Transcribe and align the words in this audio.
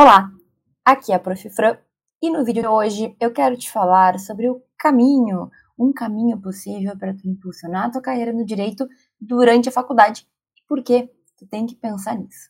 Olá, 0.00 0.30
aqui 0.84 1.10
é 1.10 1.16
a 1.16 1.18
Prof. 1.18 1.50
Fran 1.50 1.76
e 2.22 2.30
no 2.30 2.44
vídeo 2.44 2.62
de 2.62 2.68
hoje 2.68 3.16
eu 3.20 3.32
quero 3.32 3.56
te 3.56 3.68
falar 3.68 4.16
sobre 4.20 4.48
o 4.48 4.62
caminho, 4.78 5.50
um 5.76 5.92
caminho 5.92 6.40
possível 6.40 6.96
para 6.96 7.12
tu 7.12 7.28
impulsionar 7.28 7.86
a 7.86 7.90
tua 7.90 8.00
carreira 8.00 8.32
no 8.32 8.44
direito 8.44 8.86
durante 9.20 9.68
a 9.68 9.72
faculdade 9.72 10.24
e 10.56 10.64
por 10.68 10.84
que 10.84 11.10
tu 11.36 11.48
tem 11.48 11.66
que 11.66 11.74
pensar 11.74 12.16
nisso. 12.16 12.48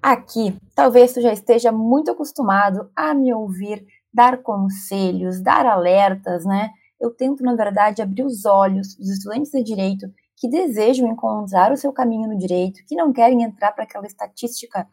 Aqui, 0.00 0.58
talvez 0.74 1.12
tu 1.12 1.20
já 1.20 1.30
esteja 1.34 1.70
muito 1.70 2.10
acostumado 2.10 2.90
a 2.96 3.12
me 3.12 3.34
ouvir 3.34 3.84
dar 4.10 4.38
conselhos, 4.38 5.42
dar 5.42 5.66
alertas, 5.66 6.46
né? 6.46 6.70
Eu 6.98 7.10
tento, 7.10 7.42
na 7.42 7.54
verdade, 7.54 8.00
abrir 8.00 8.24
os 8.24 8.46
olhos 8.46 8.94
dos 8.94 9.10
estudantes 9.10 9.50
de 9.50 9.62
direito 9.62 10.10
que 10.40 10.48
desejam 10.48 11.06
encontrar 11.06 11.70
o 11.70 11.76
seu 11.76 11.92
caminho 11.92 12.26
no 12.26 12.38
direito, 12.38 12.82
que 12.86 12.96
não 12.96 13.12
querem 13.12 13.42
entrar 13.42 13.72
para 13.72 13.84
aquela 13.84 14.06
estatística 14.06 14.88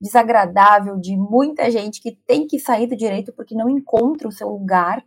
desagradável 0.00 0.96
de 0.96 1.16
muita 1.16 1.70
gente 1.70 2.00
que 2.00 2.12
tem 2.12 2.46
que 2.46 2.58
sair 2.58 2.86
do 2.86 2.96
direito 2.96 3.32
porque 3.32 3.54
não 3.54 3.68
encontra 3.68 4.28
o 4.28 4.32
seu 4.32 4.48
lugar. 4.48 5.04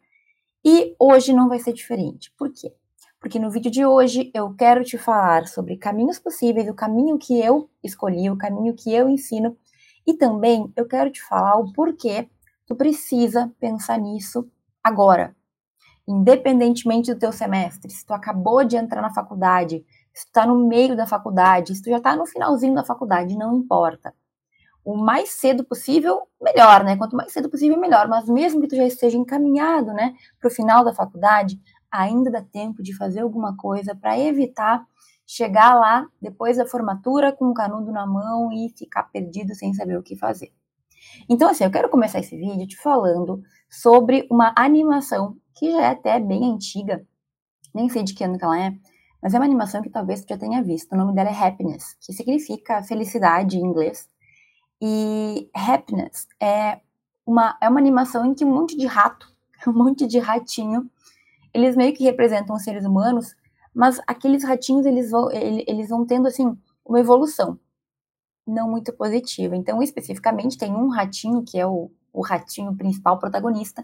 E 0.64 0.94
hoje 1.00 1.32
não 1.32 1.48
vai 1.48 1.60
ser 1.60 1.72
diferente. 1.72 2.34
Por 2.38 2.52
quê? 2.52 2.74
Porque 3.20 3.40
no 3.40 3.50
vídeo 3.50 3.72
de 3.72 3.86
hoje 3.86 4.32
eu 4.34 4.54
quero 4.54 4.84
te 4.84 4.98
falar 4.98 5.48
sobre 5.48 5.78
caminhos 5.78 6.20
possíveis, 6.20 6.68
o 6.68 6.74
caminho 6.74 7.18
que 7.18 7.40
eu 7.40 7.70
escolhi, 7.84 8.30
o 8.30 8.38
caminho 8.38 8.76
que 8.76 8.94
eu 8.94 9.10
ensino, 9.10 9.58
e 10.06 10.14
também 10.14 10.72
eu 10.76 10.86
quero 10.88 11.10
te 11.10 11.24
falar 11.24 11.58
o 11.58 11.72
porquê 11.72 12.30
tu 12.68 12.76
precisa 12.76 13.52
pensar 13.60 13.98
nisso 13.98 14.48
agora, 14.84 15.36
independentemente 16.08 17.14
do 17.14 17.20
teu 17.20 17.32
semestre, 17.32 17.92
se 17.92 18.06
tu 18.06 18.14
acabou 18.14 18.64
de 18.64 18.78
entrar 18.78 19.02
na 19.02 19.14
faculdade, 19.14 19.84
se 20.16 20.26
tu 20.26 20.30
está 20.30 20.48
no 20.48 20.66
meio 20.68 20.96
da 20.96 21.06
faculdade, 21.06 21.76
se 21.76 21.82
tu 21.82 21.90
já 21.90 21.98
está 21.98 22.16
no 22.16 22.26
finalzinho 22.26 22.74
da 22.74 22.86
faculdade, 22.86 23.38
não 23.38 23.54
importa. 23.54 24.16
O 24.84 24.96
mais 24.96 25.32
cedo 25.32 25.66
possível, 25.66 26.22
melhor, 26.42 26.86
né? 26.86 26.96
Quanto 26.96 27.18
mais 27.18 27.34
cedo 27.34 27.50
possível, 27.50 27.78
melhor. 27.78 28.08
Mas 28.08 28.30
mesmo 28.30 28.62
que 28.62 28.68
tu 28.68 28.76
já 28.78 28.86
esteja 28.86 29.18
encaminhado, 29.18 29.92
né, 29.94 30.14
para 30.40 30.48
o 30.48 30.52
final 30.52 30.86
da 30.86 30.94
faculdade, 30.94 31.60
ainda 31.92 32.32
dá 32.32 32.42
tempo 32.42 32.82
de 32.82 32.96
fazer 32.96 33.20
alguma 33.20 33.58
coisa 33.58 33.94
para 33.94 34.18
evitar 34.18 34.86
chegar 35.28 35.74
lá 35.74 36.08
depois 36.22 36.58
da 36.58 36.66
formatura 36.66 37.34
com 37.34 37.50
o 37.50 37.54
canudo 37.54 37.92
na 37.92 38.06
mão 38.06 38.52
e 38.54 38.70
ficar 38.78 39.04
perdido 39.04 39.54
sem 39.56 39.74
saber 39.74 39.98
o 39.98 40.04
que 40.04 40.16
fazer. 40.16 40.54
Então, 41.28 41.50
assim, 41.50 41.64
eu 41.64 41.72
quero 41.72 41.90
começar 41.90 42.20
esse 42.20 42.38
vídeo 42.38 42.68
te 42.68 42.78
falando 42.78 43.42
sobre 43.70 44.28
uma 44.30 44.54
animação 44.56 45.36
que 45.56 45.72
já 45.72 45.82
é 45.82 45.88
até 45.88 46.20
bem 46.20 46.54
antiga, 46.54 47.06
nem 47.74 47.90
sei 47.90 48.04
de 48.04 48.14
que 48.14 48.24
ano 48.24 48.38
que 48.38 48.46
ela 48.46 48.60
é, 48.60 48.74
mas 49.26 49.34
é 49.34 49.40
uma 49.40 49.46
animação 49.46 49.82
que 49.82 49.90
talvez 49.90 50.20
você 50.20 50.28
já 50.30 50.38
tenha 50.38 50.62
visto. 50.62 50.94
O 50.94 50.96
nome 50.96 51.12
dela 51.16 51.32
é 51.32 51.34
Happiness, 51.34 51.98
que 52.00 52.14
significa 52.14 52.84
felicidade 52.84 53.58
em 53.58 53.62
inglês. 53.62 54.08
E 54.80 55.50
Happiness 55.52 56.28
é 56.40 56.80
uma, 57.26 57.58
é 57.60 57.68
uma 57.68 57.80
animação 57.80 58.24
em 58.24 58.36
que 58.36 58.46
um 58.46 58.54
monte 58.54 58.78
de 58.78 58.86
rato, 58.86 59.28
um 59.68 59.74
monte 59.74 60.06
de 60.06 60.20
ratinho, 60.20 60.88
eles 61.52 61.76
meio 61.76 61.92
que 61.96 62.04
representam 62.04 62.56
os 62.56 62.62
seres 62.62 62.86
humanos, 62.86 63.36
mas 63.74 64.00
aqueles 64.06 64.44
ratinhos 64.44 64.86
eles 64.86 65.10
vão, 65.10 65.32
eles 65.32 65.90
vão 65.90 66.06
tendo 66.06 66.28
assim 66.28 66.56
uma 66.86 67.00
evolução 67.00 67.60
não 68.46 68.70
muito 68.70 68.94
positiva. 68.94 69.56
Então, 69.56 69.82
especificamente, 69.82 70.56
tem 70.56 70.72
um 70.72 70.90
ratinho 70.90 71.42
que 71.44 71.58
é 71.58 71.66
o, 71.66 71.90
o 72.14 72.22
ratinho 72.22 72.76
principal 72.76 73.18
protagonista, 73.18 73.84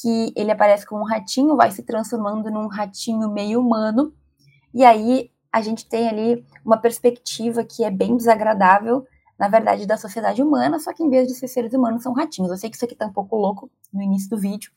que 0.00 0.32
ele 0.34 0.50
aparece 0.50 0.86
como 0.86 1.02
um 1.02 1.06
ratinho, 1.06 1.54
vai 1.54 1.70
se 1.70 1.82
transformando 1.82 2.50
num 2.50 2.66
ratinho 2.66 3.28
meio 3.30 3.60
humano, 3.60 4.14
e 4.72 4.84
aí 4.84 5.30
a 5.52 5.60
gente 5.60 5.88
tem 5.88 6.08
ali 6.08 6.44
uma 6.64 6.78
perspectiva 6.78 7.64
que 7.64 7.84
é 7.84 7.90
bem 7.90 8.16
desagradável, 8.16 9.06
na 9.38 9.48
verdade, 9.48 9.86
da 9.86 9.96
sociedade 9.96 10.42
humana, 10.42 10.78
só 10.78 10.92
que 10.92 11.02
em 11.02 11.08
vez 11.08 11.26
de 11.26 11.34
ser 11.34 11.48
seres 11.48 11.72
humanos, 11.72 12.02
são 12.02 12.12
ratinhos. 12.12 12.50
Eu 12.50 12.58
sei 12.58 12.70
que 12.70 12.76
isso 12.76 12.84
aqui 12.84 12.94
tá 12.94 13.06
um 13.06 13.12
pouco 13.12 13.36
louco 13.36 13.70
no 13.92 14.02
início 14.02 14.28
do 14.28 14.38
vídeo, 14.38 14.70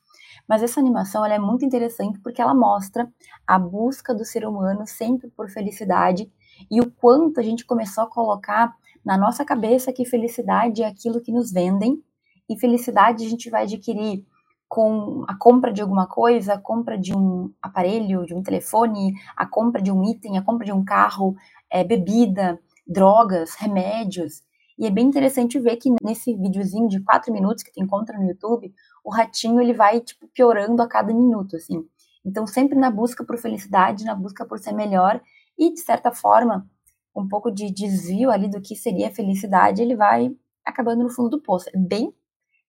mas 0.48 0.64
essa 0.64 0.80
animação 0.80 1.26
é 1.26 1.38
muito 1.38 1.66
interessante 1.66 2.20
porque 2.20 2.42
ela 2.42 2.54
mostra 2.54 3.12
a 3.46 3.60
busca 3.60 4.14
do 4.14 4.26
ser 4.26 4.46
humano 4.48 4.88
sempre 4.88 5.30
por 5.30 5.50
felicidade 5.50 6.32
e 6.72 6.82
o 6.82 6.90
quanto 6.90 7.40
a 7.40 7.44
gente 7.44 7.66
começou 7.66 8.06
a 8.06 8.10
colocar 8.10 8.76
na 9.06 9.18
nossa 9.18 9.44
cabeça 9.44 9.92
que 9.92 10.06
felicidade 10.06 10.82
é 10.82 10.88
aquilo 10.88 11.22
que 11.22 11.32
nos 11.32 11.52
vendem 11.52 12.02
e 12.50 12.58
felicidade 12.58 13.26
a 13.26 13.30
gente 13.30 13.50
vai 13.50 13.64
adquirir 13.64 14.26
com 14.68 15.24
a 15.28 15.38
compra 15.38 15.72
de 15.72 15.82
alguma 15.82 16.08
coisa, 16.08 16.54
a 16.54 16.58
compra 16.58 16.98
de 16.98 17.16
um 17.16 17.54
aparelho, 17.62 18.26
de 18.26 18.34
um 18.34 18.42
telefone, 18.42 19.14
a 19.36 19.46
compra 19.46 19.82
de 19.82 19.92
um 19.92 20.04
item, 20.04 20.38
a 20.38 20.42
compra 20.42 20.66
de 20.66 20.72
um 20.72 20.84
carro, 20.84 21.36
é, 21.70 21.84
bebida, 21.84 22.60
drogas, 22.88 23.56
remédios. 23.56 24.42
E 24.78 24.88
é 24.88 24.90
bem 24.90 25.06
interessante 25.06 25.60
ver 25.60 25.78
que 25.78 25.94
nesse 26.04 26.36
videozinho 26.36 26.88
de 26.88 27.00
quatro 27.04 27.32
minutos 27.32 27.64
que 27.64 27.72
tu 27.72 27.82
encontra 27.82 28.18
no 28.18 28.28
YouTube, 28.28 28.74
o 29.04 29.12
ratinho 29.12 29.62
ele 29.62 29.74
vai 29.74 30.00
tipo 30.00 30.28
piorando 30.34 30.82
a 30.82 30.88
cada 30.88 31.14
minuto, 31.14 31.56
assim. 31.56 31.86
Então 32.26 32.48
sempre 32.48 32.78
na 32.78 32.90
busca 32.90 33.24
por 33.24 33.38
felicidade, 33.38 34.06
na 34.06 34.16
busca 34.16 34.46
por 34.46 34.58
ser 34.58 34.74
melhor 34.74 35.22
e 35.58 35.72
de 35.72 35.80
certa 35.82 36.12
forma 36.12 36.68
um 37.16 37.28
pouco 37.28 37.52
de 37.52 37.72
desvio 37.72 38.32
ali 38.32 38.50
do 38.50 38.60
que 38.60 38.76
seria 38.76 39.14
felicidade, 39.14 39.82
ele 39.82 39.96
vai 39.96 40.36
acabando 40.66 41.04
no 41.04 41.10
fundo 41.10 41.30
do 41.30 41.42
poço. 41.42 41.70
É 41.70 41.78
bem 41.78 42.14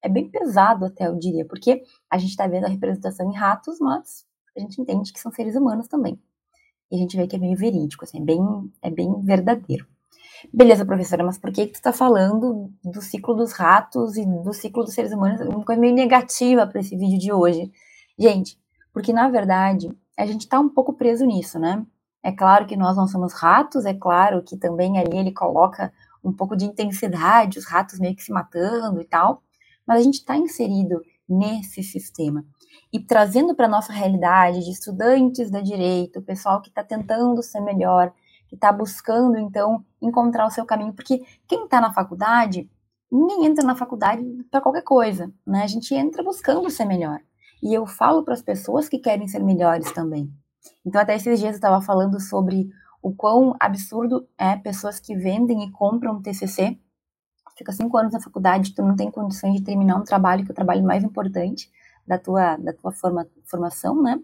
é 0.04 0.08
bem 0.08 0.28
pesado 0.28 0.84
até, 0.84 1.06
eu 1.06 1.18
diria, 1.18 1.46
porque 1.46 1.82
a 2.10 2.18
gente 2.18 2.30
está 2.30 2.46
vendo 2.46 2.66
a 2.66 2.68
representação 2.68 3.30
em 3.30 3.34
ratos, 3.34 3.78
mas 3.80 4.26
a 4.54 4.60
gente 4.60 4.78
entende 4.80 5.10
que 5.10 5.18
são 5.18 5.32
seres 5.32 5.56
humanos 5.56 5.88
também. 5.88 6.20
E 6.92 6.96
a 6.96 6.98
gente 6.98 7.16
vê 7.16 7.26
que 7.26 7.34
é 7.34 7.38
meio 7.38 7.56
verídico, 7.56 8.04
assim, 8.04 8.20
é 8.20 8.24
bem, 8.24 8.40
é 8.82 8.90
bem 8.90 9.18
verdadeiro. 9.22 9.86
Beleza, 10.52 10.84
professora, 10.84 11.24
mas 11.24 11.38
por 11.38 11.50
que, 11.50 11.66
que 11.66 11.72
tu 11.72 11.76
está 11.76 11.90
falando 11.90 12.70
do 12.84 13.00
ciclo 13.00 13.34
dos 13.34 13.52
ratos 13.52 14.18
e 14.18 14.26
do 14.26 14.52
ciclo 14.52 14.84
dos 14.84 14.92
seres 14.92 15.10
humanos? 15.12 15.40
Uma 15.40 15.64
coisa 15.64 15.80
meio 15.80 15.94
negativa 15.94 16.66
para 16.66 16.80
esse 16.80 16.94
vídeo 16.94 17.18
de 17.18 17.32
hoje. 17.32 17.72
Gente, 18.18 18.58
porque 18.92 19.10
na 19.10 19.30
verdade 19.30 19.90
a 20.18 20.26
gente 20.26 20.42
está 20.42 20.60
um 20.60 20.68
pouco 20.68 20.92
preso 20.92 21.24
nisso, 21.24 21.58
né? 21.58 21.84
É 22.22 22.30
claro 22.30 22.66
que 22.66 22.76
nós 22.76 22.94
não 22.94 23.06
somos 23.06 23.32
ratos, 23.32 23.86
é 23.86 23.94
claro 23.94 24.42
que 24.42 24.56
também 24.56 24.98
ali 24.98 25.16
ele 25.16 25.32
coloca 25.32 25.90
um 26.22 26.32
pouco 26.32 26.54
de 26.54 26.66
intensidade, 26.66 27.58
os 27.58 27.66
ratos 27.66 27.98
meio 27.98 28.14
que 28.14 28.22
se 28.22 28.32
matando 28.32 29.00
e 29.00 29.04
tal, 29.04 29.42
mas 29.86 30.00
a 30.00 30.02
gente 30.02 30.18
está 30.18 30.36
inserido 30.36 31.00
nesse 31.28 31.82
sistema. 31.82 32.44
E 32.92 33.00
trazendo 33.00 33.54
para 33.54 33.66
a 33.66 33.70
nossa 33.70 33.92
realidade 33.92 34.64
de 34.64 34.70
estudantes 34.70 35.50
da 35.50 35.60
direito, 35.60 36.18
o 36.18 36.22
pessoal 36.22 36.60
que 36.60 36.68
está 36.68 36.84
tentando 36.84 37.42
ser 37.42 37.60
melhor, 37.60 38.12
que 38.48 38.54
está 38.54 38.72
buscando, 38.72 39.36
então, 39.38 39.84
encontrar 40.00 40.46
o 40.46 40.50
seu 40.50 40.64
caminho, 40.64 40.92
porque 40.92 41.24
quem 41.48 41.64
está 41.64 41.80
na 41.80 41.92
faculdade, 41.92 42.70
ninguém 43.10 43.46
entra 43.46 43.64
na 43.64 43.74
faculdade 43.74 44.22
para 44.50 44.60
qualquer 44.60 44.82
coisa, 44.82 45.32
né? 45.46 45.62
A 45.62 45.66
gente 45.66 45.94
entra 45.94 46.22
buscando 46.22 46.70
ser 46.70 46.84
melhor. 46.84 47.20
E 47.62 47.72
eu 47.72 47.86
falo 47.86 48.22
para 48.22 48.34
as 48.34 48.42
pessoas 48.42 48.88
que 48.88 48.98
querem 48.98 49.26
ser 49.26 49.42
melhores 49.42 49.90
também. 49.92 50.30
Então, 50.84 51.00
até 51.00 51.14
esses 51.16 51.38
dias 51.38 51.52
eu 51.52 51.56
estava 51.56 51.80
falando 51.80 52.20
sobre 52.20 52.68
o 53.02 53.14
quão 53.14 53.54
absurdo 53.60 54.26
é 54.38 54.56
pessoas 54.56 55.00
que 55.00 55.14
vendem 55.14 55.64
e 55.64 55.70
compram 55.70 56.22
TCC 56.22 56.78
fica 57.56 57.72
cinco 57.72 57.96
anos 57.96 58.12
na 58.12 58.20
faculdade, 58.20 58.74
tu 58.74 58.82
não 58.82 58.96
tem 58.96 59.10
condições 59.10 59.54
de 59.54 59.62
terminar 59.62 59.96
um 59.96 60.04
trabalho, 60.04 60.44
que 60.44 60.50
é 60.50 60.52
o 60.52 60.54
trabalho 60.54 60.82
mais 60.82 61.02
importante 61.04 61.70
da 62.06 62.18
tua, 62.18 62.56
da 62.56 62.72
tua 62.72 62.92
forma, 62.92 63.26
formação, 63.44 64.02
né? 64.02 64.20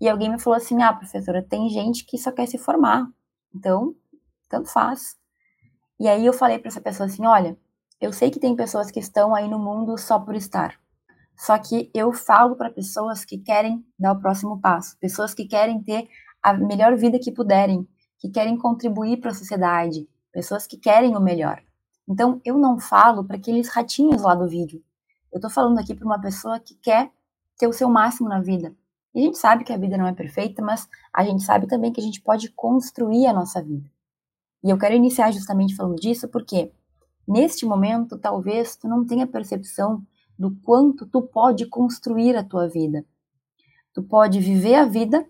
E 0.00 0.08
alguém 0.08 0.30
me 0.30 0.40
falou 0.40 0.56
assim, 0.56 0.82
ah, 0.82 0.92
professora, 0.92 1.42
tem 1.42 1.68
gente 1.68 2.04
que 2.04 2.18
só 2.18 2.32
quer 2.32 2.46
se 2.46 2.58
formar, 2.58 3.06
então, 3.54 3.94
tanto 4.48 4.68
faz. 4.68 5.16
E 5.98 6.08
aí 6.08 6.26
eu 6.26 6.32
falei 6.32 6.58
para 6.58 6.68
essa 6.68 6.80
pessoa 6.80 7.06
assim, 7.06 7.24
olha, 7.24 7.56
eu 8.00 8.12
sei 8.12 8.30
que 8.30 8.40
tem 8.40 8.56
pessoas 8.56 8.90
que 8.90 8.98
estão 8.98 9.34
aí 9.34 9.48
no 9.48 9.58
mundo 9.58 9.96
só 9.96 10.18
por 10.18 10.34
estar. 10.34 10.76
Só 11.36 11.56
que 11.58 11.90
eu 11.94 12.12
falo 12.12 12.56
para 12.56 12.70
pessoas 12.70 13.24
que 13.24 13.38
querem 13.38 13.84
dar 13.98 14.12
o 14.12 14.20
próximo 14.20 14.60
passo, 14.60 14.96
pessoas 14.98 15.34
que 15.34 15.46
querem 15.46 15.82
ter 15.82 16.08
a 16.42 16.52
melhor 16.52 16.96
vida 16.96 17.18
que 17.18 17.30
puderem, 17.30 17.86
que 18.18 18.28
querem 18.28 18.56
contribuir 18.56 19.18
para 19.20 19.30
a 19.30 19.34
sociedade, 19.34 20.08
pessoas 20.32 20.66
que 20.66 20.76
querem 20.76 21.16
o 21.16 21.20
melhor. 21.20 21.62
Então, 22.12 22.42
eu 22.44 22.58
não 22.58 22.78
falo 22.78 23.24
para 23.24 23.36
aqueles 23.36 23.70
ratinhos 23.70 24.20
lá 24.20 24.34
do 24.34 24.46
vídeo. 24.46 24.84
Eu 25.32 25.38
estou 25.38 25.50
falando 25.50 25.78
aqui 25.78 25.94
para 25.94 26.04
uma 26.04 26.20
pessoa 26.20 26.60
que 26.60 26.74
quer 26.74 27.10
ter 27.56 27.66
o 27.66 27.72
seu 27.72 27.88
máximo 27.88 28.28
na 28.28 28.38
vida. 28.38 28.76
E 29.14 29.20
a 29.20 29.22
gente 29.22 29.38
sabe 29.38 29.64
que 29.64 29.72
a 29.72 29.78
vida 29.78 29.96
não 29.96 30.06
é 30.06 30.12
perfeita, 30.12 30.60
mas 30.60 30.86
a 31.10 31.24
gente 31.24 31.42
sabe 31.42 31.66
também 31.66 31.90
que 31.90 32.02
a 32.02 32.04
gente 32.04 32.20
pode 32.20 32.50
construir 32.50 33.26
a 33.26 33.32
nossa 33.32 33.62
vida. 33.62 33.90
E 34.62 34.68
eu 34.68 34.76
quero 34.76 34.94
iniciar 34.94 35.32
justamente 35.32 35.74
falando 35.74 35.96
disso 35.96 36.28
porque 36.28 36.70
neste 37.26 37.64
momento 37.64 38.18
talvez 38.18 38.76
tu 38.76 38.86
não 38.86 39.06
tenha 39.06 39.26
percepção 39.26 40.02
do 40.38 40.50
quanto 40.62 41.06
tu 41.06 41.22
pode 41.22 41.64
construir 41.64 42.36
a 42.36 42.44
tua 42.44 42.68
vida. 42.68 43.06
Tu 43.94 44.02
pode 44.02 44.38
viver 44.38 44.74
a 44.74 44.84
vida 44.84 45.26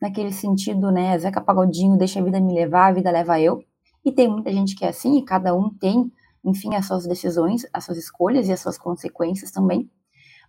naquele 0.00 0.32
sentido, 0.32 0.90
né, 0.90 1.18
Zeca 1.18 1.42
Pagodinho, 1.42 1.98
deixa 1.98 2.20
a 2.20 2.24
vida 2.24 2.40
me 2.40 2.54
levar, 2.54 2.86
a 2.86 2.92
vida 2.92 3.10
leva 3.10 3.38
eu. 3.38 3.62
E 4.02 4.10
tem 4.10 4.28
muita 4.28 4.50
gente 4.50 4.74
que 4.74 4.84
é 4.84 4.88
assim, 4.88 5.18
e 5.18 5.24
cada 5.24 5.54
um 5.54 5.70
tem, 5.70 6.10
enfim, 6.44 6.74
as 6.74 6.86
suas 6.86 7.06
decisões, 7.06 7.66
as 7.72 7.84
suas 7.84 7.98
escolhas 7.98 8.48
e 8.48 8.52
as 8.52 8.60
suas 8.60 8.76
consequências 8.76 9.50
também. 9.50 9.90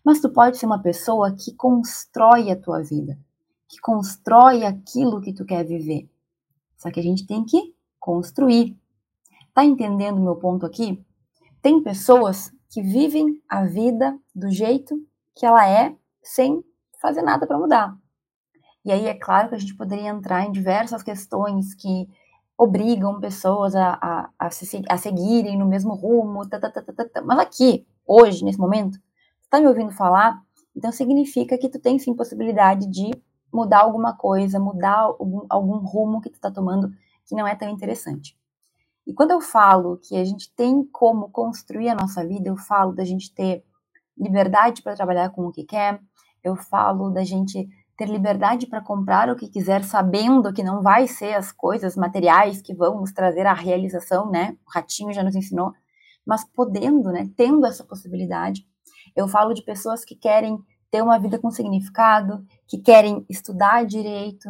Mas 0.04 0.20
tu 0.20 0.30
pode 0.30 0.58
ser 0.58 0.66
uma 0.66 0.82
pessoa 0.82 1.34
que 1.34 1.54
constrói 1.56 2.52
a 2.52 2.60
tua 2.60 2.82
vida, 2.82 3.18
que 3.68 3.80
constrói 3.80 4.66
aquilo 4.66 5.22
que 5.22 5.34
tu 5.34 5.46
quer 5.46 5.64
viver. 5.64 6.10
Só 6.78 6.92
que 6.92 7.00
a 7.00 7.04
gente 7.04 7.26
tem 7.26 7.46
que 7.46 7.74
construir. 8.00 8.78
Tá 9.54 9.64
entendendo 9.64 10.18
o 10.18 10.24
meu 10.24 10.36
ponto 10.36 10.66
aqui? 10.66 11.04
Tem 11.62 11.82
pessoas 11.82 12.52
que 12.70 12.82
vivem 12.82 13.42
a 13.48 13.66
vida 13.66 14.20
do 14.36 14.50
jeito 14.50 14.96
que 15.36 15.46
ela 15.46 15.68
é, 15.68 15.96
sem 16.22 16.64
fazer 17.02 17.22
nada 17.22 17.48
para 17.48 17.58
mudar. 17.58 17.98
E 18.84 18.92
aí 18.92 19.06
é 19.06 19.14
claro 19.14 19.50
que 19.50 19.56
a 19.56 19.58
gente 19.58 19.76
poderia 19.76 20.10
entrar 20.10 20.46
em 20.46 20.52
diversas 20.52 21.02
questões 21.02 21.74
que 21.74 22.08
obrigam 22.64 23.20
pessoas 23.20 23.76
a, 23.76 23.98
a, 24.02 24.30
a, 24.40 24.50
se, 24.50 24.82
a 24.90 24.98
seguirem 24.98 25.58
no 25.58 25.66
mesmo 25.66 25.94
rumo, 25.94 26.48
tá, 26.48 26.60
tá, 26.60 26.70
tá, 26.70 26.82
tá, 26.82 27.06
tá. 27.06 27.22
mas 27.22 27.40
aqui, 27.40 27.86
hoje, 28.06 28.44
nesse 28.44 28.60
momento, 28.60 28.94
você 28.94 29.50
tá 29.50 29.60
me 29.60 29.68
ouvindo 29.68 29.92
falar, 29.92 30.42
então 30.76 30.92
significa 30.92 31.58
que 31.58 31.70
tu 31.70 31.80
tem 31.80 32.00
sim 32.00 32.16
possibilidade 32.16 32.88
de 32.88 33.12
mudar 33.52 33.82
alguma 33.82 34.16
coisa, 34.16 34.60
mudar 34.60 34.98
algum, 34.98 35.46
algum 35.50 35.78
rumo 35.78 36.22
que 36.22 36.30
tu 36.30 36.40
tá 36.40 36.50
tomando 36.50 36.92
que 37.26 37.36
não 37.36 37.48
é 37.48 37.56
tão 37.56 37.70
interessante. 37.70 38.38
E 39.06 39.14
quando 39.14 39.32
eu 39.32 39.42
falo 39.42 39.98
que 39.98 40.16
a 40.16 40.24
gente 40.24 40.54
tem 40.56 40.84
como 40.86 41.30
construir 41.30 41.90
a 41.90 41.96
nossa 41.96 42.26
vida, 42.26 42.50
eu 42.50 42.58
falo 42.58 42.94
da 42.94 43.04
gente 43.04 43.34
ter 43.34 43.64
liberdade 44.18 44.82
para 44.82 44.96
trabalhar 44.96 45.30
com 45.30 45.46
o 45.46 45.52
que 45.52 45.64
quer, 45.64 46.02
eu 46.44 46.56
falo 46.56 47.10
da 47.10 47.24
gente 47.24 47.68
ter 47.98 48.08
liberdade 48.10 48.68
para 48.68 48.82
comprar 48.82 49.30
o 49.30 49.36
que 49.36 49.48
quiser, 49.48 49.84
sabendo 49.84 50.54
que 50.54 50.64
não 50.64 50.82
vai 50.82 51.08
ser 51.08 51.34
as 51.34 51.52
coisas 51.52 51.96
materiais 51.96 52.62
que 52.62 52.74
vão 52.74 53.00
nos 53.00 53.12
trazer 53.12 53.46
a 53.46 53.54
realização, 53.54 54.30
né? 54.30 54.58
O 54.66 54.72
ratinho 54.72 55.14
já 55.14 55.24
nos 55.24 55.36
ensinou, 55.36 55.74
mas 56.26 56.44
podendo, 56.44 57.12
né? 57.12 57.30
Tendo 57.38 57.66
essa 57.66 57.84
possibilidade. 57.84 58.66
Eu 59.16 59.28
falo 59.28 59.54
de 59.54 59.64
pessoas 59.64 60.04
que 60.04 60.16
querem 60.16 60.58
ter 60.90 61.02
uma 61.02 61.20
vida 61.20 61.40
com 61.40 61.52
significado, 61.52 62.46
que 62.68 62.78
querem 62.78 63.26
estudar 63.30 63.86
direito 63.86 64.50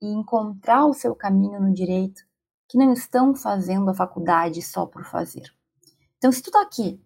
e 0.00 0.06
encontrar 0.12 0.86
o 0.86 0.94
seu 0.94 1.14
caminho 1.14 1.60
no 1.60 1.72
direito, 1.72 2.22
que 2.68 2.78
não 2.78 2.92
estão 2.92 3.34
fazendo 3.34 3.90
a 3.90 3.94
faculdade 3.94 4.62
só 4.62 4.86
por 4.86 5.04
fazer. 5.04 5.44
Então, 6.18 6.30
se 6.30 6.42
tu 6.42 6.50
tá 6.50 6.62
aqui 6.62 7.00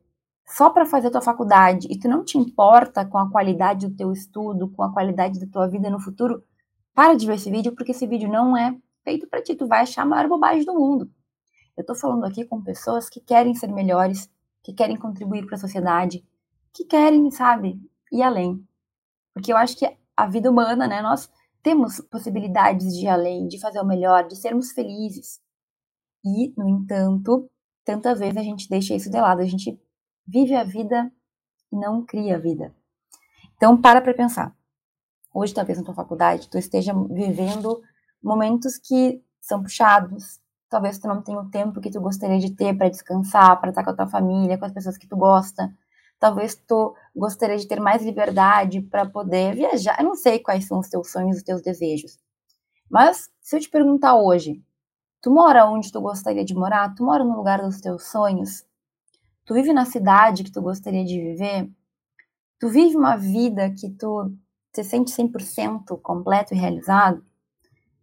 só 0.50 0.69
para 0.69 0.85
fazer 0.85 1.08
a 1.08 1.11
tua 1.12 1.23
faculdade 1.23 1.87
e 1.88 1.99
tu 1.99 2.08
não 2.08 2.25
te 2.25 2.37
importa 2.37 3.06
com 3.06 3.19
a 3.19 3.31
qualidade 3.31 3.87
do 3.88 3.97
teu 3.97 4.12
estudo, 4.12 4.69
com 4.69 4.82
a 4.82 4.93
qualidade 4.93 5.38
da 5.38 5.47
tua 5.47 5.69
vida 5.69 5.88
no 5.88 6.00
futuro, 6.00 6.43
para 6.93 7.14
de 7.14 7.25
ver 7.25 7.35
esse 7.35 7.50
vídeo, 7.50 7.73
porque 7.73 7.93
esse 7.93 8.06
vídeo 8.06 8.29
não 8.29 8.56
é 8.56 8.76
feito 9.05 9.29
para 9.29 9.41
ti, 9.41 9.55
tu 9.55 9.69
vai 9.69 9.82
achar 9.82 10.02
a 10.02 10.06
maior 10.06 10.29
bobagem 10.29 10.64
do 10.64 10.75
mundo. 10.75 11.08
Eu 11.76 11.87
tô 11.87 11.94
falando 11.94 12.25
aqui 12.25 12.44
com 12.44 12.61
pessoas 12.61 13.08
que 13.08 13.20
querem 13.20 13.55
ser 13.55 13.69
melhores, 13.69 14.29
que 14.62 14.73
querem 14.73 14.97
contribuir 14.97 15.47
para 15.47 15.55
a 15.55 15.58
sociedade, 15.58 16.26
que 16.75 16.85
querem, 16.85 17.31
sabe, 17.31 17.81
ir 18.12 18.23
além. 18.23 18.62
Porque 19.32 19.52
eu 19.52 19.56
acho 19.56 19.76
que 19.76 19.97
a 20.17 20.26
vida 20.26 20.50
humana, 20.50 20.88
né, 20.88 21.00
nós 21.00 21.31
temos 21.62 22.00
possibilidades 22.00 22.93
de 22.97 23.05
ir 23.05 23.08
além, 23.08 23.47
de 23.47 23.61
fazer 23.61 23.81
o 23.81 23.87
melhor, 23.87 24.26
de 24.26 24.35
sermos 24.35 24.73
felizes. 24.73 25.41
E, 26.25 26.52
no 26.56 26.69
entanto, 26.69 27.49
tantas 27.85 28.19
vezes 28.19 28.37
a 28.37 28.43
gente 28.43 28.69
deixa 28.69 28.94
isso 28.94 29.11
de 29.11 29.19
lado, 29.19 29.41
a 29.41 29.47
gente 29.47 29.81
vive 30.30 30.54
a 30.54 30.62
vida 30.62 31.10
e 31.72 31.76
não 31.76 32.04
cria 32.04 32.36
a 32.36 32.38
vida. 32.38 32.72
Então, 33.56 33.80
para 33.80 34.00
para 34.00 34.14
pensar. 34.14 34.54
Hoje, 35.34 35.52
talvez 35.52 35.78
na 35.78 35.84
tua 35.84 35.94
faculdade, 35.94 36.48
tu 36.48 36.56
esteja 36.56 36.94
vivendo 36.94 37.82
momentos 38.22 38.78
que 38.78 39.22
são 39.40 39.62
puxados. 39.62 40.40
Talvez 40.68 40.98
tu 40.98 41.08
não 41.08 41.20
tenha 41.20 41.38
o 41.40 41.50
tempo 41.50 41.80
que 41.80 41.90
tu 41.90 42.00
gostaria 42.00 42.38
de 42.38 42.52
ter 42.54 42.76
para 42.76 42.88
descansar, 42.88 43.60
para 43.60 43.70
estar 43.70 43.82
com 43.82 43.90
a 43.90 43.96
tua 43.96 44.08
família, 44.08 44.56
com 44.56 44.64
as 44.64 44.72
pessoas 44.72 44.96
que 44.96 45.06
tu 45.06 45.16
gosta. 45.16 45.72
Talvez 46.18 46.54
tu 46.54 46.94
gostaria 47.14 47.56
de 47.56 47.66
ter 47.66 47.80
mais 47.80 48.04
liberdade 48.04 48.80
para 48.82 49.06
poder 49.06 49.54
viajar. 49.54 49.98
Eu 49.98 50.04
não 50.04 50.14
sei 50.14 50.38
quais 50.38 50.66
são 50.66 50.78
os 50.78 50.88
teus 50.88 51.10
sonhos, 51.10 51.38
os 51.38 51.42
teus 51.42 51.60
desejos. 51.60 52.18
Mas 52.88 53.30
se 53.40 53.56
eu 53.56 53.60
te 53.60 53.68
perguntar 53.68 54.16
hoje, 54.16 54.62
tu 55.20 55.30
mora 55.30 55.66
onde 55.66 55.90
tu 55.90 56.00
gostaria 56.00 56.44
de 56.44 56.54
morar? 56.54 56.94
Tu 56.94 57.04
mora 57.04 57.24
no 57.24 57.36
lugar 57.36 57.62
dos 57.62 57.80
teus 57.80 58.10
sonhos? 58.10 58.64
Tu 59.44 59.54
vive 59.54 59.72
na 59.72 59.84
cidade 59.84 60.44
que 60.44 60.52
tu 60.52 60.62
gostaria 60.62 61.04
de 61.04 61.19
viver? 61.20 61.70
Tu 62.58 62.69
vive 62.69 62.96
uma 62.96 63.16
vida 63.16 63.70
que 63.70 63.90
tu 63.90 64.32
se 64.72 64.84
sente 64.84 65.10
100% 65.10 66.00
completo 66.00 66.54
e 66.54 66.58
realizado? 66.58 67.25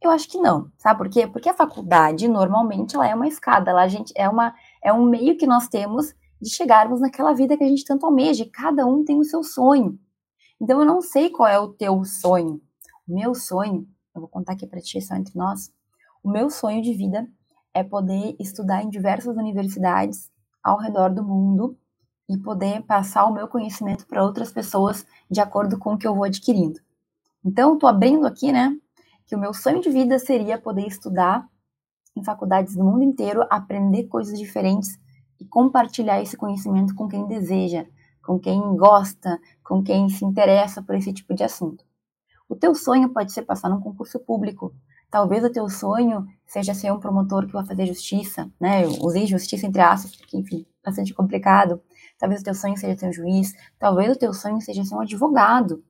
Eu 0.01 0.11
acho 0.11 0.27
que 0.27 0.37
não. 0.37 0.71
Sabe 0.77 0.97
por 0.97 1.09
quê? 1.09 1.27
Porque 1.27 1.49
a 1.49 1.53
faculdade, 1.53 2.27
normalmente, 2.27 2.95
ela 2.95 3.07
é 3.07 3.15
uma 3.15 3.27
escada. 3.27 3.71
Ela, 3.71 3.87
gente, 3.87 4.13
é, 4.15 4.27
uma, 4.29 4.53
é 4.83 4.91
um 4.93 5.05
meio 5.05 5.37
que 5.37 5.47
nós 5.47 5.67
temos 5.67 6.13
de 6.41 6.49
chegarmos 6.49 6.99
naquela 6.99 7.33
vida 7.33 7.57
que 7.57 7.63
a 7.63 7.67
gente 7.67 7.85
tanto 7.85 8.05
almeja. 8.05 8.47
Cada 8.51 8.85
um 8.85 9.03
tem 9.03 9.19
o 9.19 9.23
seu 9.23 9.43
sonho. 9.43 9.99
Então, 10.61 10.79
eu 10.79 10.85
não 10.85 11.01
sei 11.01 11.29
qual 11.29 11.47
é 11.47 11.59
o 11.59 11.69
teu 11.69 12.03
sonho. 12.03 12.61
O 13.07 13.13
meu 13.13 13.33
sonho, 13.33 13.87
eu 14.13 14.21
vou 14.21 14.29
contar 14.29 14.53
aqui 14.53 14.67
para 14.67 14.81
ti, 14.81 15.01
só 15.01 15.15
entre 15.15 15.37
nós. 15.37 15.71
O 16.23 16.29
meu 16.29 16.49
sonho 16.49 16.81
de 16.81 16.93
vida 16.93 17.27
é 17.73 17.83
poder 17.83 18.35
estudar 18.39 18.83
em 18.83 18.89
diversas 18.89 19.35
universidades 19.35 20.31
ao 20.67 20.77
redor 20.77 21.13
do 21.13 21.23
mundo 21.23 21.77
e 22.27 22.37
poder 22.37 22.81
passar 22.83 23.25
o 23.25 23.33
meu 23.33 23.47
conhecimento 23.47 24.05
para 24.05 24.21
outras 24.21 24.51
pessoas 24.51 25.05
de 25.31 25.39
acordo 25.39 25.79
com 25.79 25.93
o 25.93 25.97
que 25.97 26.05
eu 26.05 26.13
vou 26.13 26.25
adquirindo. 26.25 26.81
Então, 27.43 27.75
estou 27.75 27.87
abrindo 27.87 28.27
aqui, 28.27 28.51
né, 28.51 28.77
que 29.25 29.33
o 29.33 29.39
meu 29.39 29.53
sonho 29.53 29.79
de 29.79 29.89
vida 29.89 30.19
seria 30.19 30.57
poder 30.57 30.85
estudar 30.85 31.47
em 32.17 32.21
faculdades 32.21 32.75
do 32.75 32.83
mundo 32.83 33.01
inteiro, 33.01 33.45
aprender 33.49 34.07
coisas 34.07 34.37
diferentes 34.37 34.99
e 35.39 35.45
compartilhar 35.45 36.21
esse 36.21 36.35
conhecimento 36.35 36.93
com 36.93 37.07
quem 37.07 37.25
deseja, 37.27 37.85
com 38.21 38.37
quem 38.37 38.59
gosta, 38.75 39.39
com 39.63 39.81
quem 39.81 40.09
se 40.09 40.25
interessa 40.25 40.81
por 40.81 40.95
esse 40.95 41.13
tipo 41.13 41.33
de 41.33 41.45
assunto. 41.45 41.85
O 42.49 42.57
teu 42.57 42.75
sonho 42.75 43.13
pode 43.13 43.31
ser 43.31 43.43
passar 43.43 43.69
num 43.69 43.79
concurso 43.79 44.19
público, 44.19 44.75
Talvez 45.09 45.43
o 45.43 45.51
teu 45.51 45.69
sonho 45.69 46.25
seja 46.45 46.73
ser 46.73 46.91
um 46.91 46.99
promotor 46.99 47.45
que 47.45 47.53
vai 47.53 47.65
fazer 47.65 47.85
justiça, 47.85 48.51
né? 48.59 48.83
Eu 48.83 48.89
usei 49.01 49.25
justiça 49.25 49.65
entre 49.65 49.81
aspas, 49.81 50.15
porque, 50.15 50.37
enfim, 50.37 50.65
bastante 50.83 51.13
complicado. 51.13 51.81
Talvez 52.17 52.41
o 52.41 52.43
teu 52.43 52.53
sonho 52.53 52.77
seja 52.77 52.97
ser 52.97 53.07
um 53.07 53.13
juiz. 53.13 53.53
Talvez 53.79 54.15
o 54.15 54.19
teu 54.19 54.33
sonho 54.33 54.59
seja 54.61 54.83
ser 54.83 54.95
um 54.95 55.01
advogado. 55.01 55.83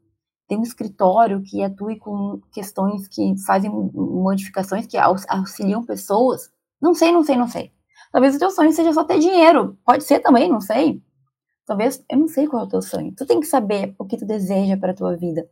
Ter 0.47 0.57
um 0.57 0.63
escritório 0.63 1.41
que 1.41 1.63
atue 1.63 1.97
com 1.97 2.39
questões 2.51 3.07
que 3.07 3.35
fazem 3.45 3.69
modificações, 3.71 4.85
que 4.85 4.97
auxiliam 4.97 5.83
pessoas. 5.83 6.51
Não 6.81 6.93
sei, 6.93 7.11
não 7.11 7.23
sei, 7.23 7.35
não 7.35 7.47
sei. 7.47 7.71
Talvez 8.11 8.35
o 8.35 8.39
teu 8.39 8.51
sonho 8.51 8.71
seja 8.71 8.93
só 8.93 9.03
ter 9.03 9.19
dinheiro. 9.19 9.77
Pode 9.85 10.03
ser 10.03 10.19
também, 10.19 10.49
não 10.49 10.61
sei. 10.61 11.01
Talvez, 11.65 12.03
eu 12.09 12.17
não 12.17 12.27
sei 12.27 12.47
qual 12.47 12.63
é 12.63 12.65
o 12.65 12.69
teu 12.69 12.81
sonho. 12.81 13.13
Tu 13.15 13.25
tem 13.25 13.39
que 13.39 13.45
saber 13.45 13.93
o 13.99 14.05
que 14.05 14.17
tu 14.17 14.25
deseja 14.25 14.77
para 14.77 14.91
a 14.91 14.95
tua 14.95 15.17
vida. 15.17 15.49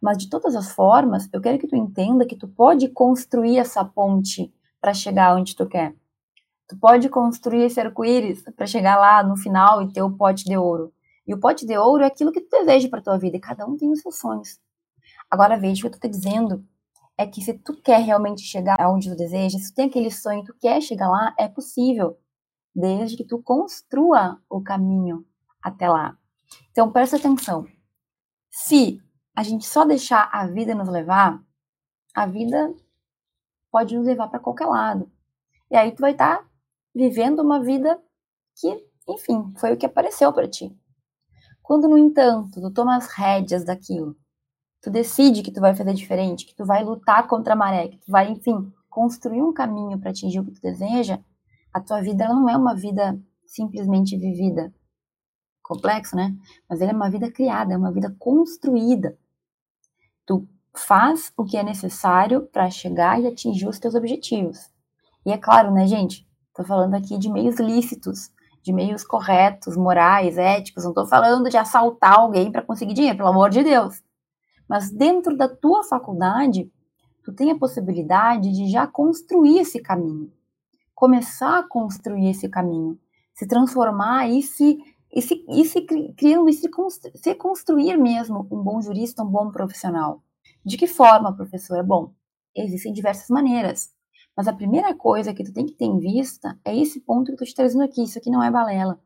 Mas 0.00 0.16
de 0.18 0.28
todas 0.30 0.56
as 0.56 0.72
formas, 0.72 1.28
eu 1.32 1.40
quero 1.40 1.58
que 1.58 1.66
tu 1.66 1.76
entenda 1.76 2.26
que 2.26 2.36
tu 2.36 2.48
pode 2.48 2.88
construir 2.88 3.58
essa 3.58 3.84
ponte 3.84 4.52
para 4.80 4.94
chegar 4.94 5.36
onde 5.36 5.54
tu 5.54 5.66
quer. 5.66 5.94
Tu 6.68 6.76
pode 6.78 7.08
construir 7.08 7.64
esse 7.64 7.80
arco-íris 7.80 8.42
para 8.56 8.66
chegar 8.66 8.96
lá 8.96 9.22
no 9.22 9.36
final 9.36 9.82
e 9.82 9.92
ter 9.92 10.02
o 10.02 10.16
pote 10.16 10.44
de 10.44 10.56
ouro. 10.56 10.92
E 11.26 11.34
o 11.34 11.38
pote 11.38 11.66
de 11.66 11.76
ouro 11.76 12.02
é 12.02 12.06
aquilo 12.06 12.32
que 12.32 12.40
tu 12.40 12.48
deseja 12.50 12.88
para 12.88 13.02
tua 13.02 13.18
vida, 13.18 13.36
e 13.36 13.40
cada 13.40 13.66
um 13.66 13.76
tem 13.76 13.90
os 13.90 14.00
seus 14.00 14.18
sonhos. 14.18 14.58
Agora 15.30 15.58
veja 15.58 15.80
o 15.80 15.82
que 15.82 15.96
eu 15.96 16.00
tô 16.00 16.08
te 16.08 16.08
dizendo 16.08 16.64
é 17.16 17.26
que 17.26 17.42
se 17.42 17.52
tu 17.52 17.74
quer 17.82 18.00
realmente 18.00 18.42
chegar 18.42 18.80
aonde 18.80 19.10
tu 19.10 19.16
deseja, 19.16 19.58
se 19.58 19.72
tu 19.72 19.74
tem 19.74 19.86
aquele 19.86 20.10
sonho, 20.10 20.42
tu 20.42 20.54
quer 20.58 20.80
chegar 20.80 21.08
lá, 21.08 21.34
é 21.38 21.46
possível, 21.46 22.18
desde 22.74 23.16
que 23.16 23.24
tu 23.24 23.42
construa 23.42 24.40
o 24.48 24.62
caminho 24.62 25.24
até 25.62 25.88
lá. 25.88 26.16
Então 26.70 26.90
presta 26.90 27.16
atenção. 27.16 27.66
Se 28.50 29.02
a 29.34 29.42
gente 29.42 29.66
só 29.66 29.84
deixar 29.84 30.28
a 30.32 30.46
vida 30.46 30.74
nos 30.74 30.88
levar, 30.88 31.42
a 32.14 32.26
vida 32.26 32.74
pode 33.70 33.96
nos 33.96 34.06
levar 34.06 34.28
para 34.28 34.40
qualquer 34.40 34.66
lado. 34.66 35.10
E 35.70 35.76
aí 35.76 35.92
tu 35.92 36.00
vai 36.00 36.12
estar 36.12 36.38
tá 36.38 36.48
vivendo 36.94 37.40
uma 37.40 37.62
vida 37.62 38.00
que, 38.56 38.84
enfim, 39.08 39.52
foi 39.56 39.72
o 39.72 39.76
que 39.76 39.86
apareceu 39.86 40.32
para 40.32 40.48
ti. 40.48 40.76
Quando, 41.62 41.88
no 41.88 41.96
entanto, 41.96 42.60
tu 42.60 42.70
toma 42.72 42.96
as 42.96 43.06
rédeas 43.06 43.64
daquilo, 43.64 44.16
tu 44.82 44.90
decide 44.90 45.42
que 45.42 45.52
tu 45.52 45.60
vai 45.60 45.74
fazer 45.74 45.94
diferente, 45.94 46.44
que 46.44 46.54
tu 46.54 46.64
vai 46.64 46.82
lutar 46.82 47.28
contra 47.28 47.52
a 47.52 47.56
maré, 47.56 47.88
que 47.88 47.98
tu 47.98 48.10
vai, 48.10 48.28
enfim, 48.30 48.72
construir 48.88 49.42
um 49.42 49.52
caminho 49.52 49.98
para 49.98 50.10
atingir 50.10 50.40
o 50.40 50.44
que 50.44 50.52
tu 50.52 50.60
deseja, 50.60 51.20
a 51.72 51.80
tua 51.80 52.02
vida 52.02 52.28
não 52.28 52.48
é 52.48 52.56
uma 52.56 52.74
vida 52.74 53.18
simplesmente 53.46 54.16
vivida. 54.16 54.72
Complexo, 55.70 56.16
né? 56.16 56.36
Mas 56.68 56.80
ela 56.80 56.90
é 56.90 56.94
uma 56.94 57.08
vida 57.08 57.30
criada, 57.30 57.72
é 57.72 57.76
uma 57.76 57.92
vida 57.92 58.12
construída. 58.18 59.16
Tu 60.26 60.44
faz 60.76 61.32
o 61.36 61.44
que 61.44 61.56
é 61.56 61.62
necessário 61.62 62.48
para 62.52 62.68
chegar 62.68 63.20
e 63.20 63.28
atingir 63.28 63.68
os 63.68 63.78
teus 63.78 63.94
objetivos. 63.94 64.68
E 65.24 65.30
é 65.30 65.38
claro, 65.38 65.70
né, 65.70 65.86
gente? 65.86 66.26
Tô 66.56 66.64
falando 66.64 66.94
aqui 66.94 67.16
de 67.16 67.30
meios 67.30 67.60
lícitos, 67.60 68.32
de 68.60 68.72
meios 68.72 69.04
corretos, 69.04 69.76
morais, 69.76 70.36
éticos. 70.38 70.82
Não 70.82 70.92
tô 70.92 71.06
falando 71.06 71.48
de 71.48 71.56
assaltar 71.56 72.18
alguém 72.18 72.50
para 72.50 72.62
conseguir 72.62 72.92
dinheiro, 72.92 73.18
pelo 73.18 73.28
amor 73.28 73.48
de 73.48 73.62
Deus. 73.62 74.02
Mas 74.68 74.90
dentro 74.90 75.36
da 75.36 75.48
tua 75.48 75.84
faculdade, 75.84 76.68
tu 77.22 77.32
tem 77.32 77.52
a 77.52 77.58
possibilidade 77.58 78.50
de 78.50 78.68
já 78.68 78.88
construir 78.88 79.60
esse 79.60 79.80
caminho. 79.80 80.32
Começar 80.96 81.60
a 81.60 81.68
construir 81.68 82.28
esse 82.28 82.48
caminho. 82.48 82.98
Se 83.32 83.46
transformar 83.46 84.28
e 84.28 84.42
se 84.42 84.76
e 85.12 85.20
se, 85.20 85.44
e 85.48 85.64
se 85.64 85.82
criando 85.82 86.48
e 86.48 86.52
se, 86.52 86.68
se 87.14 87.34
construir 87.34 87.96
mesmo 87.96 88.46
um 88.50 88.62
bom 88.62 88.80
jurista, 88.80 89.22
um 89.22 89.30
bom 89.30 89.50
profissional. 89.50 90.22
De 90.64 90.76
que 90.76 90.86
forma, 90.86 91.34
professora? 91.34 91.82
Bom, 91.82 92.14
existem 92.54 92.92
diversas 92.92 93.28
maneiras, 93.28 93.92
Mas 94.36 94.46
a 94.46 94.52
primeira 94.52 94.94
coisa 94.94 95.34
que 95.34 95.44
tu 95.44 95.52
tem 95.52 95.66
que 95.66 95.74
ter 95.74 95.84
em 95.84 95.98
vista 95.98 96.58
é 96.64 96.74
esse 96.76 97.00
ponto 97.00 97.26
que 97.26 97.32
eu 97.32 97.36
tô 97.38 97.44
te 97.44 97.54
trazendo 97.54 97.82
aqui. 97.82 98.02
Isso 98.02 98.18
aqui 98.18 98.30
não 98.30 98.42
é 98.42 98.50
balela. 98.50 99.00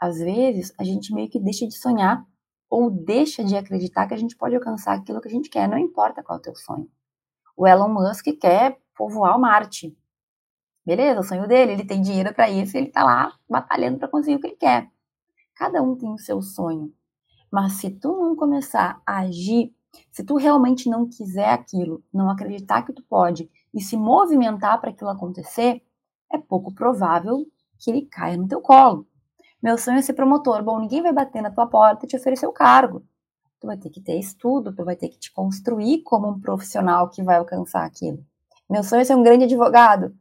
Às 0.00 0.18
vezes, 0.18 0.72
a 0.78 0.84
gente 0.84 1.12
meio 1.12 1.28
que 1.28 1.40
deixa 1.40 1.66
de 1.66 1.76
sonhar 1.76 2.24
ou 2.70 2.90
deixa 2.90 3.42
de 3.42 3.56
acreditar 3.56 4.06
que 4.06 4.14
a 4.14 4.16
gente 4.16 4.36
pode 4.36 4.54
alcançar 4.54 4.94
aquilo 4.94 5.20
que 5.20 5.28
a 5.28 5.30
gente 5.30 5.50
quer, 5.50 5.68
não 5.68 5.78
importa 5.78 6.22
qual 6.22 6.38
é 6.38 6.40
o 6.40 6.42
teu 6.42 6.54
sonho. 6.54 6.88
O 7.56 7.66
Elon 7.66 7.88
Musk 7.88 8.26
quer 8.40 8.78
povoar 8.96 9.38
Marte. 9.38 9.96
Beleza, 10.86 11.20
o 11.20 11.24
sonho 11.24 11.48
dele, 11.48 11.72
ele 11.72 11.84
tem 11.84 12.00
dinheiro 12.00 12.32
para 12.32 12.48
isso, 12.48 12.76
ele 12.76 12.90
tá 12.90 13.02
lá 13.04 13.36
batalhando 13.48 13.98
para 13.98 14.08
conseguir 14.08 14.36
o 14.36 14.40
que 14.40 14.46
ele 14.46 14.56
quer. 14.56 14.90
Cada 15.58 15.82
um 15.82 15.96
tem 15.96 16.08
o 16.08 16.18
seu 16.18 16.40
sonho. 16.40 16.94
Mas 17.50 17.72
se 17.72 17.90
tu 17.90 18.16
não 18.16 18.36
começar 18.36 19.02
a 19.04 19.18
agir, 19.22 19.74
se 20.12 20.22
tu 20.22 20.36
realmente 20.36 20.88
não 20.88 21.08
quiser 21.08 21.48
aquilo, 21.48 22.00
não 22.14 22.30
acreditar 22.30 22.82
que 22.82 22.92
tu 22.92 23.02
pode 23.02 23.50
e 23.74 23.80
se 23.80 23.96
movimentar 23.96 24.80
para 24.80 24.90
aquilo 24.90 25.10
acontecer, 25.10 25.82
é 26.32 26.38
pouco 26.38 26.72
provável 26.72 27.44
que 27.76 27.90
ele 27.90 28.02
caia 28.02 28.36
no 28.36 28.46
teu 28.46 28.60
colo. 28.60 29.04
Meu 29.60 29.76
sonho 29.76 29.98
é 29.98 30.02
ser 30.02 30.12
promotor. 30.12 30.62
Bom, 30.62 30.78
ninguém 30.78 31.02
vai 31.02 31.12
bater 31.12 31.42
na 31.42 31.50
tua 31.50 31.66
porta 31.66 32.06
e 32.06 32.08
te 32.08 32.16
oferecer 32.16 32.46
o 32.46 32.52
cargo. 32.52 33.04
Tu 33.58 33.66
vai 33.66 33.76
ter 33.76 33.90
que 33.90 34.00
ter 34.00 34.16
estudo, 34.16 34.72
tu 34.72 34.84
vai 34.84 34.94
ter 34.94 35.08
que 35.08 35.18
te 35.18 35.32
construir 35.32 36.04
como 36.04 36.28
um 36.28 36.38
profissional 36.38 37.08
que 37.08 37.20
vai 37.20 37.36
alcançar 37.36 37.84
aquilo. 37.84 38.24
Meu 38.70 38.84
sonho 38.84 39.02
é 39.02 39.04
ser 39.04 39.16
um 39.16 39.24
grande 39.24 39.42
advogado. 39.42 40.16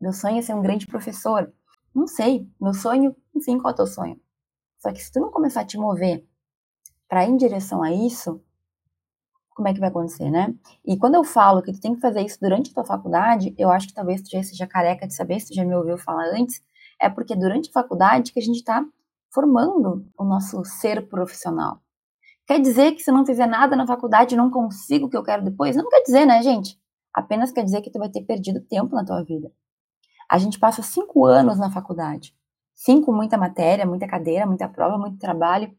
Meu 0.00 0.14
sonho 0.14 0.38
é 0.38 0.42
ser 0.42 0.54
um 0.54 0.62
grande 0.62 0.86
professor. 0.86 1.52
Não 1.94 2.06
sei. 2.06 2.48
Meu 2.58 2.72
sonho, 2.72 3.14
enfim, 3.36 3.58
qual 3.58 3.72
é 3.72 3.74
o 3.74 3.76
teu 3.76 3.86
sonho? 3.86 4.18
Só 4.80 4.92
que 4.92 5.02
se 5.02 5.12
tu 5.12 5.20
não 5.20 5.30
começar 5.30 5.60
a 5.60 5.64
te 5.64 5.78
mover 5.78 6.26
para 7.08 7.24
em 7.24 7.36
direção 7.36 7.82
a 7.82 7.92
isso, 7.92 8.42
como 9.54 9.68
é 9.68 9.74
que 9.74 9.80
vai 9.80 9.90
acontecer, 9.90 10.30
né? 10.30 10.54
E 10.84 10.96
quando 10.96 11.16
eu 11.16 11.24
falo 11.24 11.62
que 11.62 11.72
tu 11.72 11.80
tem 11.80 11.94
que 11.94 12.00
fazer 12.00 12.22
isso 12.22 12.38
durante 12.40 12.70
a 12.70 12.74
tua 12.74 12.84
faculdade, 12.84 13.54
eu 13.58 13.70
acho 13.70 13.88
que 13.88 13.94
talvez 13.94 14.22
tu 14.22 14.30
já 14.30 14.42
seja 14.42 14.66
careca 14.66 15.06
de 15.06 15.14
saber, 15.14 15.38
se 15.38 15.48
tu 15.48 15.54
já 15.54 15.64
me 15.64 15.74
ouviu 15.74 15.98
falar 15.98 16.30
antes, 16.34 16.62
é 17.00 17.10
porque 17.10 17.36
durante 17.36 17.68
a 17.68 17.72
faculdade 17.72 18.32
que 18.32 18.38
a 18.38 18.42
gente 18.42 18.56
está 18.56 18.84
formando 19.30 20.06
o 20.18 20.24
nosso 20.24 20.64
ser 20.64 21.08
profissional. 21.08 21.80
Quer 22.46 22.60
dizer 22.60 22.92
que 22.92 23.02
se 23.02 23.10
eu 23.10 23.14
não 23.14 23.26
fizer 23.26 23.46
nada 23.46 23.76
na 23.76 23.86
faculdade 23.86 24.34
não 24.34 24.50
consigo 24.50 25.06
o 25.06 25.10
que 25.10 25.16
eu 25.16 25.22
quero 25.22 25.44
depois? 25.44 25.76
Não 25.76 25.88
quer 25.88 26.02
dizer, 26.02 26.26
né, 26.26 26.42
gente? 26.42 26.80
Apenas 27.12 27.52
quer 27.52 27.62
dizer 27.62 27.80
que 27.82 27.90
tu 27.90 27.98
vai 27.98 28.08
ter 28.08 28.22
perdido 28.22 28.60
tempo 28.60 28.94
na 28.94 29.04
tua 29.04 29.22
vida. 29.22 29.52
A 30.28 30.38
gente 30.38 30.58
passa 30.58 30.82
cinco 30.82 31.26
anos 31.26 31.58
na 31.58 31.70
faculdade. 31.70 32.34
Cinco, 32.82 33.12
muita 33.12 33.36
matéria, 33.36 33.84
muita 33.84 34.08
cadeira, 34.08 34.46
muita 34.46 34.66
prova, 34.66 34.96
muito 34.96 35.18
trabalho. 35.18 35.70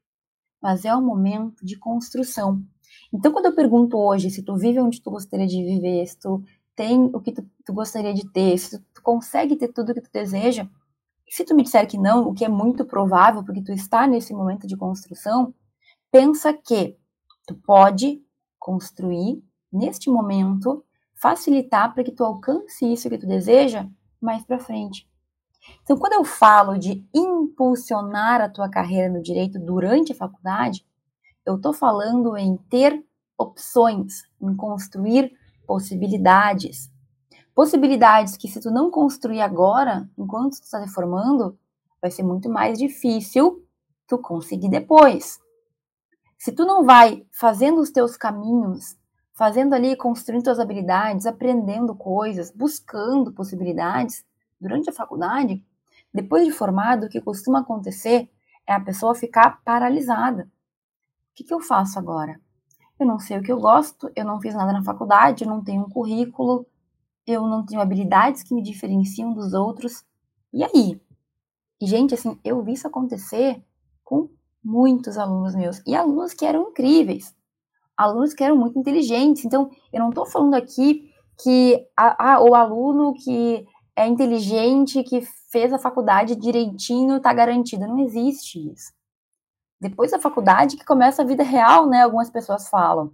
Mas 0.62 0.86
é 0.86 0.96
um 0.96 1.02
momento 1.02 1.66
de 1.66 1.76
construção. 1.76 2.64
Então, 3.12 3.32
quando 3.32 3.48
eu 3.48 3.56
pergunto 3.56 3.98
hoje 3.98 4.30
se 4.30 4.44
tu 4.44 4.56
vive 4.56 4.80
onde 4.80 5.02
tu 5.02 5.10
gostaria 5.10 5.48
de 5.48 5.64
viver, 5.64 6.06
se 6.06 6.20
tu 6.20 6.44
tem 6.76 7.06
o 7.06 7.20
que 7.20 7.32
tu, 7.32 7.44
tu 7.66 7.74
gostaria 7.74 8.14
de 8.14 8.32
ter, 8.32 8.56
se 8.56 8.78
tu, 8.78 8.86
tu 8.94 9.02
consegue 9.02 9.56
ter 9.56 9.70
tudo 9.70 9.92
o 9.92 9.96
que 9.96 10.02
tu 10.02 10.12
deseja, 10.14 10.70
se 11.28 11.44
tu 11.44 11.56
me 11.56 11.64
disser 11.64 11.88
que 11.88 11.98
não, 11.98 12.28
o 12.28 12.36
que 12.36 12.46
é 12.46 12.50
muito 12.50 12.86
provável, 12.86 13.44
porque 13.44 13.64
tu 13.64 13.72
está 13.72 14.06
nesse 14.06 14.32
momento 14.32 14.68
de 14.68 14.78
construção, 14.78 15.56
pensa 16.12 16.54
que 16.54 16.96
tu 17.48 17.56
pode 17.56 18.24
construir 18.60 19.44
neste 19.74 20.08
momento, 20.08 20.86
facilitar 21.16 21.96
para 21.96 22.04
que 22.04 22.12
tu 22.12 22.24
alcance 22.24 22.86
isso 22.86 23.10
que 23.10 23.18
tu 23.18 23.26
deseja 23.26 23.90
mais 24.22 24.46
para 24.46 24.60
frente. 24.60 25.10
Então, 25.84 25.98
quando 25.98 26.14
eu 26.14 26.24
falo 26.24 26.78
de 26.78 27.06
impulsionar 27.14 28.42
a 28.42 28.50
tua 28.50 28.70
carreira 28.70 29.10
no 29.10 29.22
direito 29.22 29.60
durante 29.60 30.12
a 30.12 30.16
faculdade, 30.16 30.86
eu 31.46 31.56
estou 31.56 31.74
falando 31.74 32.38
em 32.38 32.58
ter 32.70 33.04
opções, 33.38 34.24
em 34.42 34.56
construir 34.56 35.32
possibilidades. 35.66 36.92
Possibilidades 37.54 38.38
que, 38.38 38.48
se 38.48 38.60
tu 38.60 38.72
não 38.72 38.90
construir 38.90 39.42
agora, 39.42 40.10
enquanto 40.18 40.60
tu 40.60 40.64
está 40.64 40.86
se 40.86 40.94
formando, 40.94 41.58
vai 42.02 42.10
ser 42.10 42.24
muito 42.24 42.50
mais 42.50 42.78
difícil 42.78 43.66
tu 44.08 44.18
conseguir 44.18 44.70
depois. 44.70 45.40
Se 46.38 46.52
tu 46.52 46.66
não 46.66 46.84
vai 46.84 47.26
fazendo 47.32 47.82
os 47.82 47.92
teus 47.92 48.18
caminhos, 48.18 48.98
fazendo 49.34 49.74
ali, 49.74 49.96
construindo 49.96 50.44
tuas 50.44 50.60
habilidades, 50.60 51.26
aprendendo 51.26 51.96
coisas, 51.96 52.52
buscando 52.52 53.32
possibilidades 53.32 54.24
durante 54.62 54.90
a 54.90 54.94
faculdade, 54.94 55.62
depois 56.14 56.46
de 56.46 56.52
formado, 56.52 57.06
o 57.06 57.10
que 57.10 57.20
costuma 57.20 57.60
acontecer 57.60 58.30
é 58.68 58.74
a 58.74 58.80
pessoa 58.80 59.16
ficar 59.16 59.62
paralisada. 59.64 60.44
O 60.44 61.36
que, 61.36 61.44
que 61.44 61.54
eu 61.54 61.60
faço 61.60 61.98
agora? 61.98 62.40
Eu 63.00 63.08
não 63.08 63.18
sei 63.18 63.40
o 63.40 63.42
que 63.42 63.52
eu 63.52 63.60
gosto, 63.60 64.12
eu 64.16 64.24
não 64.24 64.40
fiz 64.40 64.54
nada 64.54 64.72
na 64.72 64.84
faculdade, 64.84 65.44
eu 65.44 65.50
não 65.50 65.64
tenho 65.64 65.84
um 65.84 65.90
currículo, 65.90 66.68
eu 67.26 67.48
não 67.48 67.66
tenho 67.66 67.82
habilidades 67.82 68.44
que 68.44 68.54
me 68.54 68.62
diferenciam 68.62 69.34
dos 69.34 69.54
outros. 69.54 70.04
E 70.54 70.64
aí? 70.64 71.02
E, 71.82 71.88
gente, 71.88 72.14
assim, 72.14 72.40
eu 72.44 72.62
vi 72.62 72.74
isso 72.74 72.88
acontecer 72.88 73.64
com 74.04 74.30
muitos 74.64 75.18
alunos 75.18 75.56
meus. 75.56 75.82
E 75.88 75.96
alunos 75.96 76.34
que 76.34 76.46
eram 76.46 76.70
incríveis. 76.70 77.36
Alunos 77.98 78.34
que 78.34 78.44
eram 78.44 78.58
muito 78.58 78.78
inteligentes. 78.78 79.46
Então, 79.46 79.72
eu 79.92 80.00
não 80.00 80.10
estou 80.10 80.26
falando 80.26 80.54
aqui 80.54 81.10
que 81.42 81.88
o 81.98 82.54
aluno 82.54 83.14
que 83.14 83.66
é 83.96 84.08
inteligente, 84.08 85.04
que 85.04 85.22
fez 85.52 85.74
a 85.74 85.80
faculdade 85.80 86.36
direitinho, 86.36 87.18
está 87.18 87.34
garantido. 87.34 87.88
Não 87.88 88.00
existe 88.00 88.72
isso. 88.72 88.94
Depois 89.80 90.12
da 90.12 90.20
faculdade 90.20 90.78
que 90.78 90.86
começa 90.86 91.22
a 91.22 91.26
vida 91.26 91.44
real, 91.44 91.88
né? 91.88 92.04
Algumas 92.04 92.30
pessoas 92.30 92.70
falam. 92.70 93.12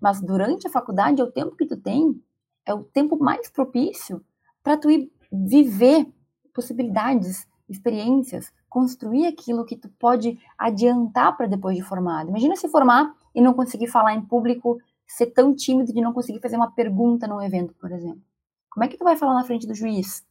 Mas 0.00 0.20
durante 0.20 0.66
a 0.66 0.70
faculdade 0.70 1.20
é 1.20 1.24
o 1.24 1.30
tempo 1.30 1.56
que 1.56 1.66
tu 1.66 1.76
tem, 1.76 2.20
é 2.66 2.74
o 2.74 2.82
tempo 2.82 3.16
mais 3.18 3.50
propício 3.50 4.24
para 4.62 4.76
tu 4.76 4.90
ir 4.90 5.10
viver 5.30 6.06
possibilidades, 6.52 7.46
experiências, 7.68 8.52
construir 8.68 9.26
aquilo 9.26 9.64
que 9.64 9.76
tu 9.76 9.88
pode 9.88 10.38
adiantar 10.58 11.36
para 11.36 11.46
depois 11.46 11.76
de 11.76 11.82
formado. 11.82 12.30
Imagina 12.30 12.56
se 12.56 12.68
formar 12.68 13.14
e 13.34 13.40
não 13.40 13.54
conseguir 13.54 13.86
falar 13.86 14.14
em 14.14 14.22
público, 14.22 14.78
ser 15.06 15.26
tão 15.26 15.54
tímido 15.54 15.92
de 15.92 16.00
não 16.00 16.12
conseguir 16.12 16.40
fazer 16.40 16.56
uma 16.56 16.70
pergunta 16.70 17.26
num 17.26 17.40
evento, 17.40 17.74
por 17.74 17.92
exemplo. 17.92 18.22
Como 18.70 18.84
é 18.84 18.88
que 18.88 18.96
tu 18.96 19.04
vai 19.04 19.16
falar 19.16 19.34
na 19.34 19.44
frente 19.44 19.66
do 19.66 19.74
juiz? 19.74 20.24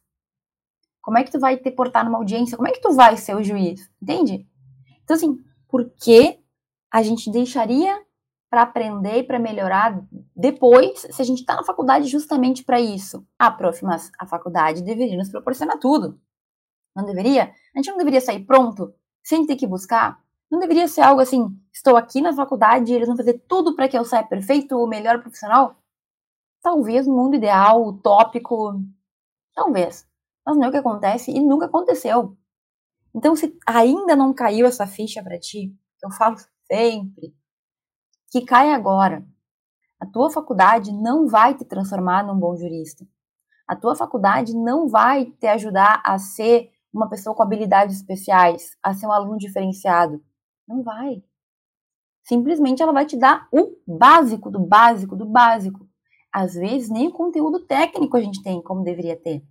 Como 1.02 1.18
é 1.18 1.24
que 1.24 1.30
tu 1.30 1.38
vai 1.38 1.56
te 1.56 1.70
portar 1.70 2.04
numa 2.04 2.18
audiência? 2.18 2.56
Como 2.56 2.68
é 2.68 2.72
que 2.72 2.80
tu 2.80 2.92
vai 2.92 3.16
ser 3.16 3.34
o 3.34 3.42
juiz? 3.42 3.90
Entende? 4.00 4.46
Então, 5.02 5.16
assim, 5.16 5.38
por 5.68 5.90
que 5.90 6.38
a 6.90 7.02
gente 7.02 7.30
deixaria 7.30 8.00
para 8.50 8.62
aprender 8.62 9.18
e 9.18 9.22
para 9.22 9.38
melhorar 9.38 10.02
depois, 10.34 11.06
se 11.10 11.22
a 11.22 11.24
gente 11.24 11.40
está 11.40 11.54
na 11.54 11.64
faculdade 11.64 12.08
justamente 12.08 12.64
para 12.64 12.80
isso? 12.80 13.24
Ah, 13.38 13.50
prof, 13.50 13.84
mas 13.84 14.10
a 14.18 14.26
faculdade 14.26 14.82
deveria 14.82 15.16
nos 15.16 15.30
proporcionar 15.30 15.78
tudo. 15.78 16.20
Não 16.94 17.04
deveria? 17.04 17.52
A 17.74 17.78
gente 17.78 17.90
não 17.90 17.96
deveria 17.96 18.20
sair 18.20 18.44
pronto, 18.44 18.92
sem 19.22 19.46
ter 19.46 19.56
que 19.56 19.66
buscar? 19.66 20.18
Não 20.50 20.58
deveria 20.58 20.88
ser 20.88 21.02
algo 21.02 21.20
assim, 21.20 21.56
estou 21.72 21.96
aqui 21.96 22.20
na 22.20 22.32
faculdade 22.32 22.92
e 22.92 22.96
eles 22.96 23.06
vão 23.06 23.16
fazer 23.16 23.38
tudo 23.46 23.76
para 23.76 23.88
que 23.88 23.96
eu 23.96 24.04
saia 24.04 24.24
perfeito 24.24 24.76
ou 24.76 24.88
melhor 24.88 25.20
profissional? 25.20 25.79
Talvez 26.62 27.06
no 27.06 27.16
mundo 27.16 27.36
ideal, 27.36 27.86
utópico, 27.86 28.80
talvez. 29.54 30.06
Mas 30.44 30.56
não 30.56 30.64
é 30.64 30.68
o 30.68 30.70
que 30.70 30.76
acontece 30.76 31.30
e 31.30 31.40
nunca 31.40 31.66
aconteceu. 31.66 32.36
Então, 33.14 33.34
se 33.34 33.56
ainda 33.66 34.14
não 34.14 34.32
caiu 34.32 34.66
essa 34.66 34.86
ficha 34.86 35.22
para 35.22 35.38
ti, 35.38 35.74
eu 36.02 36.10
falo 36.12 36.36
sempre, 36.70 37.34
que 38.30 38.42
cai 38.42 38.72
agora. 38.72 39.26
A 40.00 40.06
tua 40.06 40.30
faculdade 40.30 40.92
não 40.92 41.26
vai 41.26 41.54
te 41.54 41.64
transformar 41.64 42.24
num 42.24 42.38
bom 42.38 42.56
jurista. 42.56 43.06
A 43.66 43.76
tua 43.76 43.94
faculdade 43.94 44.54
não 44.54 44.88
vai 44.88 45.26
te 45.26 45.46
ajudar 45.46 46.02
a 46.04 46.18
ser 46.18 46.70
uma 46.92 47.08
pessoa 47.08 47.34
com 47.34 47.42
habilidades 47.42 47.96
especiais, 47.96 48.76
a 48.82 48.94
ser 48.94 49.06
um 49.06 49.12
aluno 49.12 49.38
diferenciado. 49.38 50.22
Não 50.66 50.82
vai. 50.82 51.22
Simplesmente 52.22 52.82
ela 52.82 52.92
vai 52.92 53.06
te 53.06 53.16
dar 53.16 53.48
o 53.52 53.76
básico 53.86 54.50
do 54.50 54.60
básico 54.60 55.16
do 55.16 55.26
básico. 55.26 55.89
Às 56.32 56.54
vezes 56.54 56.88
nem 56.88 57.08
o 57.08 57.12
conteúdo 57.12 57.60
técnico 57.60 58.16
a 58.16 58.20
gente 58.20 58.42
tem 58.42 58.62
como 58.62 58.84
deveria 58.84 59.16
ter. 59.16 59.42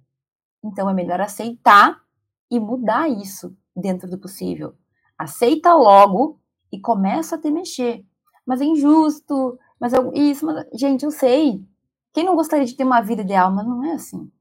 Então 0.63 0.89
é 0.89 0.93
melhor 0.93 1.21
aceitar 1.21 2.01
e 2.49 2.59
mudar 2.59 3.09
isso 3.09 3.55
dentro 3.75 4.09
do 4.09 4.17
possível. 4.17 4.73
Aceita 5.17 5.73
logo 5.73 6.39
e 6.71 6.79
começa 6.79 7.35
a 7.35 7.39
te 7.39 7.51
mexer. 7.51 8.05
Mas 8.45 8.61
é 8.61 8.65
injusto, 8.65 9.59
mas 9.79 9.93
eu, 9.93 10.11
isso, 10.13 10.45
mas, 10.45 10.65
gente, 10.73 11.05
eu 11.05 11.11
sei. 11.11 11.63
Quem 12.13 12.25
não 12.25 12.35
gostaria 12.35 12.65
de 12.65 12.75
ter 12.75 12.83
uma 12.83 13.01
vida 13.01 13.21
ideal, 13.21 13.51
mas 13.51 13.65
não 13.65 13.83
é 13.83 13.93
assim. 13.93 14.31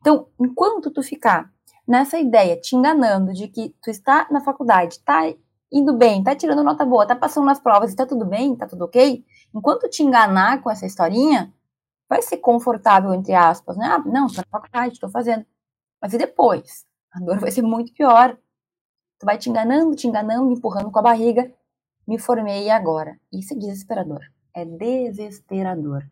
Então, 0.00 0.28
enquanto 0.40 0.90
tu 0.90 1.02
ficar 1.02 1.52
nessa 1.86 2.18
ideia, 2.18 2.60
te 2.60 2.74
enganando 2.74 3.32
de 3.32 3.48
que 3.48 3.74
tu 3.82 3.90
está 3.90 4.26
na 4.30 4.40
faculdade, 4.40 5.00
tá 5.00 5.22
indo 5.70 5.92
bem, 5.92 6.22
tá 6.22 6.34
tirando 6.34 6.62
nota 6.62 6.84
boa, 6.84 7.06
tá 7.06 7.16
passando 7.16 7.44
nas 7.44 7.60
provas 7.60 7.92
e 7.92 7.96
tá 7.96 8.06
tudo 8.06 8.24
bem, 8.24 8.54
tá 8.56 8.66
tudo 8.66 8.84
ok, 8.84 9.24
enquanto 9.54 9.88
te 9.88 10.02
enganar 10.02 10.62
com 10.62 10.70
essa 10.70 10.86
historinha, 10.86 11.52
vai 12.08 12.22
ser 12.22 12.38
confortável, 12.38 13.12
entre 13.14 13.34
aspas, 13.34 13.76
né? 13.76 13.86
Ah, 13.86 13.98
não, 13.98 14.28
tô 14.28 14.36
na 14.36 14.46
faculdade, 14.50 15.00
tô 15.00 15.08
fazendo. 15.08 15.44
Mas 16.00 16.12
e 16.12 16.18
depois? 16.18 16.86
A 17.12 17.20
dor 17.20 17.38
vai 17.38 17.50
ser 17.50 17.62
muito 17.62 17.92
pior. 17.92 18.36
Tu 19.18 19.24
vai 19.24 19.38
te 19.38 19.48
enganando, 19.48 19.94
te 19.94 20.06
enganando, 20.06 20.52
empurrando 20.52 20.90
com 20.90 20.98
a 20.98 21.02
barriga. 21.02 21.52
Me 22.06 22.18
formei 22.18 22.70
agora. 22.70 23.18
Isso 23.32 23.54
é 23.54 23.56
desesperador. 23.56 24.20
É 24.52 24.64
desesperador. 24.64 26.04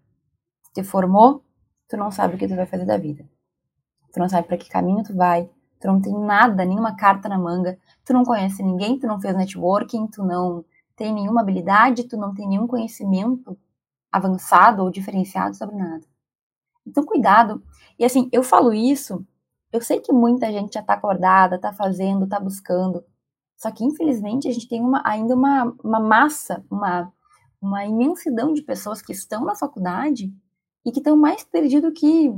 Te 0.75 0.83
formou, 0.83 1.45
tu 1.89 1.97
não 1.97 2.11
sabe 2.11 2.35
o 2.35 2.39
que 2.39 2.49
tu 2.49 2.57
vai 2.57 2.67
fazer 2.67 2.87
da 2.87 2.97
vida. 2.97 3.29
Tu 4.13 4.19
não 4.19 4.29
sabe 4.29 4.47
para 4.47 4.57
que 4.57 4.69
caminho 4.69 5.03
tu 5.03 5.15
vai, 5.15 5.49
tu 5.81 5.87
não 5.87 6.01
tem 6.01 6.15
nada, 6.19 6.65
nenhuma 6.65 6.97
carta 6.97 7.29
na 7.29 7.39
manga, 7.39 7.79
tu 8.05 8.13
não 8.13 8.25
conhece 8.25 8.63
ninguém, 8.63 8.99
tu 8.99 9.07
não 9.07 9.21
fez 9.21 9.37
networking, 9.37 10.07
tu 10.07 10.23
não 10.23 10.65
tem 10.97 11.13
nenhuma 11.13 11.41
habilidade, 11.41 12.05
tu 12.05 12.17
não 12.17 12.35
tem 12.35 12.49
nenhum 12.49 12.67
conhecimento 12.67 13.59
avançado 14.13 14.83
ou 14.83 14.91
diferenciado 14.91 15.57
sobre 15.57 15.77
nada. 15.77 16.05
Então, 16.87 17.05
cuidado. 17.05 17.63
E 17.99 18.05
assim, 18.05 18.29
eu 18.33 18.43
falo 18.43 18.73
isso, 18.73 19.25
eu 19.73 19.81
sei 19.81 20.01
que 20.01 20.13
muita 20.13 20.53
gente 20.53 20.75
já 20.75 20.83
tá 20.83 20.95
acordada, 20.95 21.59
tá 21.59 21.73
fazendo, 21.73 22.29
tá 22.29 22.39
buscando. 22.39 23.05
Só 23.57 23.71
que, 23.71 23.85
infelizmente, 23.85 24.49
a 24.49 24.53
gente 24.53 24.69
tem 24.69 24.81
uma, 24.81 25.03
ainda 25.05 25.35
uma, 25.35 25.75
uma 25.83 26.01
massa, 26.01 26.65
uma, 26.71 27.13
uma 27.61 27.87
imensidão 27.87 28.53
de 28.53 28.63
pessoas 28.63 29.01
que 29.01 29.13
estão 29.13 29.45
na 29.45 29.55
faculdade 29.55 30.33
e 30.85 30.91
que 30.91 30.99
estão 30.99 31.17
mais 31.17 31.45
perdidos 31.45 31.93
que 31.99 32.31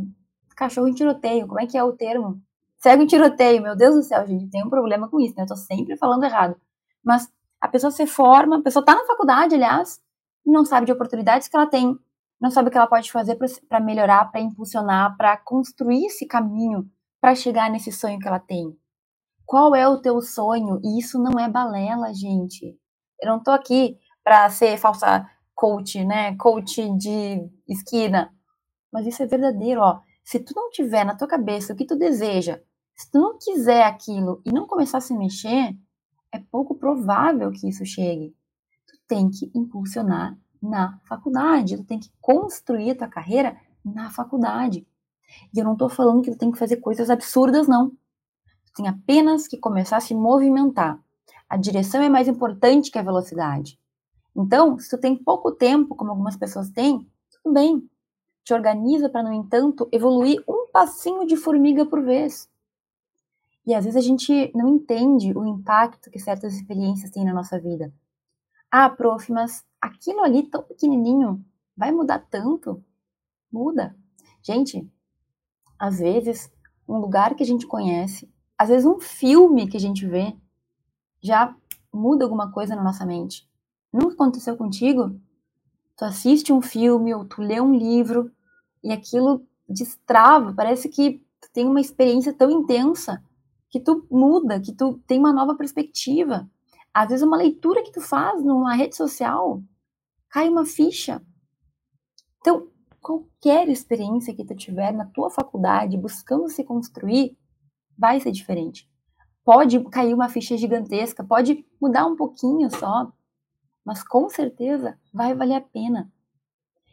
cachorro 0.55 0.89
em 0.89 0.95
tiroteio. 0.95 1.47
Como 1.49 1.61
é 1.61 1.67
que 1.67 1.77
é 1.77 1.83
o 1.83 1.93
termo? 1.93 2.41
Cego 2.79 3.03
em 3.03 3.07
tiroteio. 3.07 3.63
Meu 3.63 3.77
Deus 3.77 3.95
do 3.95 4.03
céu, 4.03 4.27
gente, 4.27 4.49
tem 4.49 4.65
um 4.65 4.71
problema 4.71 5.09
com 5.09 5.21
isso, 5.21 5.35
né? 5.37 5.43
Eu 5.43 5.49
tô 5.49 5.57
sempre 5.57 5.97
falando 5.97 6.25
errado. 6.25 6.57
Mas 7.03 7.31
a 7.61 7.69
pessoa 7.69 7.91
se 7.91 8.07
forma, 8.07 8.59
a 8.59 8.63
pessoa 8.63 8.85
tá 8.85 8.95
na 8.95 9.07
faculdade, 9.07 9.55
aliás, 9.55 10.01
não 10.45 10.65
sabe 10.65 10.87
de 10.87 10.93
oportunidades 10.93 11.49
que 11.49 11.57
ela 11.57 11.67
tem, 11.67 11.99
não 12.41 12.51
sabe 12.51 12.69
o 12.69 12.71
que 12.71 12.77
ela 12.77 12.87
pode 12.87 13.11
fazer 13.11 13.39
para 13.69 13.81
melhorar, 13.81 14.31
para 14.31 14.41
impulsionar, 14.41 15.17
para 15.17 15.37
construir 15.37 16.07
esse 16.07 16.27
caminho 16.27 16.89
para 17.21 17.35
chegar 17.35 17.71
nesse 17.71 17.91
sonho 17.91 18.19
que 18.19 18.29
ela 18.29 18.39
tem. 18.39 18.77
Qual 19.47 19.75
é 19.75 19.89
o 19.89 20.01
teu 20.01 20.21
sonho? 20.21 20.79
E 20.85 20.99
isso 20.99 21.19
não 21.19 21.41
é 21.41 21.49
balela, 21.49 22.13
gente. 22.13 22.79
Eu 23.19 23.31
não 23.31 23.43
tô 23.43 23.51
aqui 23.51 23.99
para 24.23 24.51
ser 24.51 24.77
falsa 24.77 25.27
coach, 25.55 26.05
né? 26.05 26.37
Coach 26.37 26.87
de 26.99 27.49
esquina. 27.67 28.31
Mas 28.93 29.07
isso 29.07 29.23
é 29.23 29.27
verdadeiro, 29.27 29.81
ó. 29.81 30.01
Se 30.23 30.39
tu 30.39 30.53
não 30.55 30.71
tiver 30.71 31.05
na 31.05 31.17
tua 31.17 31.27
cabeça 31.27 31.73
o 31.73 31.77
que 31.77 31.87
tu 31.87 31.97
deseja, 31.97 32.61
se 32.95 33.11
tu 33.11 33.19
não 33.19 33.39
quiser 33.39 33.85
aquilo 33.85 34.43
e 34.45 34.53
não 34.53 34.67
começar 34.67 34.99
a 34.99 35.01
se 35.01 35.17
mexer, 35.17 35.75
é 36.31 36.39
pouco 36.51 36.75
provável 36.75 37.51
que 37.53 37.69
isso 37.69 37.87
chegue. 37.87 38.35
Tem 39.07 39.31
que 39.31 39.51
impulsionar 39.55 40.37
na 40.63 40.99
faculdade, 41.05 41.77
tu 41.77 41.85
tem 41.85 41.99
que 41.99 42.11
construir 42.21 42.93
a 42.93 42.95
tua 42.97 43.09
carreira 43.09 43.57
na 43.85 44.11
faculdade. 44.11 44.87
E 45.53 45.59
eu 45.59 45.65
não 45.65 45.77
tô 45.77 45.89
falando 45.89 46.23
que 46.23 46.31
tu 46.31 46.39
tem 46.39 46.51
que 46.51 46.59
fazer 46.59 46.77
coisas 46.77 47.11
absurdas, 47.11 47.69
não. 47.69 47.91
Tu 47.91 48.73
tem 48.77 48.89
apenas 48.89 49.47
que 49.47 49.59
começar 49.59 49.99
a 49.99 50.01
se 50.01 50.15
movimentar. 50.15 50.99
A 51.49 51.57
direção 51.57 52.03
é 52.03 52.09
mais 52.09 52.29
importante 52.29 52.91
que 52.91 52.99
a 52.99 53.03
velocidade. 53.03 53.79
Então, 54.35 54.79
se 54.79 54.91
tu 54.91 54.99
tem 54.99 55.17
pouco 55.17 55.53
tempo, 55.53 55.95
como 55.95 56.11
algumas 56.11 56.37
pessoas 56.37 56.71
têm, 56.71 57.07
tudo 57.31 57.53
bem. 57.53 57.89
Te 58.43 58.53
organiza 58.53 59.09
para, 59.09 59.23
no 59.23 59.33
entanto, 59.33 59.89
evoluir 59.93 60.43
um 60.49 60.67
passinho 60.73 61.27
de 61.27 61.37
formiga 61.37 61.87
por 61.87 62.03
vez. 62.03 62.49
E 63.67 63.75
às 63.75 63.85
vezes 63.85 63.97
a 63.97 64.07
gente 64.07 64.51
não 64.55 64.69
entende 64.69 65.33
o 65.37 65.47
impacto 65.47 66.11
que 66.11 66.19
certas 66.19 66.55
experiências 66.55 67.11
têm 67.11 67.25
na 67.25 67.33
nossa 67.33 67.59
vida. 67.59 67.93
Ah, 68.77 68.91
prof, 68.91 69.31
mas 69.31 69.65
aquilo 69.81 70.21
ali 70.21 70.51
tão 70.51 70.61
pequenininho 70.61 71.47
vai 71.77 71.93
mudar 71.93 72.19
tanto? 72.29 72.85
Muda. 73.49 73.97
Gente, 74.43 74.91
às 75.79 76.01
vezes 76.01 76.51
um 76.89 76.99
lugar 76.99 77.37
que 77.37 77.45
a 77.45 77.47
gente 77.47 77.69
conhece, 77.69 78.29
às 78.59 78.71
vezes 78.71 78.85
um 78.85 78.99
filme 78.99 79.69
que 79.69 79.77
a 79.77 79.81
gente 79.81 80.05
vê, 80.05 80.37
já 81.23 81.57
muda 81.93 82.25
alguma 82.25 82.51
coisa 82.51 82.75
na 82.75 82.83
nossa 82.83 83.07
mente. 83.07 83.49
Nunca 83.93 84.15
aconteceu 84.15 84.57
contigo? 84.57 85.21
Tu 85.97 86.05
assiste 86.05 86.53
um 86.53 86.61
filme 86.61 87.15
ou 87.15 87.25
tu 87.25 87.43
lê 87.43 87.61
um 87.61 87.77
livro 87.77 88.29
e 88.83 88.91
aquilo 88.91 89.47
destrava, 89.69 90.53
parece 90.53 90.89
que 90.89 91.25
tu 91.41 91.49
tem 91.53 91.65
uma 91.65 91.81
experiência 91.81 92.33
tão 92.33 92.51
intensa 92.51 93.23
que 93.71 93.79
tu 93.79 94.05
muda, 94.11 94.59
que 94.59 94.73
tu 94.73 95.01
tem 95.07 95.21
uma 95.21 95.33
nova 95.33 95.55
perspectiva. 95.55 96.51
Às 96.95 97.09
vezes 97.09 97.27
uma 97.27 97.37
leitura 97.37 97.83
que 97.83 97.91
tu 97.91 98.01
faz 98.01 98.41
numa 98.45 98.75
rede 98.75 98.95
social 98.95 99.61
cai 100.31 100.49
uma 100.49 100.65
ficha. 100.65 101.21
Então, 102.39 102.69
qualquer 103.01 103.69
experiência 103.69 104.35
que 104.35 104.45
tu 104.45 104.55
tiver 104.55 104.93
na 104.93 105.05
tua 105.05 105.29
faculdade 105.29 105.99
buscando 105.99 106.49
se 106.49 106.63
construir 106.63 107.37
vai 107.99 108.21
ser 108.21 108.31
diferente. 108.31 108.89
Pode 109.45 109.83
cair 109.91 110.15
uma 110.15 110.29
ficha 110.29 110.57
gigantesca, 110.57 111.25
pode 111.25 111.67
mudar 111.81 112.07
um 112.07 112.17
pouquinho 112.17 112.71
só, 112.71 113.13
mas 113.85 114.03
com 114.03 114.29
certeza 114.29 114.99
vai 115.13 115.35
valer 115.35 115.57
a 115.57 115.61
pena. 115.61 116.11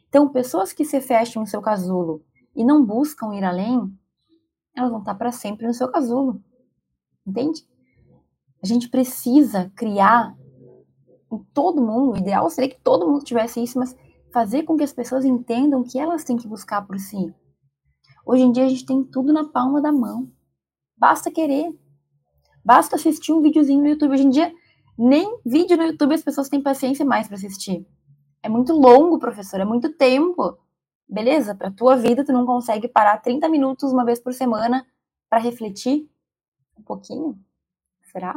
Então, 0.09 0.27
pessoas 0.29 0.73
que 0.73 0.83
se 0.83 0.99
fecham 0.99 1.43
no 1.43 1.47
seu 1.47 1.61
casulo 1.61 2.25
e 2.55 2.65
não 2.65 2.85
buscam 2.85 3.33
ir 3.33 3.43
além, 3.43 3.97
elas 4.75 4.89
vão 4.89 4.99
estar 4.99 5.15
para 5.15 5.31
sempre 5.31 5.65
no 5.65 5.73
seu 5.73 5.89
casulo. 5.89 6.43
Entende? 7.25 7.65
A 8.63 8.67
gente 8.67 8.89
precisa 8.89 9.71
criar 9.75 10.35
em 11.31 11.37
todo 11.53 11.81
mundo, 11.81 12.13
o 12.13 12.17
ideal 12.17 12.49
seria 12.49 12.69
que 12.69 12.81
todo 12.81 13.07
mundo 13.07 13.23
tivesse 13.23 13.63
isso, 13.63 13.79
mas 13.79 13.95
fazer 14.31 14.63
com 14.63 14.77
que 14.77 14.83
as 14.83 14.93
pessoas 14.93 15.25
entendam 15.25 15.83
que 15.83 15.97
elas 15.97 16.23
têm 16.23 16.37
que 16.37 16.47
buscar 16.47 16.85
por 16.85 16.99
si. 16.99 17.33
Hoje 18.25 18.43
em 18.43 18.51
dia 18.51 18.65
a 18.65 18.69
gente 18.69 18.85
tem 18.85 19.03
tudo 19.03 19.33
na 19.33 19.47
palma 19.47 19.81
da 19.81 19.91
mão. 19.91 20.31
Basta 20.95 21.31
querer. 21.31 21.73
Basta 22.63 22.95
assistir 22.95 23.31
um 23.31 23.41
videozinho 23.41 23.81
no 23.81 23.87
YouTube. 23.87 24.13
Hoje 24.13 24.25
em 24.25 24.29
dia 24.29 24.53
nem 24.97 25.39
vídeo 25.43 25.77
no 25.77 25.83
YouTube 25.83 26.13
as 26.13 26.23
pessoas 26.23 26.47
têm 26.47 26.61
paciência 26.61 27.03
mais 27.03 27.27
para 27.27 27.37
assistir. 27.37 27.85
É 28.43 28.49
muito 28.49 28.73
longo, 28.73 29.17
professor, 29.17 29.59
é 29.59 29.65
muito 29.65 29.93
tempo. 29.93 30.57
Beleza, 31.07 31.55
para 31.55 31.71
tua 31.71 31.95
vida 31.95 32.23
tu 32.23 32.31
não 32.31 32.45
consegue 32.45 32.87
parar 32.87 33.17
30 33.17 33.49
minutos 33.49 33.91
uma 33.91 34.05
vez 34.05 34.19
por 34.19 34.33
semana 34.33 34.85
para 35.29 35.39
refletir 35.39 36.07
um 36.77 36.83
pouquinho? 36.83 37.39
Será? 38.11 38.35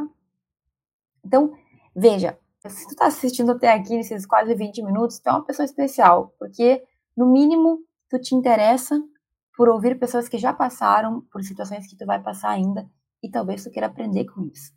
Então, 1.23 1.53
veja, 1.95 2.37
se 2.67 2.87
tu 2.87 2.95
tá 2.95 3.07
assistindo 3.07 3.51
até 3.51 3.71
aqui 3.73 3.95
nesses 3.95 4.25
quase 4.25 4.53
20 4.53 4.83
minutos, 4.83 5.19
tu 5.19 5.29
é 5.29 5.31
uma 5.31 5.45
pessoa 5.45 5.65
especial, 5.65 6.33
porque 6.39 6.83
no 7.15 7.31
mínimo 7.31 7.79
tu 8.09 8.19
te 8.19 8.35
interessa 8.35 9.01
por 9.55 9.69
ouvir 9.69 9.99
pessoas 9.99 10.27
que 10.27 10.37
já 10.37 10.53
passaram 10.53 11.21
por 11.31 11.43
situações 11.43 11.87
que 11.87 11.95
tu 11.95 12.05
vai 12.05 12.21
passar 12.21 12.49
ainda 12.49 12.89
e 13.23 13.29
talvez 13.29 13.63
tu 13.63 13.71
queira 13.71 13.87
aprender 13.87 14.25
com 14.25 14.43
isso. 14.43 14.73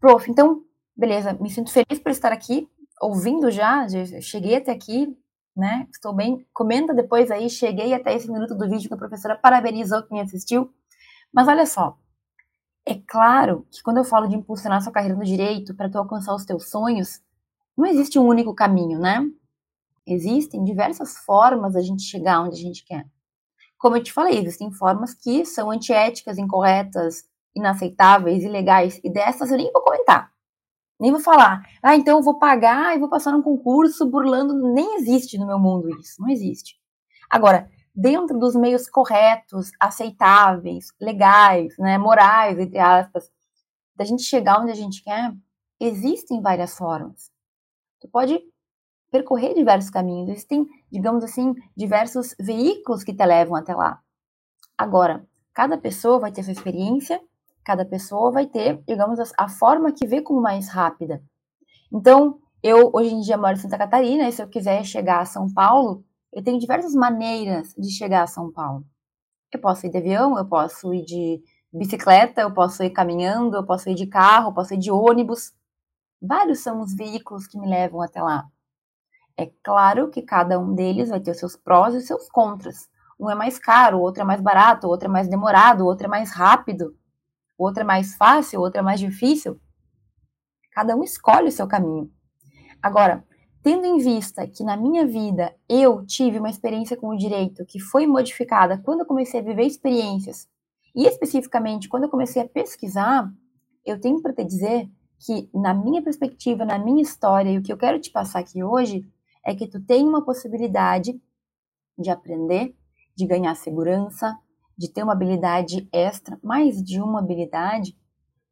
Prof, 0.00 0.30
então 0.30 0.64
beleza, 0.96 1.32
me 1.34 1.48
sinto 1.48 1.70
feliz 1.70 2.00
por 2.02 2.10
estar 2.10 2.32
aqui, 2.32 2.68
ouvindo 3.00 3.50
já, 3.50 3.86
já 3.86 4.20
cheguei 4.20 4.56
até 4.56 4.72
aqui, 4.72 5.16
né? 5.56 5.86
Estou 5.92 6.12
bem. 6.12 6.46
Comenta 6.52 6.92
depois 6.92 7.30
aí, 7.30 7.48
cheguei 7.48 7.94
até 7.94 8.14
esse 8.14 8.30
minuto 8.30 8.54
do 8.54 8.68
vídeo 8.68 8.88
que 8.88 8.94
a 8.94 8.98
professora 8.98 9.36
parabenizou 9.36 10.02
quem 10.04 10.20
assistiu. 10.20 10.72
Mas 11.32 11.46
olha 11.46 11.66
só, 11.66 11.96
é 12.88 13.02
claro 13.06 13.66
que 13.70 13.82
quando 13.82 13.98
eu 13.98 14.04
falo 14.04 14.26
de 14.26 14.34
impulsionar 14.34 14.80
sua 14.80 14.90
carreira 14.90 15.14
no 15.14 15.24
direito 15.24 15.74
para 15.74 15.90
tu 15.90 15.98
alcançar 15.98 16.34
os 16.34 16.46
teus 16.46 16.70
sonhos, 16.70 17.20
não 17.76 17.84
existe 17.84 18.18
um 18.18 18.26
único 18.26 18.54
caminho, 18.54 18.98
né? 18.98 19.22
Existem 20.06 20.64
diversas 20.64 21.18
formas 21.18 21.74
da 21.74 21.82
gente 21.82 22.02
chegar 22.02 22.40
onde 22.40 22.56
a 22.56 22.62
gente 22.62 22.82
quer. 22.84 23.06
Como 23.76 23.96
eu 23.96 24.02
te 24.02 24.10
falei, 24.10 24.38
existem 24.38 24.72
formas 24.72 25.12
que 25.12 25.44
são 25.44 25.70
antiéticas, 25.70 26.38
incorretas, 26.38 27.24
inaceitáveis, 27.54 28.42
ilegais, 28.42 28.98
e 29.04 29.10
dessas 29.12 29.50
eu 29.50 29.58
nem 29.58 29.70
vou 29.70 29.82
comentar. 29.82 30.32
Nem 30.98 31.12
vou 31.12 31.20
falar, 31.20 31.64
ah, 31.82 31.94
então 31.94 32.16
eu 32.18 32.22
vou 32.24 32.38
pagar 32.38 32.96
e 32.96 32.98
vou 32.98 33.08
passar 33.08 33.32
num 33.32 33.42
concurso 33.42 34.06
burlando. 34.06 34.72
Nem 34.72 34.96
existe 34.96 35.36
no 35.36 35.46
meu 35.46 35.58
mundo 35.58 35.90
isso, 36.00 36.20
não 36.20 36.28
existe. 36.28 36.76
Agora, 37.30 37.70
dentro 38.00 38.38
dos 38.38 38.54
meios 38.54 38.88
corretos, 38.88 39.70
aceitáveis, 39.80 40.92
legais, 41.00 41.76
né, 41.78 41.98
morais, 41.98 42.58
entre 42.58 42.78
aspas, 42.78 43.30
da 43.96 44.04
gente 44.04 44.22
chegar 44.22 44.60
onde 44.60 44.70
a 44.70 44.74
gente 44.74 45.02
quer, 45.02 45.34
existem 45.80 46.40
várias 46.40 46.76
formas. 46.76 47.30
Tu 48.00 48.08
pode 48.08 48.40
percorrer 49.10 49.54
diversos 49.54 49.90
caminhos, 49.90 50.28
existem, 50.28 50.66
digamos 50.92 51.24
assim, 51.24 51.54
diversos 51.76 52.34
veículos 52.38 53.02
que 53.02 53.14
te 53.14 53.24
levam 53.24 53.56
até 53.56 53.74
lá. 53.74 54.00
Agora, 54.76 55.26
cada 55.52 55.76
pessoa 55.76 56.20
vai 56.20 56.30
ter 56.30 56.42
sua 56.42 56.52
experiência, 56.52 57.20
Cada 57.68 57.84
pessoa 57.84 58.30
vai 58.30 58.46
ter, 58.46 58.82
digamos, 58.88 59.20
a 59.36 59.46
forma 59.46 59.92
que 59.92 60.06
vê 60.06 60.22
como 60.22 60.40
mais 60.40 60.70
rápida. 60.70 61.22
Então, 61.92 62.38
eu 62.62 62.90
hoje 62.94 63.12
em 63.12 63.20
dia 63.20 63.36
moro 63.36 63.52
em 63.52 63.56
Santa 63.56 63.76
Catarina, 63.76 64.26
e 64.26 64.32
se 64.32 64.42
eu 64.42 64.48
quiser 64.48 64.82
chegar 64.84 65.20
a 65.20 65.26
São 65.26 65.52
Paulo, 65.52 66.02
eu 66.32 66.42
tenho 66.42 66.58
diversas 66.58 66.94
maneiras 66.94 67.74
de 67.76 67.90
chegar 67.90 68.22
a 68.22 68.26
São 68.26 68.52
Paulo. 68.52 68.84
Eu 69.52 69.60
posso 69.60 69.86
ir 69.86 69.90
de 69.90 69.98
avião, 69.98 70.38
eu 70.38 70.46
posso 70.46 70.92
ir 70.94 71.04
de 71.04 71.42
bicicleta, 71.72 72.42
eu 72.42 72.52
posso 72.52 72.82
ir 72.82 72.90
caminhando, 72.90 73.56
eu 73.56 73.64
posso 73.64 73.88
ir 73.88 73.94
de 73.94 74.06
carro, 74.06 74.50
eu 74.50 74.54
posso 74.54 74.74
ir 74.74 74.78
de 74.78 74.90
ônibus. 74.90 75.52
Vários 76.20 76.60
são 76.60 76.80
os 76.80 76.94
veículos 76.94 77.46
que 77.46 77.58
me 77.58 77.68
levam 77.68 78.02
até 78.02 78.22
lá. 78.22 78.46
É 79.36 79.50
claro 79.62 80.10
que 80.10 80.22
cada 80.22 80.58
um 80.58 80.74
deles 80.74 81.10
vai 81.10 81.20
ter 81.20 81.30
os 81.30 81.38
seus 81.38 81.56
prós 81.56 81.94
e 81.94 81.98
os 81.98 82.06
seus 82.06 82.28
contras. 82.28 82.88
Um 83.18 83.30
é 83.30 83.34
mais 83.34 83.58
caro, 83.58 84.00
outro 84.00 84.22
é 84.22 84.26
mais 84.26 84.40
barato, 84.40 84.88
outro 84.88 85.08
é 85.08 85.10
mais 85.10 85.28
demorado, 85.28 85.86
outro 85.86 86.06
é 86.06 86.10
mais 86.10 86.32
rápido 86.32 86.96
outra 87.58 87.82
é 87.82 87.86
mais 87.86 88.14
fácil, 88.14 88.60
outra 88.60 88.80
é 88.80 88.82
mais 88.82 89.00
difícil. 89.00 89.60
Cada 90.70 90.94
um 90.94 91.02
escolhe 91.02 91.48
o 91.48 91.52
seu 91.52 91.66
caminho. 91.66 92.10
Agora, 92.80 93.24
tendo 93.62 93.84
em 93.84 93.98
vista 93.98 94.46
que 94.46 94.64
na 94.64 94.76
minha 94.76 95.06
vida 95.06 95.54
eu 95.68 96.04
tive 96.06 96.38
uma 96.38 96.50
experiência 96.50 96.96
com 96.96 97.08
o 97.08 97.16
direito 97.16 97.64
que 97.66 97.80
foi 97.80 98.06
modificada 98.06 98.78
quando 98.78 99.00
eu 99.00 99.06
comecei 99.06 99.40
a 99.40 99.42
viver 99.42 99.64
experiências, 99.64 100.48
e 100.94 101.06
especificamente 101.06 101.88
quando 101.88 102.04
eu 102.04 102.08
comecei 102.08 102.42
a 102.42 102.48
pesquisar, 102.48 103.32
eu 103.84 104.00
tenho 104.00 104.20
para 104.20 104.32
te 104.32 104.44
dizer 104.44 104.88
que, 105.20 105.48
na 105.52 105.74
minha 105.74 106.02
perspectiva, 106.02 106.64
na 106.64 106.78
minha 106.78 107.02
história, 107.02 107.50
e 107.50 107.58
o 107.58 107.62
que 107.62 107.72
eu 107.72 107.76
quero 107.76 108.00
te 108.00 108.10
passar 108.10 108.40
aqui 108.40 108.62
hoje, 108.62 109.06
é 109.44 109.54
que 109.54 109.66
tu 109.66 109.80
tem 109.80 110.06
uma 110.06 110.24
possibilidade 110.24 111.20
de 111.98 112.10
aprender, 112.10 112.76
de 113.16 113.26
ganhar 113.26 113.54
segurança, 113.56 114.38
de 114.76 114.88
ter 114.88 115.02
uma 115.02 115.12
habilidade 115.12 115.88
extra, 115.92 116.38
mais 116.42 116.82
de 116.82 117.00
uma 117.00 117.18
habilidade, 117.18 117.96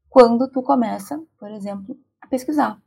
quando 0.08 0.50
tu 0.50 0.62
começa, 0.62 1.22
por 1.38 1.50
exemplo, 1.50 1.96
a 2.20 2.26
pesquisar, 2.26 2.82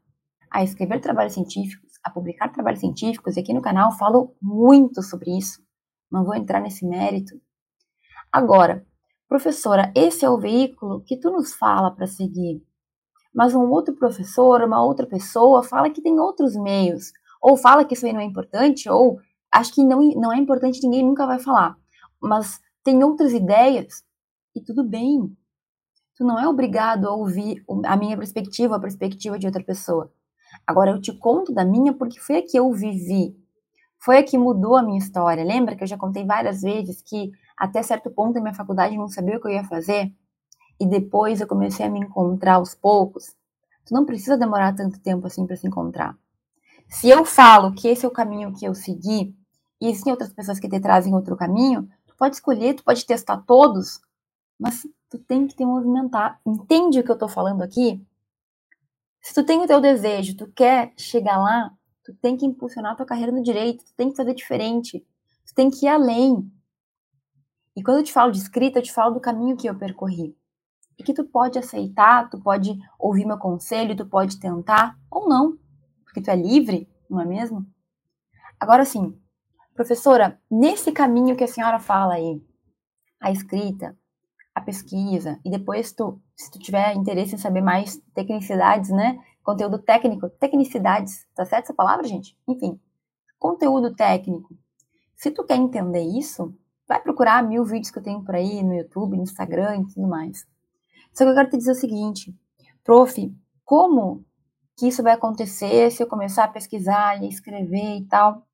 a 0.52 0.64
escrever 0.64 1.00
trabalhos 1.00 1.34
científicos, 1.34 1.89
a 2.04 2.10
publicar 2.10 2.50
trabalhos 2.50 2.80
científicos, 2.80 3.36
e 3.36 3.40
aqui 3.40 3.54
no 3.54 3.62
canal 3.62 3.92
falo 3.92 4.36
muito 4.42 5.02
sobre 5.02 5.38
isso, 5.38 5.62
não 6.12 6.24
vou 6.24 6.36
entrar 6.36 6.60
nesse 6.60 6.86
mérito. 6.86 7.40
Agora, 8.32 8.86
professora, 9.28 9.92
esse 9.96 10.26
é 10.26 10.30
o 10.30 10.40
veículo 10.40 11.02
que 11.02 11.18
tu 11.18 11.32
nos 11.32 11.54
fala 11.54 11.92
para 11.92 12.08
seguir, 12.08 12.64
mas 13.34 13.54
um 13.54 13.70
outro 13.70 13.96
professor, 13.96 14.62
uma 14.62 14.84
outra 14.84 15.06
pessoa 15.06 15.64
fala 15.64 15.90
que 15.90 16.02
tem 16.02 16.20
outros 16.20 16.56
meios, 16.56 17.12
ou 17.42 17.56
fala 17.56 17.86
que 17.86 17.94
isso 17.94 18.06
aí 18.06 18.14
não 18.14 18.22
é 18.22 18.26
importante, 18.26 18.90
ou 18.90 19.20
acho 19.52 19.74
que 19.74 19.84
não, 19.84 20.02
não 20.16 20.34
é 20.34 20.38
importante, 20.38 20.82
ninguém 20.84 21.06
nunca 21.06 21.26
vai 21.26 21.40
falar, 21.40 21.78
mas 22.22 22.60
tem 22.84 23.04
outras 23.04 23.34
ideias, 23.34 24.04
e 24.56 24.62
tudo 24.62 24.84
bem. 24.84 25.36
Tu 26.16 26.24
não 26.24 26.38
é 26.38 26.48
obrigado 26.48 27.08
a 27.08 27.14
ouvir 27.14 27.64
a 27.86 27.96
minha 27.96 28.18
perspectiva, 28.18 28.76
a 28.76 28.80
perspectiva 28.80 29.40
de 29.40 29.46
outra 29.46 29.64
pessoa. 29.64 30.12
Agora 30.66 30.92
eu 30.92 31.02
te 31.02 31.14
conto 31.14 31.54
da 31.54 31.66
minha 31.66 31.94
porque 31.94 32.20
foi 32.20 32.38
a 32.38 32.42
que 32.42 32.58
eu 32.58 32.72
vivi. 32.72 33.36
Foi 33.98 34.18
a 34.18 34.24
que 34.24 34.38
mudou 34.38 34.78
a 34.78 34.84
minha 34.84 34.98
história. 34.98 35.44
Lembra 35.44 35.76
que 35.76 35.84
eu 35.84 35.88
já 35.88 35.98
contei 35.98 36.26
várias 36.26 36.62
vezes 36.62 37.02
que 37.02 37.32
até 37.58 37.84
certo 37.84 38.10
ponto 38.10 38.34
da 38.34 38.42
minha 38.42 38.54
faculdade 38.54 38.98
não 38.98 39.10
sabia 39.10 39.38
o 39.38 39.42
que 39.42 39.48
eu 39.48 39.52
ia 39.52 39.64
fazer? 39.66 40.14
E 40.80 40.86
depois 40.86 41.42
eu 41.42 41.48
comecei 41.48 41.86
a 41.86 41.90
me 41.90 42.00
encontrar 42.00 42.56
aos 42.56 42.74
poucos. 42.74 43.36
Tu 43.86 43.94
não 43.94 44.06
precisa 44.06 44.38
demorar 44.38 44.76
tanto 44.76 45.00
tempo 45.00 45.28
assim 45.28 45.46
para 45.46 45.58
se 45.58 45.68
encontrar. 45.68 46.16
Se 46.88 47.10
eu 47.10 47.26
falo 47.26 47.74
que 47.74 47.88
esse 47.88 48.06
é 48.06 48.08
o 48.08 48.12
caminho 48.12 48.54
que 48.54 48.66
eu 48.66 48.74
segui, 48.74 49.36
e 49.82 49.88
existem 49.88 50.12
outras 50.12 50.34
pessoas 50.34 50.60
que 50.60 50.68
te 50.68 50.80
trazem 50.80 51.14
outro 51.14 51.36
caminho, 51.36 51.88
tu 52.08 52.16
pode 52.18 52.36
escolher, 52.36 52.74
tu 52.74 52.84
pode 52.84 53.06
testar 53.06 53.38
todos, 53.46 54.00
mas 54.60 54.86
tu 55.10 55.18
tem 55.20 55.48
que 55.48 55.56
te 55.56 55.66
movimentar. 55.66 56.40
Entende 56.46 57.00
o 57.00 57.04
que 57.04 57.12
eu 57.12 57.18
tô 57.18 57.28
falando 57.28 57.62
aqui? 57.62 58.02
Se 59.22 59.34
tu 59.34 59.46
tem 59.46 59.62
o 59.62 59.68
teu 59.68 59.82
desejo, 59.82 60.36
tu 60.36 60.52
quer 60.52 60.94
chegar 60.98 61.38
lá, 61.38 61.72
tu 62.04 62.14
tem 62.16 62.38
que 62.38 62.46
impulsionar 62.46 62.96
tua 62.96 63.06
carreira 63.06 63.32
no 63.32 63.44
direito, 63.44 63.84
tu 63.84 63.94
tem 63.96 64.10
que 64.10 64.16
fazer 64.16 64.34
diferente, 64.34 65.06
tu 65.46 65.54
tem 65.54 65.70
que 65.70 65.86
ir 65.86 65.90
além. 65.90 66.50
E 67.76 67.84
quando 67.84 67.98
eu 67.98 68.04
te 68.04 68.14
falo 68.14 68.32
de 68.32 68.40
escrita, 68.40 68.80
eu 68.80 68.84
te 68.84 68.92
falo 68.92 69.14
do 69.14 69.20
caminho 69.20 69.58
que 69.58 69.68
eu 69.68 69.78
percorri. 69.78 70.36
E 70.98 71.04
que 71.04 71.14
tu 71.14 71.24
pode 71.24 71.58
aceitar, 71.58 72.30
tu 72.30 72.40
pode 72.42 72.78
ouvir 72.98 73.26
meu 73.26 73.38
conselho, 73.38 73.96
tu 73.96 74.06
pode 74.06 74.40
tentar 74.40 74.98
ou 75.10 75.30
não, 75.30 75.58
porque 76.04 76.22
tu 76.22 76.30
é 76.30 76.36
livre, 76.36 76.90
não 77.10 77.22
é 77.22 77.26
mesmo? 77.26 77.66
Agora 78.60 78.84
sim, 78.84 79.18
professora, 79.74 80.42
nesse 80.52 80.92
caminho 80.92 81.38
que 81.38 81.44
a 81.44 81.48
senhora 81.48 81.80
fala 81.80 82.16
aí, 82.16 82.42
a 83.22 83.32
escrita, 83.32 83.98
a 84.60 84.64
pesquisa 84.64 85.40
e 85.44 85.50
depois 85.50 85.92
tu, 85.92 86.22
se 86.36 86.52
tu 86.52 86.60
tiver 86.60 86.96
interesse 86.96 87.36
em 87.36 87.38
saber 87.38 87.62
mais 87.62 88.02
tecnicidades, 88.14 88.90
né? 88.90 89.20
Conteúdo 89.44 89.80
técnico, 89.80 90.30
tecnicidades, 90.30 91.26
tá 91.36 91.46
certo 91.46 91.66
essa 91.66 91.74
palavra, 91.74 92.08
gente? 92.08 92.38
Enfim, 92.48 92.80
conteúdo 93.38 93.96
técnico. 93.96 94.56
Se 95.16 95.32
tu 95.32 95.44
quer 95.44 95.58
entender 95.58 96.02
isso, 96.02 96.54
vai 96.88 97.02
procurar 97.02 97.44
mil 97.44 97.64
vídeos 97.64 97.92
que 97.92 98.00
eu 98.00 98.04
tenho 98.04 98.24
por 98.24 98.36
aí 98.36 98.64
no 98.64 98.74
YouTube, 98.74 99.18
no 99.18 99.24
Instagram 99.24 99.82
e 99.82 99.94
tudo 99.94 100.08
mais. 100.08 100.46
Só 101.14 101.24
que 101.24 101.32
eu 101.32 101.36
quero 101.36 101.50
te 101.50 101.58
dizer 101.58 101.72
o 101.72 101.76
seguinte, 101.76 102.36
prof, 102.84 103.36
como 103.66 104.26
que 104.78 104.88
isso 104.88 105.04
vai 105.04 105.14
acontecer 105.14 105.92
se 105.92 106.02
eu 106.02 106.08
começar 106.08 106.46
a 106.46 106.48
pesquisar 106.48 107.22
e 107.22 107.28
escrever 107.28 107.98
e 107.98 108.06
tal? 108.06 108.46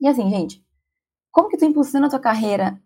E 0.00 0.06
assim, 0.06 0.28
gente, 0.28 0.64
como 1.30 1.48
que 1.48 1.56
tu 1.56 1.64
impulsiona 1.64 2.06
a 2.06 2.10
tua 2.10 2.20
carreira 2.20 2.80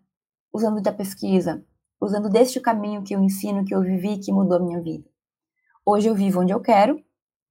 usando 0.53 0.81
da 0.81 0.91
pesquisa, 0.91 1.63
usando 1.99 2.29
deste 2.29 2.59
caminho 2.59 3.03
que 3.03 3.15
eu 3.15 3.21
ensino, 3.21 3.65
que 3.65 3.73
eu 3.73 3.81
vivi, 3.81 4.17
que 4.19 4.31
mudou 4.31 4.57
a 4.57 4.61
minha 4.61 4.81
vida. 4.81 5.05
Hoje 5.85 6.07
eu 6.07 6.15
vivo 6.15 6.41
onde 6.41 6.53
eu 6.53 6.59
quero, 6.59 7.03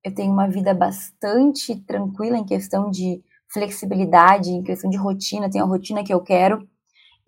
eu 0.05 0.15
tenho 0.15 0.33
uma 0.33 0.49
vida 0.49 0.73
bastante 0.75 1.77
tranquila 1.81 2.39
em 2.39 2.45
questão 2.45 2.91
de 2.91 3.23
flexibilidade, 3.49 4.51
em 4.51 4.63
questão 4.63 4.91
de 4.91 4.97
rotina, 4.97 5.51
tenho 5.51 5.65
a 5.65 5.69
rotina 5.69 6.05
que 6.05 6.13
eu 6.13 6.21
quero, 6.21 6.69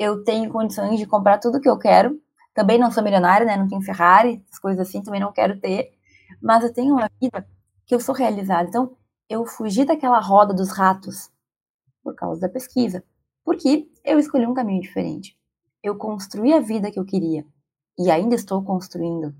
eu 0.00 0.24
tenho 0.24 0.50
condições 0.50 0.98
de 0.98 1.06
comprar 1.06 1.38
tudo 1.38 1.60
que 1.60 1.68
eu 1.68 1.78
quero. 1.78 2.18
Também 2.54 2.78
não 2.78 2.90
sou 2.90 3.02
milionária, 3.02 3.46
né? 3.46 3.54
Não 3.54 3.68
tenho 3.68 3.82
Ferrari, 3.82 4.42
as 4.50 4.58
coisas 4.58 4.88
assim, 4.88 5.02
também 5.02 5.20
não 5.20 5.30
quero 5.30 5.60
ter. 5.60 5.92
Mas 6.42 6.64
eu 6.64 6.72
tenho 6.72 6.94
uma 6.94 7.10
vida 7.20 7.46
que 7.86 7.94
eu 7.94 8.00
sou 8.00 8.14
realizada. 8.14 8.66
Então, 8.68 8.96
eu 9.28 9.44
fugi 9.44 9.84
daquela 9.84 10.18
roda 10.18 10.54
dos 10.54 10.70
ratos 10.70 11.30
por 12.02 12.14
causa 12.14 12.40
da 12.40 12.48
pesquisa. 12.48 13.04
Porque 13.44 13.90
eu 14.02 14.18
escolhi 14.18 14.46
um 14.46 14.54
caminho 14.54 14.80
diferente. 14.80 15.36
Eu 15.82 15.96
construí 15.96 16.52
a 16.52 16.60
vida 16.60 16.90
que 16.90 16.98
eu 16.98 17.04
queria 17.04 17.44
e 17.98 18.10
ainda 18.10 18.34
estou 18.34 18.62
construindo. 18.62 19.34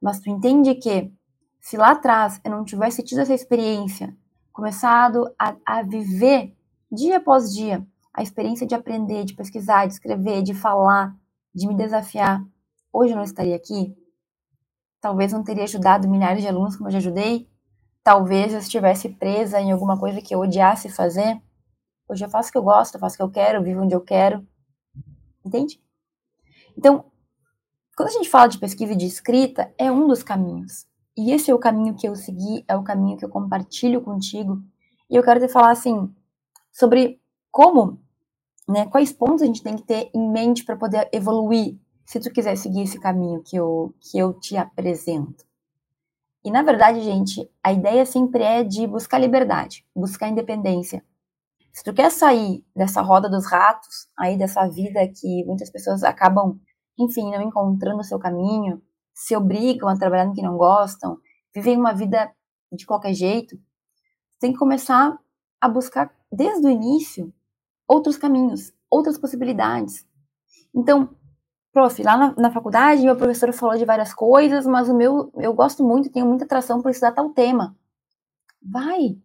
Mas 0.00 0.20
tu 0.20 0.30
entende 0.30 0.74
que 0.74 1.12
se 1.60 1.76
lá 1.76 1.92
atrás 1.92 2.40
eu 2.44 2.50
não 2.50 2.64
tivesse 2.64 3.02
tido 3.02 3.20
essa 3.20 3.34
experiência, 3.34 4.16
começado 4.52 5.32
a, 5.38 5.54
a 5.64 5.82
viver 5.82 6.56
dia 6.90 7.18
após 7.18 7.52
dia 7.52 7.86
a 8.14 8.22
experiência 8.22 8.66
de 8.66 8.74
aprender, 8.74 9.24
de 9.24 9.34
pesquisar, 9.34 9.86
de 9.86 9.94
escrever, 9.94 10.42
de 10.42 10.52
falar, 10.52 11.16
de 11.54 11.66
me 11.66 11.74
desafiar, 11.74 12.44
hoje 12.92 13.12
eu 13.12 13.16
não 13.16 13.24
estaria 13.24 13.56
aqui? 13.56 13.96
Talvez 15.00 15.32
não 15.32 15.42
teria 15.42 15.64
ajudado 15.64 16.08
milhares 16.08 16.42
de 16.42 16.48
alunos 16.48 16.76
como 16.76 16.88
eu 16.88 16.92
já 16.92 16.98
ajudei. 16.98 17.48
Talvez 18.04 18.52
eu 18.52 18.58
estivesse 18.58 19.08
presa 19.08 19.60
em 19.60 19.72
alguma 19.72 19.98
coisa 19.98 20.20
que 20.20 20.34
eu 20.34 20.40
odiasse 20.40 20.88
fazer. 20.88 21.40
Hoje 22.08 22.24
eu 22.24 22.28
faço 22.28 22.50
o 22.50 22.52
que 22.52 22.58
eu 22.58 22.62
gosto, 22.62 22.98
faço 22.98 23.14
o 23.14 23.16
que 23.16 23.22
eu 23.22 23.30
quero, 23.30 23.62
vivo 23.62 23.82
onde 23.82 23.94
eu 23.94 24.00
quero. 24.00 24.46
Entende? 25.44 25.80
Então, 26.76 27.04
quando 27.96 28.08
a 28.08 28.12
gente 28.12 28.28
fala 28.28 28.46
de 28.46 28.58
pesquisa 28.58 28.92
e 28.92 28.96
de 28.96 29.06
escrita, 29.06 29.72
é 29.76 29.90
um 29.90 30.06
dos 30.06 30.22
caminhos. 30.22 30.86
E 31.16 31.30
esse 31.30 31.50
é 31.50 31.54
o 31.54 31.58
caminho 31.58 31.94
que 31.94 32.08
eu 32.08 32.16
segui, 32.16 32.64
é 32.66 32.74
o 32.74 32.82
caminho 32.82 33.18
que 33.18 33.24
eu 33.24 33.28
compartilho 33.28 34.00
contigo. 34.00 34.62
E 35.10 35.16
eu 35.16 35.22
quero 35.22 35.40
te 35.40 35.48
falar 35.48 35.70
assim 35.70 36.10
sobre 36.70 37.20
como, 37.50 38.00
né, 38.66 38.86
quais 38.86 39.12
pontos 39.12 39.42
a 39.42 39.46
gente 39.46 39.62
tem 39.62 39.76
que 39.76 39.82
ter 39.82 40.10
em 40.14 40.30
mente 40.30 40.64
para 40.64 40.76
poder 40.76 41.08
evoluir, 41.12 41.78
se 42.06 42.18
tu 42.18 42.30
quiser 42.32 42.56
seguir 42.56 42.82
esse 42.82 42.98
caminho 42.98 43.42
que 43.42 43.56
eu 43.56 43.94
que 44.00 44.18
eu 44.18 44.32
te 44.32 44.56
apresento. 44.56 45.44
E 46.44 46.50
na 46.50 46.62
verdade, 46.62 47.00
gente, 47.02 47.48
a 47.62 47.72
ideia 47.72 48.04
sempre 48.06 48.42
é 48.42 48.64
de 48.64 48.86
buscar 48.86 49.18
liberdade, 49.18 49.86
buscar 49.94 50.28
independência, 50.28 51.04
se 51.72 51.82
tu 51.82 51.92
quer 51.94 52.10
sair 52.10 52.64
dessa 52.76 53.00
roda 53.00 53.30
dos 53.30 53.46
ratos, 53.46 54.06
aí 54.18 54.36
dessa 54.36 54.68
vida 54.68 55.00
que 55.08 55.44
muitas 55.46 55.70
pessoas 55.70 56.04
acabam, 56.04 56.60
enfim, 56.98 57.30
não 57.30 57.40
encontrando 57.40 58.00
o 58.00 58.04
seu 58.04 58.18
caminho, 58.18 58.82
se 59.14 59.34
obrigam 59.34 59.88
a 59.88 59.96
trabalhar 59.96 60.26
no 60.26 60.34
que 60.34 60.42
não 60.42 60.56
gostam, 60.56 61.18
vivem 61.54 61.78
uma 61.78 61.94
vida 61.94 62.30
de 62.70 62.84
qualquer 62.86 63.14
jeito, 63.14 63.58
tem 64.38 64.52
que 64.52 64.58
começar 64.58 65.18
a 65.60 65.68
buscar 65.68 66.12
desde 66.30 66.66
o 66.66 66.70
início 66.70 67.32
outros 67.86 68.16
caminhos, 68.16 68.72
outras 68.90 69.16
possibilidades. 69.18 70.06
Então, 70.74 71.14
prof, 71.72 72.02
lá 72.02 72.16
na, 72.16 72.34
na, 72.34 72.50
faculdade, 72.50 73.02
meu 73.02 73.16
professor 73.16 73.52
falou 73.52 73.76
de 73.76 73.84
várias 73.84 74.12
coisas, 74.12 74.66
mas 74.66 74.88
o 74.88 74.94
meu, 74.94 75.32
eu 75.36 75.54
gosto 75.54 75.84
muito, 75.84 76.10
tenho 76.10 76.26
muita 76.26 76.44
atração 76.44 76.82
por 76.82 76.90
estudar 76.90 77.12
tal 77.12 77.30
tema. 77.30 77.76
Vai, 78.62 79.18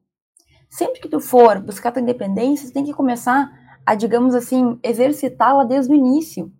Sempre 0.69 0.99
que 0.99 1.09
tu 1.09 1.19
for 1.19 1.59
buscar 1.61 1.91
tua 1.91 2.01
independência, 2.01 2.67
tu 2.67 2.73
tem 2.73 2.83
que 2.83 2.93
começar 2.93 3.49
a, 3.85 3.95
digamos 3.95 4.35
assim, 4.35 4.79
exercitá-la 4.83 5.63
desde 5.63 5.93
o 5.93 5.95
início. 5.95 6.51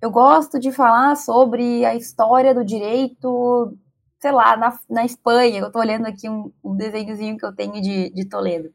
Eu 0.00 0.10
gosto 0.10 0.60
de 0.60 0.70
falar 0.70 1.16
sobre 1.16 1.84
a 1.84 1.94
história 1.94 2.54
do 2.54 2.64
direito, 2.64 3.76
sei 4.20 4.30
lá, 4.30 4.56
na, 4.56 4.78
na 4.88 5.04
Espanha. 5.04 5.60
Eu 5.60 5.72
tô 5.72 5.78
olhando 5.80 6.06
aqui 6.06 6.28
um, 6.28 6.52
um 6.62 6.76
desenhozinho 6.76 7.36
que 7.36 7.44
eu 7.44 7.54
tenho 7.54 7.80
de, 7.80 8.10
de 8.10 8.24
Toledo. 8.28 8.72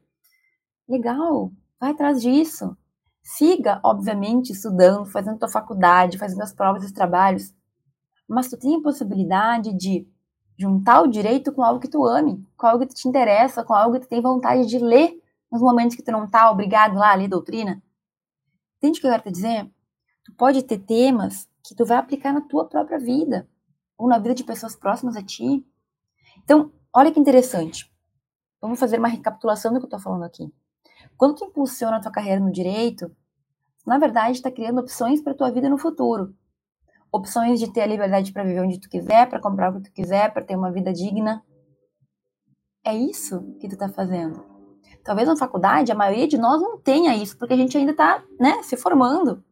Legal, 0.88 1.50
vai 1.80 1.92
atrás 1.92 2.20
disso. 2.20 2.76
Siga, 3.22 3.80
obviamente, 3.82 4.52
estudando, 4.52 5.06
fazendo 5.06 5.38
tua 5.38 5.48
faculdade, 5.48 6.18
fazendo 6.18 6.42
as 6.42 6.52
provas 6.52 6.84
os 6.84 6.92
trabalhos. 6.92 7.54
Mas 8.28 8.50
tu 8.50 8.58
tem 8.58 8.76
a 8.76 8.82
possibilidade 8.82 9.72
de 9.74 10.06
juntar 10.56 11.02
o 11.02 11.08
direito 11.08 11.52
com 11.52 11.62
algo 11.62 11.80
que 11.80 11.88
tu 11.88 12.04
ame, 12.04 12.46
com 12.56 12.66
algo 12.66 12.86
que 12.86 12.94
te 12.94 13.08
interessa, 13.08 13.64
com 13.64 13.74
algo 13.74 13.94
que 13.94 14.06
tu 14.06 14.08
tem 14.08 14.20
vontade 14.20 14.66
de 14.66 14.78
ler 14.78 15.20
nos 15.50 15.60
momentos 15.60 15.96
que 15.96 16.02
tu 16.02 16.12
não 16.12 16.28
tá 16.28 16.50
obrigado 16.50 16.96
lá 16.96 17.12
a 17.12 17.14
ler 17.14 17.28
doutrina. 17.28 17.82
Entende 18.78 18.98
o 18.98 19.00
que 19.00 19.06
eu 19.06 19.10
quero 19.10 19.22
te 19.22 19.30
dizer? 19.30 19.70
Tu 20.24 20.32
pode 20.34 20.62
ter 20.62 20.78
temas 20.78 21.48
que 21.62 21.74
tu 21.74 21.84
vai 21.84 21.96
aplicar 21.96 22.32
na 22.32 22.40
tua 22.40 22.66
própria 22.66 22.98
vida, 22.98 23.48
ou 23.96 24.08
na 24.08 24.18
vida 24.18 24.34
de 24.34 24.44
pessoas 24.44 24.76
próximas 24.76 25.16
a 25.16 25.22
ti. 25.22 25.66
Então, 26.42 26.72
olha 26.92 27.12
que 27.12 27.20
interessante. 27.20 27.90
vamos 28.60 28.80
fazer 28.80 28.98
uma 28.98 29.08
recapitulação 29.08 29.72
do 29.72 29.78
que 29.78 29.84
eu 29.84 29.88
estou 29.88 30.00
falando 30.00 30.24
aqui. 30.24 30.52
Quando 31.16 31.36
tu 31.36 31.44
impulsiona 31.44 31.98
a 31.98 32.00
tua 32.00 32.10
carreira 32.10 32.40
no 32.40 32.50
direito, 32.50 33.14
na 33.86 33.98
verdade 33.98 34.36
está 34.36 34.50
criando 34.50 34.80
opções 34.80 35.20
para 35.20 35.34
tua 35.34 35.50
vida 35.50 35.68
no 35.68 35.78
futuro. 35.78 36.34
Opções 37.14 37.60
de 37.60 37.72
ter 37.72 37.82
a 37.82 37.86
liberdade 37.86 38.32
para 38.32 38.42
viver 38.42 38.60
onde 38.60 38.80
tu 38.80 38.88
quiser, 38.88 39.30
para 39.30 39.38
comprar 39.38 39.70
o 39.70 39.76
que 39.76 39.88
tu 39.88 39.92
quiser, 39.92 40.32
para 40.32 40.42
ter 40.42 40.56
uma 40.56 40.72
vida 40.72 40.92
digna. 40.92 41.44
É 42.84 42.92
isso 42.92 43.54
que 43.60 43.68
tu 43.68 43.74
está 43.74 43.88
fazendo. 43.88 44.44
Talvez 45.04 45.28
na 45.28 45.36
faculdade 45.36 45.92
a 45.92 45.94
maioria 45.94 46.26
de 46.26 46.36
nós 46.36 46.60
não 46.60 46.76
tenha 46.76 47.14
isso, 47.14 47.38
porque 47.38 47.54
a 47.54 47.56
gente 47.56 47.78
ainda 47.78 47.92
está 47.92 48.20
né, 48.40 48.60
se 48.64 48.76
formando. 48.76 49.44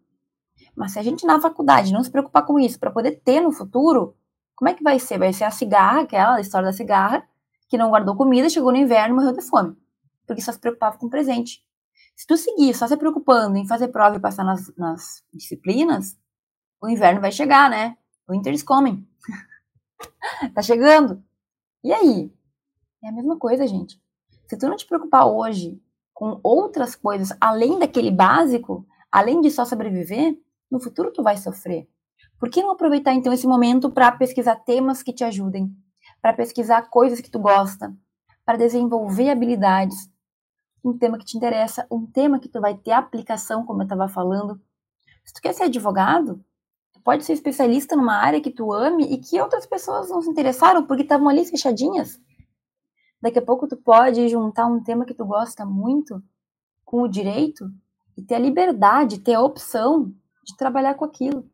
Mas 0.74 0.94
se 0.94 0.98
a 0.98 1.04
gente 1.04 1.24
na 1.24 1.40
faculdade 1.40 1.92
não 1.92 2.02
se 2.02 2.10
preocupar 2.10 2.44
com 2.44 2.58
isso 2.58 2.80
para 2.80 2.90
poder 2.90 3.22
ter 3.24 3.40
no 3.40 3.52
futuro, 3.52 4.16
como 4.56 4.68
é 4.68 4.74
que 4.74 4.82
vai 4.82 4.98
ser? 4.98 5.16
Vai 5.20 5.32
ser 5.32 5.44
a 5.44 5.52
cigarra, 5.52 6.00
aquela 6.00 6.40
história 6.40 6.66
da 6.66 6.72
cigarra, 6.72 7.22
que 7.68 7.78
não 7.78 7.90
guardou 7.90 8.16
comida, 8.16 8.50
chegou 8.50 8.72
no 8.72 8.78
inverno 8.78 9.14
e 9.14 9.18
morreu 9.18 9.34
de 9.34 9.42
fome. 9.42 9.76
Porque 10.26 10.42
só 10.42 10.50
se 10.50 10.58
preocupava 10.58 10.98
com 10.98 11.06
o 11.06 11.10
presente. 11.10 11.64
Se 12.16 12.26
tu 12.26 12.36
seguir 12.36 12.74
só 12.74 12.88
se 12.88 12.96
preocupando 12.96 13.56
em 13.56 13.68
fazer 13.68 13.86
prova 13.86 14.16
e 14.16 14.20
passar 14.20 14.42
nas, 14.42 14.74
nas 14.76 15.22
disciplinas, 15.32 16.20
o 16.82 16.88
inverno 16.88 17.20
vai 17.20 17.30
chegar, 17.30 17.70
né? 17.70 17.96
O 18.26 18.32
winter 18.32 18.52
is 18.52 18.62
coming. 18.62 19.06
tá 20.54 20.60
chegando. 20.60 21.22
E 21.84 21.92
aí? 21.92 22.34
É 23.02 23.08
a 23.08 23.12
mesma 23.12 23.38
coisa, 23.38 23.66
gente. 23.66 24.00
Se 24.48 24.56
tu 24.56 24.68
não 24.68 24.76
te 24.76 24.86
preocupar 24.86 25.26
hoje 25.26 25.80
com 26.12 26.40
outras 26.42 26.94
coisas 26.94 27.36
além 27.40 27.78
daquele 27.78 28.10
básico, 28.10 28.86
além 29.10 29.40
de 29.40 29.50
só 29.50 29.64
sobreviver, 29.64 30.38
no 30.70 30.80
futuro 30.80 31.12
tu 31.12 31.22
vai 31.22 31.36
sofrer. 31.36 31.88
Por 32.38 32.50
que 32.50 32.62
não 32.62 32.72
aproveitar 32.72 33.14
então 33.14 33.32
esse 33.32 33.46
momento 33.46 33.90
para 33.90 34.10
pesquisar 34.12 34.56
temas 34.56 35.02
que 35.02 35.12
te 35.12 35.22
ajudem, 35.22 35.74
para 36.20 36.32
pesquisar 36.32 36.90
coisas 36.90 37.20
que 37.20 37.30
tu 37.30 37.38
gosta, 37.38 37.94
para 38.44 38.58
desenvolver 38.58 39.30
habilidades, 39.30 40.10
um 40.84 40.96
tema 40.96 41.18
que 41.18 41.24
te 41.24 41.36
interessa, 41.36 41.86
um 41.90 42.04
tema 42.06 42.40
que 42.40 42.48
tu 42.48 42.60
vai 42.60 42.76
ter 42.76 42.90
aplicação, 42.90 43.64
como 43.64 43.82
eu 43.82 43.84
estava 43.84 44.08
falando. 44.08 44.60
Se 45.24 45.32
tu 45.32 45.40
quer 45.40 45.52
ser 45.52 45.64
advogado, 45.64 46.44
pode 47.04 47.24
ser 47.24 47.32
especialista 47.32 47.96
numa 47.96 48.16
área 48.16 48.40
que 48.40 48.50
tu 48.50 48.72
ame 48.72 49.04
e 49.04 49.18
que 49.18 49.40
outras 49.40 49.66
pessoas 49.66 50.08
não 50.10 50.22
se 50.22 50.30
interessaram 50.30 50.86
porque 50.86 51.02
estavam 51.02 51.28
ali 51.28 51.44
fechadinhas. 51.44 52.20
Daqui 53.20 53.38
a 53.38 53.42
pouco 53.42 53.68
tu 53.68 53.76
pode 53.76 54.28
juntar 54.28 54.66
um 54.66 54.82
tema 54.82 55.04
que 55.04 55.14
tu 55.14 55.24
gosta 55.24 55.64
muito 55.64 56.22
com 56.84 57.02
o 57.02 57.08
direito 57.08 57.70
e 58.16 58.22
ter 58.22 58.34
a 58.34 58.38
liberdade, 58.38 59.20
ter 59.20 59.34
a 59.34 59.40
opção 59.40 60.12
de 60.44 60.56
trabalhar 60.56 60.94
com 60.94 61.04
aquilo. 61.04 61.48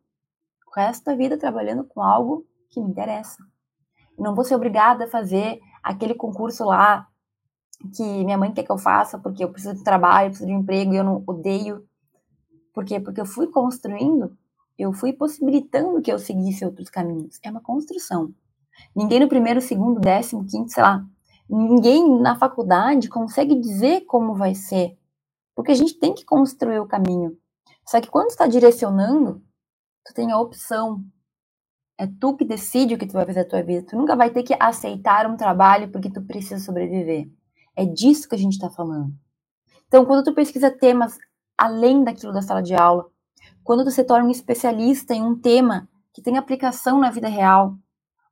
O 0.66 0.74
resto 0.74 1.04
da 1.04 1.14
vida 1.14 1.38
trabalhando 1.38 1.84
com 1.84 2.02
algo 2.02 2.46
que 2.70 2.80
me 2.80 2.90
interessa. 2.90 3.42
não 4.18 4.34
vou 4.34 4.44
ser 4.44 4.54
obrigada 4.54 5.04
a 5.04 5.08
fazer 5.08 5.60
aquele 5.82 6.14
concurso 6.14 6.64
lá 6.64 7.06
que 7.94 8.02
minha 8.24 8.36
mãe 8.36 8.52
quer 8.52 8.64
que 8.64 8.72
eu 8.72 8.78
faça 8.78 9.18
porque 9.18 9.44
eu 9.44 9.50
preciso 9.50 9.74
de 9.74 9.84
trabalho, 9.84 10.30
preciso 10.30 10.48
de 10.48 10.54
um 10.54 10.60
emprego 10.60 10.92
e 10.92 10.96
eu 10.96 11.04
não 11.04 11.22
odeio. 11.26 11.86
Por 12.74 12.84
quê? 12.84 12.98
Porque 12.98 13.20
eu 13.20 13.26
fui 13.26 13.46
construindo, 13.46 14.36
eu 14.78 14.92
fui 14.92 15.12
possibilitando 15.12 16.00
que 16.00 16.12
eu 16.12 16.18
seguisse 16.18 16.64
outros 16.64 16.88
caminhos. 16.88 17.40
É 17.42 17.50
uma 17.50 17.60
construção. 17.60 18.32
Ninguém 18.94 19.18
no 19.18 19.28
primeiro, 19.28 19.60
segundo, 19.60 20.00
décimo, 20.00 20.46
quinto, 20.46 20.70
sei 20.70 20.82
lá, 20.82 21.04
ninguém 21.50 22.20
na 22.20 22.38
faculdade 22.38 23.08
consegue 23.08 23.56
dizer 23.56 24.02
como 24.02 24.34
vai 24.34 24.54
ser. 24.54 24.96
Porque 25.54 25.72
a 25.72 25.74
gente 25.74 25.98
tem 25.98 26.14
que 26.14 26.24
construir 26.24 26.78
o 26.78 26.86
caminho. 26.86 27.36
Só 27.84 28.00
que 28.00 28.08
quando 28.08 28.28
está 28.28 28.46
direcionando, 28.46 29.42
tu 30.04 30.14
tem 30.14 30.30
a 30.30 30.38
opção. 30.38 31.02
É 31.98 32.06
tu 32.06 32.36
que 32.36 32.44
decide 32.44 32.94
o 32.94 32.98
que 32.98 33.06
tu 33.06 33.14
vai 33.14 33.26
fazer 33.26 33.40
na 33.40 33.48
tua 33.48 33.62
vida. 33.62 33.84
Tu 33.84 33.96
nunca 33.96 34.14
vai 34.14 34.30
ter 34.30 34.44
que 34.44 34.54
aceitar 34.60 35.28
um 35.28 35.36
trabalho 35.36 35.90
porque 35.90 36.08
tu 36.08 36.22
precisa 36.22 36.64
sobreviver. 36.64 37.28
É 37.74 37.84
disso 37.84 38.28
que 38.28 38.36
a 38.36 38.38
gente 38.38 38.52
está 38.52 38.70
falando. 38.70 39.12
Então, 39.88 40.04
quando 40.04 40.22
tu 40.22 40.34
pesquisa 40.34 40.70
temas 40.70 41.18
além 41.56 42.04
daquilo 42.04 42.32
da 42.32 42.42
sala 42.42 42.62
de 42.62 42.74
aula, 42.74 43.10
quando 43.68 43.90
se 43.90 44.02
torna 44.02 44.26
um 44.26 44.30
especialista 44.30 45.12
em 45.12 45.22
um 45.22 45.38
tema 45.38 45.86
que 46.14 46.22
tem 46.22 46.38
aplicação 46.38 46.98
na 46.98 47.10
vida 47.10 47.28
real, 47.28 47.76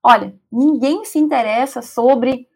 olha, 0.02 0.34
ninguém 0.50 1.04
se 1.04 1.18
interessa 1.18 1.82
sobre 1.82 2.48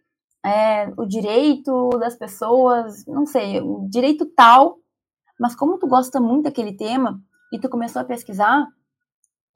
é, 0.43 0.90
o 0.97 1.05
direito 1.05 1.90
das 1.99 2.16
pessoas, 2.16 3.05
não 3.05 3.27
sei, 3.27 3.61
o 3.61 3.87
direito 3.87 4.25
tal 4.25 4.81
mas 5.40 5.57
como 5.57 5.79
tu 5.79 5.87
gosta 5.87 6.21
muito 6.21 6.45
daquele 6.45 6.75
tema 6.75 7.19
e 7.51 7.59
tu 7.59 7.66
começou 7.71 8.03
a 8.03 8.05
pesquisar, 8.05 8.66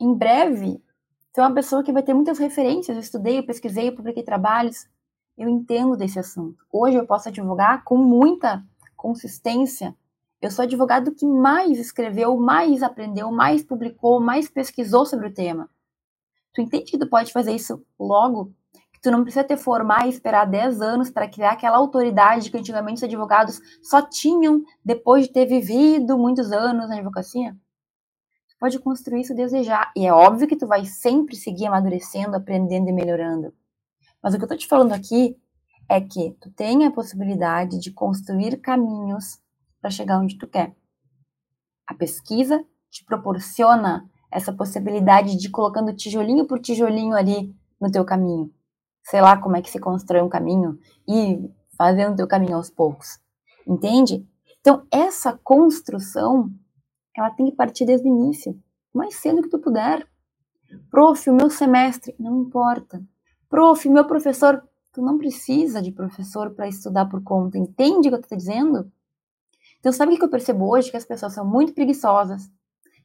em 0.00 0.14
breve, 0.14 0.82
tu 1.34 1.42
é 1.42 1.46
uma 1.46 1.54
pessoa 1.54 1.82
que 1.82 1.92
vai 1.92 2.02
ter 2.02 2.14
muitas 2.14 2.38
referências. 2.38 2.96
Eu 2.96 3.02
estudei, 3.02 3.38
eu 3.38 3.44
pesquisei, 3.44 3.88
eu 3.90 3.94
publiquei 3.94 4.22
trabalhos, 4.22 4.88
eu 5.36 5.46
entendo 5.46 5.94
desse 5.94 6.18
assunto. 6.18 6.64
Hoje 6.72 6.96
eu 6.96 7.06
posso 7.06 7.28
advogar 7.28 7.84
com 7.84 7.98
muita 7.98 8.64
consistência. 8.96 9.94
Eu 10.44 10.50
sou 10.50 10.62
advogado 10.62 11.14
que 11.14 11.26
mais 11.26 11.78
escreveu, 11.78 12.36
mais 12.36 12.82
aprendeu, 12.82 13.30
mais 13.32 13.62
publicou, 13.62 14.20
mais 14.20 14.48
pesquisou 14.48 15.06
sobre 15.06 15.28
o 15.28 15.34
tema. 15.34 15.70
Tu 16.52 16.60
entende 16.60 16.90
que 16.90 16.98
tu 16.98 17.08
pode 17.08 17.32
fazer 17.32 17.52
isso 17.52 17.84
logo 17.98 18.52
Tu 19.04 19.10
não 19.10 19.22
precisa 19.22 19.44
ter 19.44 19.58
formar 19.58 20.06
e 20.06 20.08
esperar 20.08 20.46
10 20.46 20.80
anos 20.80 21.10
para 21.10 21.28
criar 21.28 21.52
aquela 21.52 21.76
autoridade 21.76 22.50
que 22.50 22.56
antigamente 22.56 22.96
os 22.96 23.02
advogados 23.02 23.60
só 23.82 24.00
tinham 24.00 24.62
depois 24.82 25.26
de 25.26 25.32
ter 25.34 25.44
vivido 25.44 26.16
muitos 26.16 26.50
anos 26.50 26.88
na 26.88 26.96
advocacia. 26.96 27.54
Tu 28.48 28.56
pode 28.58 28.78
construir 28.78 29.20
isso 29.20 29.34
desde 29.34 29.62
já. 29.62 29.92
E 29.94 30.06
é 30.06 30.12
óbvio 30.12 30.48
que 30.48 30.56
tu 30.56 30.66
vai 30.66 30.86
sempre 30.86 31.36
seguir 31.36 31.66
amadurecendo, 31.66 32.34
aprendendo 32.34 32.88
e 32.88 32.94
melhorando. 32.94 33.52
Mas 34.22 34.32
o 34.32 34.38
que 34.38 34.44
eu 34.44 34.48
tô 34.48 34.56
te 34.56 34.66
falando 34.66 34.94
aqui 34.94 35.36
é 35.86 36.00
que 36.00 36.34
tu 36.40 36.50
tem 36.52 36.86
a 36.86 36.90
possibilidade 36.90 37.78
de 37.78 37.92
construir 37.92 38.56
caminhos 38.56 39.38
para 39.84 39.90
chegar 39.90 40.18
onde 40.18 40.38
tu 40.38 40.48
quer. 40.48 40.74
A 41.86 41.92
pesquisa 41.92 42.64
te 42.90 43.04
proporciona 43.04 44.08
essa 44.30 44.50
possibilidade 44.50 45.36
de 45.36 45.48
ir 45.48 45.50
colocando 45.50 45.94
tijolinho 45.94 46.46
por 46.46 46.58
tijolinho 46.58 47.14
ali 47.14 47.54
no 47.78 47.92
teu 47.92 48.04
caminho 48.04 48.50
sei 49.04 49.20
lá 49.20 49.36
como 49.36 49.56
é 49.56 49.62
que 49.62 49.70
se 49.70 49.78
constrói 49.78 50.22
um 50.22 50.28
caminho 50.28 50.78
e 51.06 51.50
fazendo 51.76 52.14
o 52.14 52.16
teu 52.16 52.26
caminho 52.26 52.56
aos 52.56 52.70
poucos. 52.70 53.20
Entende? 53.66 54.26
Então, 54.60 54.86
essa 54.90 55.38
construção, 55.44 56.50
ela 57.14 57.30
tem 57.30 57.46
que 57.46 57.56
partir 57.56 57.84
desde 57.84 58.08
o 58.08 58.12
início, 58.12 58.58
mais 58.92 59.16
cedo 59.16 59.42
que 59.42 59.50
tu 59.50 59.58
puder. 59.58 60.08
Prof, 60.90 61.28
o 61.28 61.34
meu 61.34 61.50
semestre, 61.50 62.14
não 62.18 62.42
importa. 62.42 63.02
Prof, 63.48 63.88
meu 63.88 64.06
professor, 64.06 64.66
tu 64.92 65.02
não 65.02 65.18
precisa 65.18 65.82
de 65.82 65.92
professor 65.92 66.54
para 66.54 66.66
estudar 66.66 67.06
por 67.06 67.22
conta. 67.22 67.58
Entende 67.58 68.08
o 68.08 68.10
que 68.10 68.16
eu 68.16 68.20
estou 68.20 68.38
dizendo? 68.38 68.90
Então, 69.84 69.92
sabe 69.92 70.14
o 70.14 70.16
que 70.16 70.24
eu 70.24 70.30
percebo 70.30 70.66
hoje? 70.66 70.90
Que 70.90 70.96
as 70.96 71.04
pessoas 71.04 71.34
são 71.34 71.44
muito 71.44 71.74
preguiçosas, 71.74 72.50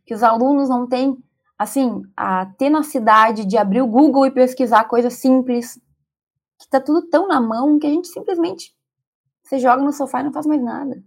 que 0.05 0.13
os 0.13 0.23
alunos 0.23 0.69
não 0.69 0.87
têm, 0.87 1.21
assim, 1.57 2.01
a 2.15 2.45
tenacidade 2.57 3.43
de 3.43 3.57
abrir 3.57 3.81
o 3.81 3.87
Google 3.87 4.25
e 4.25 4.31
pesquisar 4.31 4.85
coisas 4.85 5.15
simples, 5.15 5.77
que 6.57 6.69
tá 6.69 6.79
tudo 6.79 7.09
tão 7.09 7.27
na 7.27 7.41
mão 7.41 7.77
que 7.77 7.85
a 7.85 7.89
gente 7.89 8.07
simplesmente 8.07 8.73
você 9.43 9.59
joga 9.59 9.83
no 9.83 9.91
sofá 9.91 10.21
e 10.21 10.23
não 10.23 10.31
faz 10.31 10.45
mais 10.45 10.63
nada. 10.63 11.03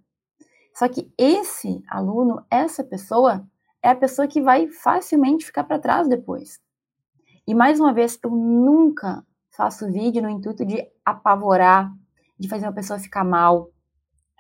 Só 0.74 0.87
que 0.88 1.11
esse 1.16 1.82
aluno, 1.88 2.44
essa 2.50 2.85
pessoa, 2.85 3.42
é 3.82 3.88
a 3.88 3.96
pessoa 3.96 4.28
que 4.28 4.42
vai 4.42 4.68
facilmente 4.68 5.46
ficar 5.46 5.64
para 5.64 5.78
trás 5.78 6.06
depois. 6.06 6.61
E 7.46 7.54
mais 7.54 7.80
uma 7.80 7.94
vez, 7.94 8.18
eu 8.22 8.30
nunca 8.30 9.24
faço 9.48 9.90
vídeo 9.90 10.20
no 10.20 10.28
intuito 10.28 10.66
de 10.66 10.87
apavorar, 11.02 11.90
de 12.38 12.46
fazer 12.46 12.66
uma 12.66 12.74
pessoa 12.74 12.98
ficar 12.98 13.24
mal. 13.24 13.70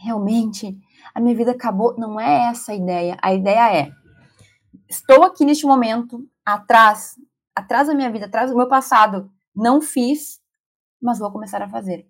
Realmente, 0.02 0.76
a 1.14 1.20
minha 1.20 1.36
vida 1.36 1.52
acabou. 1.52 1.96
Não 1.96 2.18
é 2.18 2.50
essa 2.50 2.72
a 2.72 2.74
ideia. 2.74 3.16
A 3.22 3.32
ideia 3.32 3.72
é: 3.72 3.92
estou 4.88 5.22
aqui 5.22 5.44
neste 5.44 5.64
momento, 5.64 6.28
atrás, 6.44 7.14
atrás 7.54 7.86
da 7.86 7.94
minha 7.94 8.10
vida, 8.10 8.26
atrás 8.26 8.50
do 8.50 8.56
meu 8.56 8.66
passado, 8.66 9.30
não 9.54 9.80
fiz, 9.80 10.40
mas 11.00 11.20
vou 11.20 11.30
começar 11.30 11.62
a 11.62 11.68
fazer. 11.68 12.08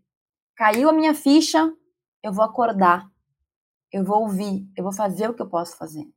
Caiu 0.57 0.88
a 0.88 0.92
minha 0.92 1.14
ficha, 1.14 1.70
eu 2.22 2.33
vou 2.33 2.44
acordar, 2.44 3.07
eu 3.92 4.02
vou 4.02 4.22
ouvir, 4.22 4.66
eu 4.74 4.83
vou 4.83 4.92
fazer 4.92 5.28
o 5.28 5.35
que 5.35 5.42
eu 5.42 5.48
posso 5.48 5.76
fazer. 5.76 6.09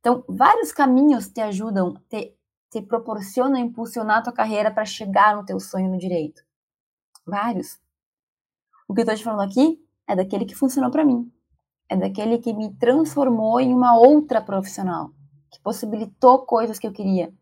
Então, 0.00 0.24
vários 0.28 0.72
caminhos 0.72 1.28
te 1.28 1.40
ajudam, 1.40 1.94
te, 2.08 2.36
te 2.70 2.82
proporcionam 2.82 3.56
impulsionar 3.56 4.18
a 4.18 4.22
tua 4.22 4.32
carreira 4.32 4.68
para 4.68 4.84
chegar 4.84 5.36
no 5.36 5.44
teu 5.44 5.60
sonho 5.60 5.88
no 5.88 5.98
direito. 5.98 6.42
Vários. 7.24 7.78
O 8.88 8.94
que 8.94 9.00
eu 9.00 9.04
estou 9.04 9.16
te 9.16 9.22
falando 9.22 9.48
aqui 9.48 9.80
é 10.08 10.16
daquele 10.16 10.44
que 10.44 10.54
funcionou 10.54 10.90
para 10.90 11.04
mim. 11.04 11.30
É 11.88 11.96
daquele 11.96 12.38
que 12.38 12.52
me 12.52 12.74
transformou 12.74 13.60
em 13.60 13.72
uma 13.74 13.96
outra 13.96 14.40
profissional, 14.40 15.10
que 15.50 15.60
possibilitou 15.60 16.46
coisas 16.46 16.78
que 16.78 16.86
eu 16.86 16.92
queria, 16.92 17.32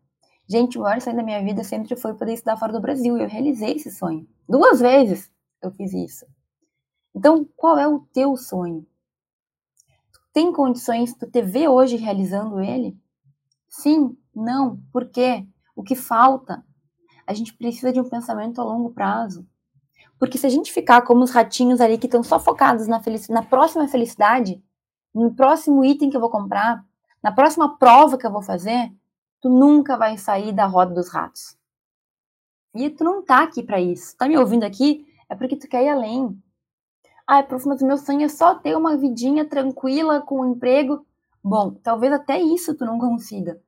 Gente, 0.51 0.77
o 0.77 0.81
maior 0.81 0.99
sonho 0.99 1.15
da 1.15 1.23
minha 1.23 1.41
vida 1.41 1.63
sempre 1.63 1.95
foi 1.95 2.13
poder 2.13 2.33
estudar 2.33 2.57
fora 2.57 2.73
do 2.73 2.81
Brasil. 2.81 3.17
E 3.17 3.23
eu 3.23 3.29
realizei 3.29 3.71
esse 3.71 3.89
sonho. 3.89 4.27
Duas 4.49 4.81
vezes 4.81 5.31
eu 5.61 5.71
fiz 5.71 5.93
isso. 5.93 6.25
Então, 7.15 7.47
qual 7.55 7.79
é 7.79 7.87
o 7.87 8.01
teu 8.11 8.35
sonho? 8.35 8.85
Tu 10.11 10.19
tem 10.33 10.51
condições, 10.51 11.13
tu 11.13 11.25
te 11.25 11.41
vê 11.41 11.69
hoje 11.69 11.95
realizando 11.95 12.59
ele? 12.59 12.99
Sim, 13.69 14.17
não, 14.35 14.77
por 14.91 15.09
quê? 15.09 15.47
O 15.73 15.83
que 15.83 15.95
falta? 15.95 16.61
A 17.25 17.33
gente 17.33 17.53
precisa 17.53 17.93
de 17.93 18.01
um 18.01 18.09
pensamento 18.09 18.59
a 18.59 18.65
longo 18.65 18.91
prazo. 18.91 19.47
Porque 20.21 20.37
se 20.37 20.45
a 20.45 20.49
gente 20.49 20.71
ficar 20.71 21.01
como 21.01 21.23
os 21.23 21.31
ratinhos 21.31 21.81
ali 21.81 21.97
que 21.97 22.05
estão 22.05 22.21
só 22.21 22.39
focados 22.39 22.85
na, 22.85 23.01
na 23.31 23.41
próxima 23.41 23.87
felicidade, 23.87 24.63
no 25.11 25.33
próximo 25.33 25.83
item 25.83 26.11
que 26.11 26.15
eu 26.15 26.21
vou 26.21 26.29
comprar, 26.29 26.85
na 27.23 27.31
próxima 27.31 27.75
prova 27.79 28.19
que 28.19 28.27
eu 28.27 28.31
vou 28.31 28.43
fazer, 28.43 28.93
tu 29.41 29.49
nunca 29.49 29.97
vai 29.97 30.19
sair 30.19 30.51
da 30.51 30.67
roda 30.67 30.93
dos 30.93 31.09
ratos. 31.09 31.57
E 32.75 32.87
tu 32.91 33.03
não 33.03 33.25
tá 33.25 33.41
aqui 33.41 33.63
para 33.63 33.81
isso. 33.81 34.15
Tá 34.15 34.27
me 34.27 34.37
ouvindo 34.37 34.63
aqui? 34.63 35.07
É 35.27 35.33
porque 35.33 35.55
tu 35.55 35.67
quer 35.67 35.85
ir 35.85 35.89
além. 35.89 36.39
Ah, 37.25 37.41
prof, 37.41 37.67
mas 37.67 37.81
o 37.81 37.87
meu 37.87 37.97
sonho 37.97 38.23
é 38.23 38.29
só 38.29 38.53
ter 38.53 38.77
uma 38.77 38.95
vidinha 38.95 39.43
tranquila 39.43 40.21
com 40.21 40.41
um 40.41 40.51
emprego. 40.51 41.03
Bom, 41.43 41.71
talvez 41.81 42.13
até 42.13 42.39
isso 42.39 42.77
tu 42.77 42.85
não 42.85 42.99
consiga. 42.99 43.59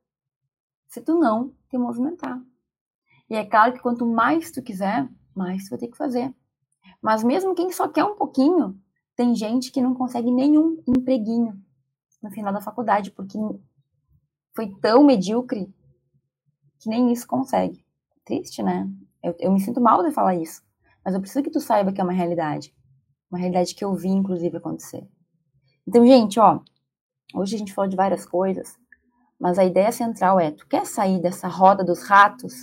Se 0.88 1.02
tu 1.02 1.18
não 1.18 1.52
te 1.68 1.80
movimentar. 1.80 2.40
E 3.28 3.34
é 3.36 3.44
claro 3.44 3.74
que 3.74 3.80
quanto 3.80 4.06
mais 4.06 4.52
tu 4.52 4.62
quiser, 4.62 5.10
mais 5.36 5.64
tu 5.64 5.72
vai 5.72 5.80
ter 5.80 5.88
que 5.88 5.98
fazer. 5.98 6.32
Mas 7.02 7.24
mesmo 7.24 7.56
quem 7.56 7.72
só 7.72 7.88
quer 7.88 8.04
um 8.04 8.16
pouquinho, 8.16 8.80
tem 9.16 9.36
gente 9.36 9.72
que 9.72 9.82
não 9.82 9.94
consegue 9.94 10.32
nenhum 10.32 10.82
empreguinho 10.88 11.62
no 12.22 12.32
final 12.32 12.54
da 12.54 12.62
faculdade, 12.62 13.12
porque 13.12 13.38
foi 14.56 14.70
tão 14.82 15.04
medíocre 15.04 15.74
que 16.80 16.90
nem 16.90 17.12
isso 17.12 17.28
consegue. 17.28 17.86
Triste, 18.26 18.64
né? 18.64 18.90
Eu, 19.22 19.36
eu 19.40 19.52
me 19.52 19.60
sinto 19.60 19.82
mal 19.82 20.04
de 20.04 20.12
falar 20.12 20.36
isso. 20.36 20.62
Mas 21.04 21.14
eu 21.14 21.20
preciso 21.20 21.44
que 21.44 21.50
tu 21.50 21.60
saiba 21.60 21.92
que 21.92 22.00
é 22.00 22.04
uma 22.04 22.14
realidade. 22.14 22.74
Uma 23.30 23.40
realidade 23.40 23.76
que 23.76 23.84
eu 23.84 23.94
vi, 23.94 24.10
inclusive, 24.10 24.58
acontecer. 24.58 25.08
Então, 25.88 26.06
gente, 26.06 26.40
ó, 26.40 26.62
hoje 27.34 27.56
a 27.56 27.60
gente 27.60 27.74
falou 27.74 27.90
de 27.90 27.96
várias 27.98 28.26
coisas, 28.26 28.78
mas 29.40 29.60
a 29.60 29.66
ideia 29.66 29.92
central 29.92 30.40
é: 30.40 30.52
tu 30.52 30.66
quer 30.68 30.86
sair 30.86 31.22
dessa 31.22 31.48
roda 31.48 31.84
dos 31.84 32.04
ratos? 32.04 32.54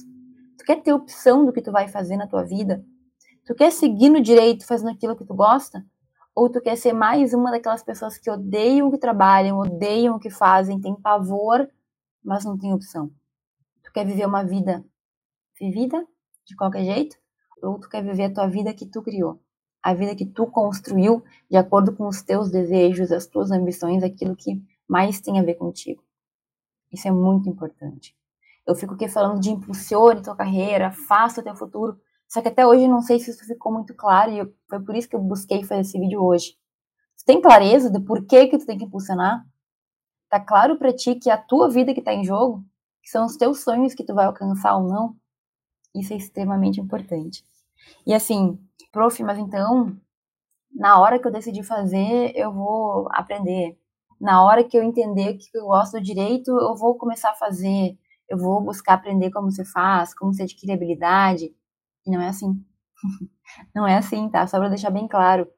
Tu 0.56 0.64
quer 0.64 0.83
ter 0.83 0.92
opção 0.92 1.44
do 1.44 1.52
que 1.52 1.62
tu 1.62 1.72
vai 1.72 1.88
fazer 1.88 2.16
na 2.16 2.26
tua 2.26 2.44
vida? 2.44 2.85
Tu 3.46 3.55
quer 3.55 3.72
seguir 3.72 4.11
no 4.11 4.20
direito 4.20 4.66
fazendo 4.66 4.90
aquilo 4.90 5.16
que 5.16 5.24
tu 5.24 5.35
gosta? 5.35 5.85
Ou 6.35 6.48
tu 6.48 6.61
quer 6.61 6.76
ser 6.76 6.92
mais 6.92 7.35
uma 7.35 7.50
daquelas 7.50 7.83
pessoas 7.83 8.16
que 8.16 8.31
odeiam 8.31 8.88
o 8.88 8.90
que 8.90 8.98
trabalham, 8.98 9.59
odeiam 9.59 10.16
o 10.16 10.20
que 10.20 10.31
fazem, 10.31 10.81
tem 10.81 10.94
pavor, 10.94 11.68
mas 12.22 12.44
não 12.44 12.57
tem 12.57 12.72
opção? 12.72 13.11
Tu 13.83 13.92
quer 13.92 14.07
viver 14.07 14.26
uma 14.26 14.44
vida 14.44 14.85
vivida 15.59 16.07
de 16.44 16.55
qualquer 16.55 16.85
jeito? 16.85 17.16
Ou 17.62 17.79
tu 17.79 17.88
quer 17.88 18.03
viver 18.03 18.24
a 18.24 18.33
tua 18.33 18.46
vida 18.46 18.72
que 18.72 18.87
tu 18.87 19.03
criou? 19.03 19.40
A 19.83 19.94
vida 19.94 20.14
que 20.14 20.26
tu 20.26 20.46
construiu 20.46 21.24
de 21.50 21.57
acordo 21.57 21.94
com 21.94 22.07
os 22.07 22.22
teus 22.22 22.50
desejos, 22.50 23.11
as 23.11 23.26
tuas 23.26 23.50
ambições, 23.50 24.03
aquilo 24.03 24.37
que 24.37 24.62
mais 24.87 25.20
tem 25.20 25.38
a 25.38 25.42
ver 25.42 25.55
contigo. 25.55 26.03
Isso 26.92 27.09
é 27.09 27.11
muito 27.11 27.48
importante. 27.48 28.16
Eu 28.66 28.74
fico 28.74 28.94
aqui 28.94 29.09
falando 29.09 29.40
de 29.40 29.50
impulsione 29.50 30.22
tua 30.22 30.37
carreira, 30.37 30.90
faça 30.90 31.40
o 31.40 31.44
teu 31.44 31.55
futuro, 31.57 32.00
só 32.31 32.40
que 32.40 32.47
até 32.47 32.64
hoje 32.64 32.87
não 32.87 33.03
sei 33.03 33.19
se 33.19 33.33
isso 33.33 33.45
ficou 33.45 33.73
muito 33.73 33.93
claro 33.93 34.31
e 34.31 34.55
foi 34.69 34.81
por 34.81 34.95
isso 34.95 35.09
que 35.09 35.16
eu 35.16 35.21
busquei 35.21 35.64
fazer 35.64 35.81
esse 35.81 35.99
vídeo 35.99 36.23
hoje. 36.23 36.57
Tu 37.19 37.25
tem 37.27 37.40
clareza 37.40 37.90
do 37.90 38.01
porquê 38.01 38.47
que 38.47 38.57
tu 38.57 38.64
tem 38.64 38.79
que 38.79 38.85
impulsionar? 38.85 39.45
Tá 40.29 40.38
claro 40.38 40.79
para 40.79 40.95
ti 40.95 41.16
que 41.16 41.29
é 41.29 41.33
a 41.33 41.37
tua 41.37 41.69
vida 41.69 41.93
que 41.93 42.01
tá 42.01 42.14
em 42.14 42.25
jogo? 42.25 42.64
Que 43.03 43.11
são 43.11 43.27
os 43.27 43.37
teus 43.37 43.64
sonhos 43.64 43.95
que 43.95 44.05
tu 44.05 44.14
vai 44.14 44.27
alcançar 44.27 44.77
ou 44.77 44.85
não? 44.85 45.16
Isso 45.93 46.12
é 46.12 46.16
extremamente 46.16 46.81
importante. 46.81 47.45
E 48.07 48.14
assim, 48.14 48.57
prof, 48.93 49.21
mas 49.25 49.37
então, 49.37 49.97
na 50.73 51.01
hora 51.01 51.19
que 51.19 51.27
eu 51.27 51.33
decidi 51.33 51.64
fazer, 51.64 52.33
eu 52.37 52.53
vou 52.53 53.09
aprender. 53.11 53.77
Na 54.21 54.45
hora 54.45 54.62
que 54.62 54.79
eu 54.79 54.85
entender 54.85 55.35
que 55.35 55.49
eu 55.53 55.66
gosto 55.66 55.95
do 55.95 56.01
direito, 56.01 56.53
eu 56.53 56.77
vou 56.77 56.95
começar 56.95 57.31
a 57.33 57.35
fazer. 57.35 57.99
Eu 58.29 58.38
vou 58.38 58.61
buscar 58.61 58.95
aprender 58.95 59.33
como 59.33 59.51
se 59.51 59.64
faz, 59.64 60.14
como 60.14 60.33
se 60.33 60.45
adquire 60.45 60.73
habilidade. 60.73 61.53
E 62.06 62.10
não 62.10 62.20
é 62.20 62.28
assim. 62.28 62.64
não 63.74 63.86
é 63.86 63.96
assim, 63.96 64.28
tá? 64.28 64.46
Só 64.46 64.58
para 64.58 64.68
deixar 64.68 64.90
bem 64.90 65.08
claro. 65.08 65.48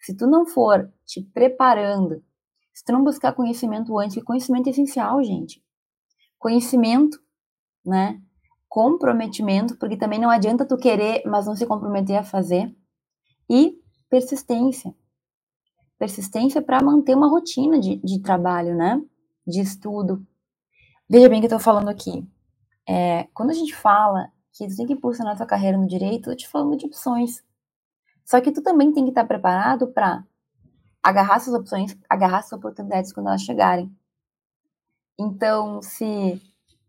Se 0.00 0.14
tu 0.14 0.26
não 0.26 0.46
for 0.46 0.92
te 1.06 1.22
preparando, 1.22 2.22
se 2.74 2.84
tu 2.84 2.92
não 2.92 3.04
buscar 3.04 3.32
conhecimento 3.32 3.98
antes, 3.98 4.22
conhecimento 4.22 4.66
é 4.66 4.70
essencial, 4.70 5.22
gente. 5.22 5.64
Conhecimento, 6.38 7.18
né? 7.84 8.20
Comprometimento, 8.68 9.78
porque 9.78 9.96
também 9.96 10.18
não 10.18 10.28
adianta 10.28 10.66
tu 10.66 10.76
querer, 10.76 11.22
mas 11.24 11.46
não 11.46 11.56
se 11.56 11.66
comprometer 11.66 12.16
a 12.16 12.24
fazer. 12.24 12.74
E 13.48 13.78
persistência. 14.10 14.94
Persistência 15.98 16.60
para 16.60 16.82
manter 16.82 17.16
uma 17.16 17.28
rotina 17.28 17.78
de, 17.78 17.96
de 17.96 18.20
trabalho, 18.20 18.76
né? 18.76 19.00
De 19.46 19.60
estudo. 19.60 20.26
Veja 21.08 21.28
bem 21.28 21.38
o 21.38 21.40
que 21.40 21.46
eu 21.46 21.58
tô 21.58 21.58
falando 21.58 21.88
aqui. 21.88 22.26
É, 22.86 23.28
quando 23.32 23.50
a 23.50 23.54
gente 23.54 23.74
fala 23.74 24.30
que 24.54 24.68
tem 24.76 24.86
que 24.86 24.92
impulsionar 24.92 25.36
tua 25.36 25.46
carreira 25.46 25.76
no 25.76 25.86
direito, 25.86 26.30
eu 26.30 26.36
te 26.36 26.48
falando 26.48 26.76
de 26.76 26.86
opções. 26.86 27.42
Só 28.24 28.40
que 28.40 28.52
tu 28.52 28.62
também 28.62 28.92
tem 28.92 29.02
que 29.02 29.10
estar 29.10 29.24
preparado 29.24 29.88
para 29.88 30.24
agarrar 31.02 31.36
essas 31.36 31.52
opções, 31.52 31.98
agarrar 32.08 32.38
essas 32.38 32.52
oportunidades 32.52 33.12
quando 33.12 33.26
elas 33.26 33.42
chegarem. 33.42 33.92
Então, 35.18 35.82
se 35.82 36.40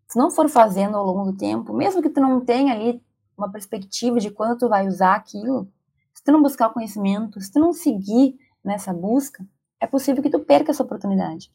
tu 0.08 0.18
não 0.18 0.30
for 0.30 0.48
fazendo 0.48 0.96
ao 0.96 1.06
longo 1.06 1.32
do 1.32 1.38
tempo, 1.38 1.74
mesmo 1.74 2.02
que 2.02 2.10
tu 2.10 2.22
não 2.22 2.40
tenha 2.46 2.72
ali 2.72 3.04
uma 3.36 3.52
perspectiva 3.52 4.20
de 4.20 4.30
quando 4.30 4.60
tu 4.60 4.70
vai 4.70 4.88
usar 4.88 5.16
aquilo, 5.16 5.68
se 6.14 6.24
tu 6.24 6.32
não 6.32 6.42
buscar 6.42 6.68
o 6.68 6.74
conhecimento, 6.74 7.42
se 7.42 7.52
tu 7.52 7.60
não 7.60 7.74
seguir 7.74 8.38
nessa 8.64 8.94
busca, 8.94 9.46
é 9.80 9.88
possível 9.88 10.22
que 10.22 10.30
tu 10.30 10.40
perca 10.40 10.72
essa 10.72 10.84
oportunidade. 10.84 11.52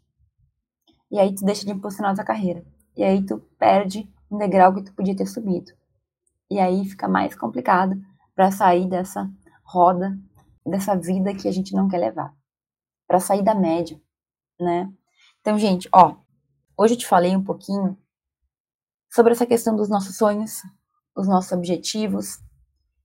E 1.08 1.18
aí 1.18 1.34
tu 1.34 1.44
deixa 1.44 1.64
de 1.64 1.72
impulsionar 1.72 2.12
a 2.12 2.14
tua 2.16 2.24
carreira. 2.24 2.64
E 2.96 3.02
aí 3.04 3.24
tu 3.24 3.38
perde 3.58 4.12
um 4.30 4.36
degrau 4.36 4.74
que 4.74 4.82
tu 4.82 4.92
podia 4.92 5.16
ter 5.16 5.26
subido. 5.26 5.79
E 6.50 6.58
aí 6.58 6.84
fica 6.84 7.06
mais 7.06 7.34
complicado 7.34 8.00
para 8.34 8.50
sair 8.50 8.88
dessa 8.88 9.30
roda, 9.62 10.18
dessa 10.66 10.96
vida 10.96 11.34
que 11.34 11.46
a 11.46 11.52
gente 11.52 11.74
não 11.74 11.88
quer 11.88 11.98
levar. 11.98 12.34
Para 13.06 13.20
sair 13.20 13.42
da 13.42 13.54
média, 13.54 14.00
né? 14.58 14.92
Então, 15.40 15.58
gente, 15.58 15.88
ó, 15.92 16.16
hoje 16.76 16.94
eu 16.94 16.98
te 16.98 17.06
falei 17.06 17.36
um 17.36 17.44
pouquinho 17.44 17.96
sobre 19.10 19.32
essa 19.32 19.46
questão 19.46 19.76
dos 19.76 19.88
nossos 19.88 20.16
sonhos, 20.16 20.62
os 21.16 21.26
nossos 21.26 21.52
objetivos, 21.52 22.38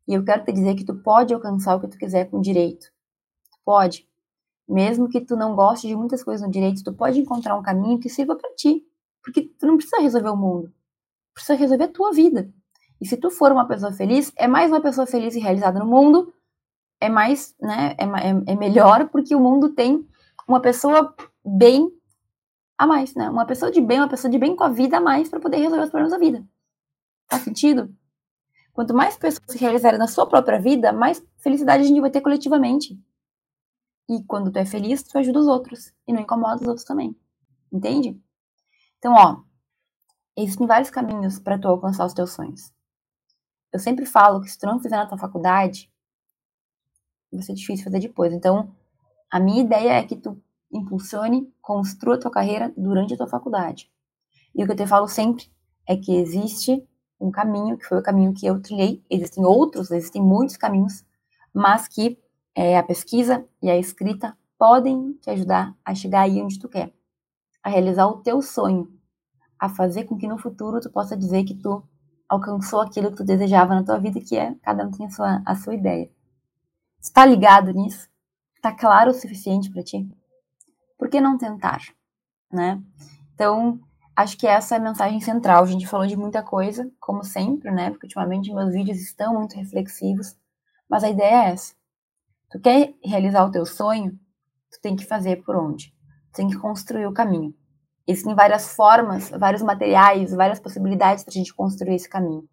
e 0.08 0.14
eu 0.14 0.24
quero 0.24 0.44
te 0.44 0.52
dizer 0.52 0.76
que 0.76 0.86
tu 0.86 0.96
pode 0.96 1.34
alcançar 1.34 1.76
o 1.76 1.80
que 1.82 1.88
tu 1.88 1.98
quiser 1.98 2.30
com 2.30 2.40
direito. 2.40 2.86
Tu 3.52 3.60
pode. 3.64 4.08
Mesmo 4.68 5.10
que 5.10 5.22
tu 5.22 5.36
não 5.36 5.56
goste 5.56 5.88
de 5.88 5.96
muitas 5.96 6.24
coisas 6.24 6.46
no 6.46 6.52
direito, 6.52 6.84
tu 6.84 6.94
pode 6.94 7.20
encontrar 7.20 7.58
um 7.58 7.64
caminho 7.64 8.00
que 8.00 8.10
sirva 8.10 8.36
para 8.36 8.54
ti, 8.56 8.84
porque 9.24 9.42
tu 9.44 9.66
não 9.66 9.78
precisa 9.78 10.02
resolver 10.02 10.30
o 10.30 10.38
mundo. 10.38 10.74
Precisa 11.34 11.56
resolver 11.56 11.86
a 11.86 11.92
tua 11.92 12.12
vida. 12.12 12.54
E 13.00 13.06
se 13.06 13.18
tu 13.18 13.30
for 13.30 13.52
uma 13.52 13.68
pessoa 13.68 13.92
feliz, 13.92 14.32
é 14.36 14.48
mais 14.48 14.72
uma 14.72 14.82
pessoa 14.82 15.06
feliz 15.06 15.36
e 15.36 15.40
realizada 15.40 15.80
no 15.80 15.86
mundo, 15.86 16.34
é 17.00 17.10
mais, 17.10 17.56
né, 17.60 17.96
é, 17.98 18.06
é, 18.06 18.54
é 18.54 18.56
melhor 18.56 19.10
porque 19.10 19.36
o 19.36 19.40
mundo 19.40 19.70
tem 19.70 20.08
uma 20.48 20.62
pessoa 20.62 21.14
bem 21.44 21.92
a 22.78 22.86
mais, 22.86 23.16
né? 23.16 23.30
Uma 23.30 23.46
pessoa 23.46 23.72
de 23.72 23.82
bem, 23.82 24.00
uma 24.00 24.10
pessoa 24.10 24.30
de 24.30 24.38
bem 24.38 24.56
com 24.56 24.64
a 24.64 24.70
vida 24.70 24.98
a 24.98 25.02
mais 25.02 25.30
para 25.30 25.40
poder 25.40 25.58
resolver 25.58 25.84
os 25.84 25.90
problemas 25.90 26.12
da 26.12 26.18
vida. 26.18 26.46
Faz 27.30 27.44
sentido? 27.44 27.94
Quanto 28.74 28.94
mais 28.94 29.18
pessoas 29.18 29.44
se 29.48 29.58
realizarem 29.58 29.98
na 29.98 30.08
sua 30.08 30.28
própria 30.28 30.60
vida, 30.60 30.92
mais 30.92 31.26
felicidade 31.38 31.84
a 31.84 31.88
gente 31.88 32.02
vai 32.02 32.12
ter 32.12 32.22
coletivamente. 32.22 33.00
E 34.10 34.24
quando 34.26 34.52
tu 34.52 34.60
é 34.60 34.66
feliz, 34.66 35.02
tu 35.04 35.18
ajuda 35.18 35.40
os 35.40 35.48
outros 35.48 35.94
e 36.08 36.14
não 36.14 36.22
incomoda 36.22 36.62
os 36.62 36.68
outros 36.68 36.86
também. 36.86 37.16
Entende? 37.72 38.22
Então, 39.00 39.14
ó, 39.14 39.42
existem 40.38 40.68
vários 40.68 40.90
caminhos 40.90 41.40
para 41.40 41.58
tu 41.58 41.68
alcançar 41.68 42.06
os 42.06 42.14
teus 42.14 42.32
sonhos. 42.34 42.75
Eu 43.76 43.80
sempre 43.80 44.06
falo 44.06 44.40
que 44.40 44.50
se 44.50 44.58
tu 44.58 44.66
não 44.66 44.80
fizer 44.80 44.96
na 44.96 45.06
tua 45.06 45.18
faculdade, 45.18 45.92
vai 47.30 47.44
ser 47.44 47.54
difícil 47.54 47.84
fazer 47.84 48.00
depois. 48.00 48.32
Então, 48.32 48.74
a 49.30 49.38
minha 49.38 49.62
ideia 49.62 49.96
é 49.96 50.04
que 50.06 50.16
tu 50.16 50.42
impulsione, 50.72 51.54
construa 51.62 52.16
a 52.16 52.18
tua 52.18 52.32
carreira 52.32 52.74
durante 52.78 53.14
a 53.14 53.18
tua 53.18 53.28
faculdade. 53.28 53.92
E 54.56 54.64
o 54.64 54.66
que 54.66 54.72
eu 54.72 54.78
te 54.78 54.88
falo 54.88 55.10
sempre 55.10 55.52
é 55.86 55.98
que 55.98 56.16
existe 56.16 56.88
um 57.20 57.30
caminho, 57.30 57.78
que 57.78 57.86
foi 57.86 58.00
o 58.00 58.02
caminho 58.02 58.34
que 58.34 58.46
eu 58.46 58.62
trilhei, 58.62 59.04
existem 59.10 59.44
outros, 59.44 59.92
existem 59.92 60.22
muitos 60.22 60.56
caminhos, 60.56 61.04
mas 61.54 61.86
que 61.86 62.18
é, 62.56 62.78
a 62.78 62.84
pesquisa 62.84 63.46
e 63.62 63.70
a 63.70 63.78
escrita 63.78 64.38
podem 64.58 65.12
te 65.16 65.30
ajudar 65.32 65.76
a 65.84 65.94
chegar 65.94 66.22
aí 66.22 66.42
onde 66.42 66.58
tu 66.58 66.70
quer, 66.70 66.94
a 67.62 67.70
realizar 67.70 68.08
o 68.08 68.22
teu 68.22 68.42
sonho, 68.42 68.90
a 69.60 69.68
fazer 69.68 70.06
com 70.06 70.18
que 70.18 70.30
no 70.30 70.38
futuro 70.38 70.80
tu 70.80 70.90
possa 70.90 71.18
dizer 71.18 71.44
que 71.44 71.54
tu 71.56 71.84
alcançou 72.28 72.82
aquilo 72.82 73.12
que 73.12 73.18
tu 73.18 73.24
desejava 73.24 73.76
na 73.76 73.84
tua 73.84 74.00
vida, 74.00 74.20
que 74.20 74.36
é 74.36 74.56
cada 74.62 74.86
um 74.86 74.92
tem 74.92 75.06
a 75.06 75.10
sua, 75.10 75.42
a 75.46 75.56
sua 75.56 75.76
ideia. 75.76 76.10
Está 77.00 77.26
ligado 77.26 77.72
nisso? 77.72 78.10
Está 78.56 78.72
claro 78.72 79.12
o 79.12 79.14
suficiente 79.14 79.70
para 79.70 79.84
ti? 79.84 80.10
Por 80.98 81.10
que 81.10 81.22
não 81.22 81.38
tentar, 81.38 81.82
né? 82.52 82.82
Então, 83.34 83.80
acho 84.16 84.38
que 84.38 84.48
essa 84.48 84.76
é 84.76 84.78
a 84.78 84.82
mensagem 84.82 85.20
central. 85.20 85.64
A 85.64 85.68
gente 85.68 85.86
falou 85.88 86.08
de 86.08 86.16
muita 86.16 86.42
coisa, 86.42 86.90
como 87.00 87.24
sempre, 87.24 87.70
né? 87.72 87.92
Porque 87.92 88.08
ultimamente 88.08 88.54
meus 88.54 88.74
vídeos 88.74 89.00
estão 89.00 89.34
muito 89.36 89.56
reflexivos, 89.56 90.36
mas 90.90 91.04
a 91.04 91.10
ideia 91.10 91.48
é 91.48 91.52
essa. 91.52 91.76
Tu 92.50 92.60
quer 92.60 92.94
realizar 93.04 93.46
o 93.46 93.52
teu 93.52 93.66
sonho? 93.66 94.18
Tu 94.72 94.80
tem 94.82 94.96
que 94.96 95.06
fazer 95.06 95.44
por 95.44 95.56
onde? 95.56 95.94
Tu 96.32 96.38
tem 96.38 96.48
que 96.48 96.58
construir 96.58 97.06
o 97.06 97.14
caminho. 97.14 97.54
Existem 98.08 98.36
várias 98.36 98.76
formas, 98.76 99.30
vários 99.32 99.64
materiais, 99.64 100.32
várias 100.32 100.60
possibilidades 100.60 101.24
para 101.24 101.32
a 101.32 101.38
gente 101.38 101.54
construir 101.54 101.96
esse 101.96 102.08
caminho. 102.08 102.48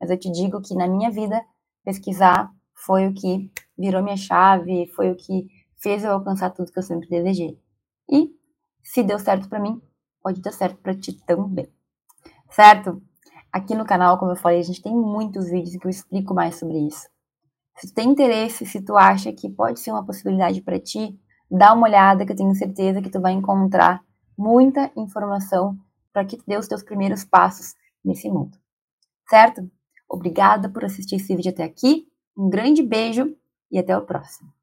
Mas 0.00 0.10
eu 0.10 0.18
te 0.18 0.30
digo 0.30 0.60
que 0.60 0.74
na 0.74 0.88
minha 0.88 1.10
vida, 1.10 1.40
pesquisar 1.84 2.50
foi 2.74 3.06
o 3.06 3.14
que 3.14 3.50
virou 3.76 4.02
minha 4.02 4.16
chave, 4.16 4.88
foi 4.94 5.10
o 5.10 5.16
que 5.16 5.46
fez 5.80 6.04
eu 6.04 6.12
alcançar 6.12 6.50
tudo 6.50 6.72
que 6.72 6.78
eu 6.78 6.82
sempre 6.82 7.08
desejei. 7.08 7.58
E 8.10 8.30
se 8.82 9.02
deu 9.02 9.18
certo 9.18 9.48
para 9.48 9.60
mim, 9.60 9.80
pode 10.22 10.40
dar 10.40 10.52
certo 10.52 10.78
para 10.78 10.94
ti 10.94 11.12
também. 11.24 11.68
Certo? 12.50 13.02
Aqui 13.52 13.74
no 13.74 13.84
canal, 13.84 14.18
como 14.18 14.32
eu 14.32 14.36
falei, 14.36 14.58
a 14.58 14.64
gente 14.64 14.82
tem 14.82 14.94
muitos 14.94 15.50
vídeos 15.50 15.74
em 15.74 15.78
que 15.78 15.86
eu 15.86 15.90
explico 15.90 16.34
mais 16.34 16.58
sobre 16.58 16.78
isso. 16.78 17.08
Se 17.76 17.88
tu 17.88 17.94
tem 17.94 18.10
interesse, 18.10 18.66
se 18.66 18.82
tu 18.82 18.96
acha 18.96 19.32
que 19.32 19.48
pode 19.48 19.78
ser 19.78 19.92
uma 19.92 20.04
possibilidade 20.04 20.60
para 20.60 20.80
ti, 20.80 21.18
dá 21.50 21.72
uma 21.72 21.86
olhada 21.86 22.26
que 22.26 22.32
eu 22.32 22.36
tenho 22.36 22.54
certeza 22.54 23.00
que 23.00 23.10
tu 23.10 23.20
vai 23.20 23.32
encontrar 23.32 24.02
muita 24.38 24.90
informação 24.96 25.76
para 26.12 26.24
que 26.24 26.36
tu 26.36 26.44
dê 26.46 26.56
os 26.56 26.68
teus 26.68 26.82
primeiros 26.82 27.24
passos 27.24 27.74
nesse 28.04 28.30
mundo. 28.30 28.56
Certo? 29.28 29.68
Obrigada 30.08 30.68
por 30.68 30.84
assistir 30.84 31.16
esse 31.16 31.34
vídeo 31.34 31.50
até 31.50 31.64
aqui. 31.64 32.08
Um 32.36 32.48
grande 32.48 32.82
beijo 32.82 33.36
e 33.70 33.78
até 33.78 33.96
o 33.96 34.06
próximo. 34.06 34.57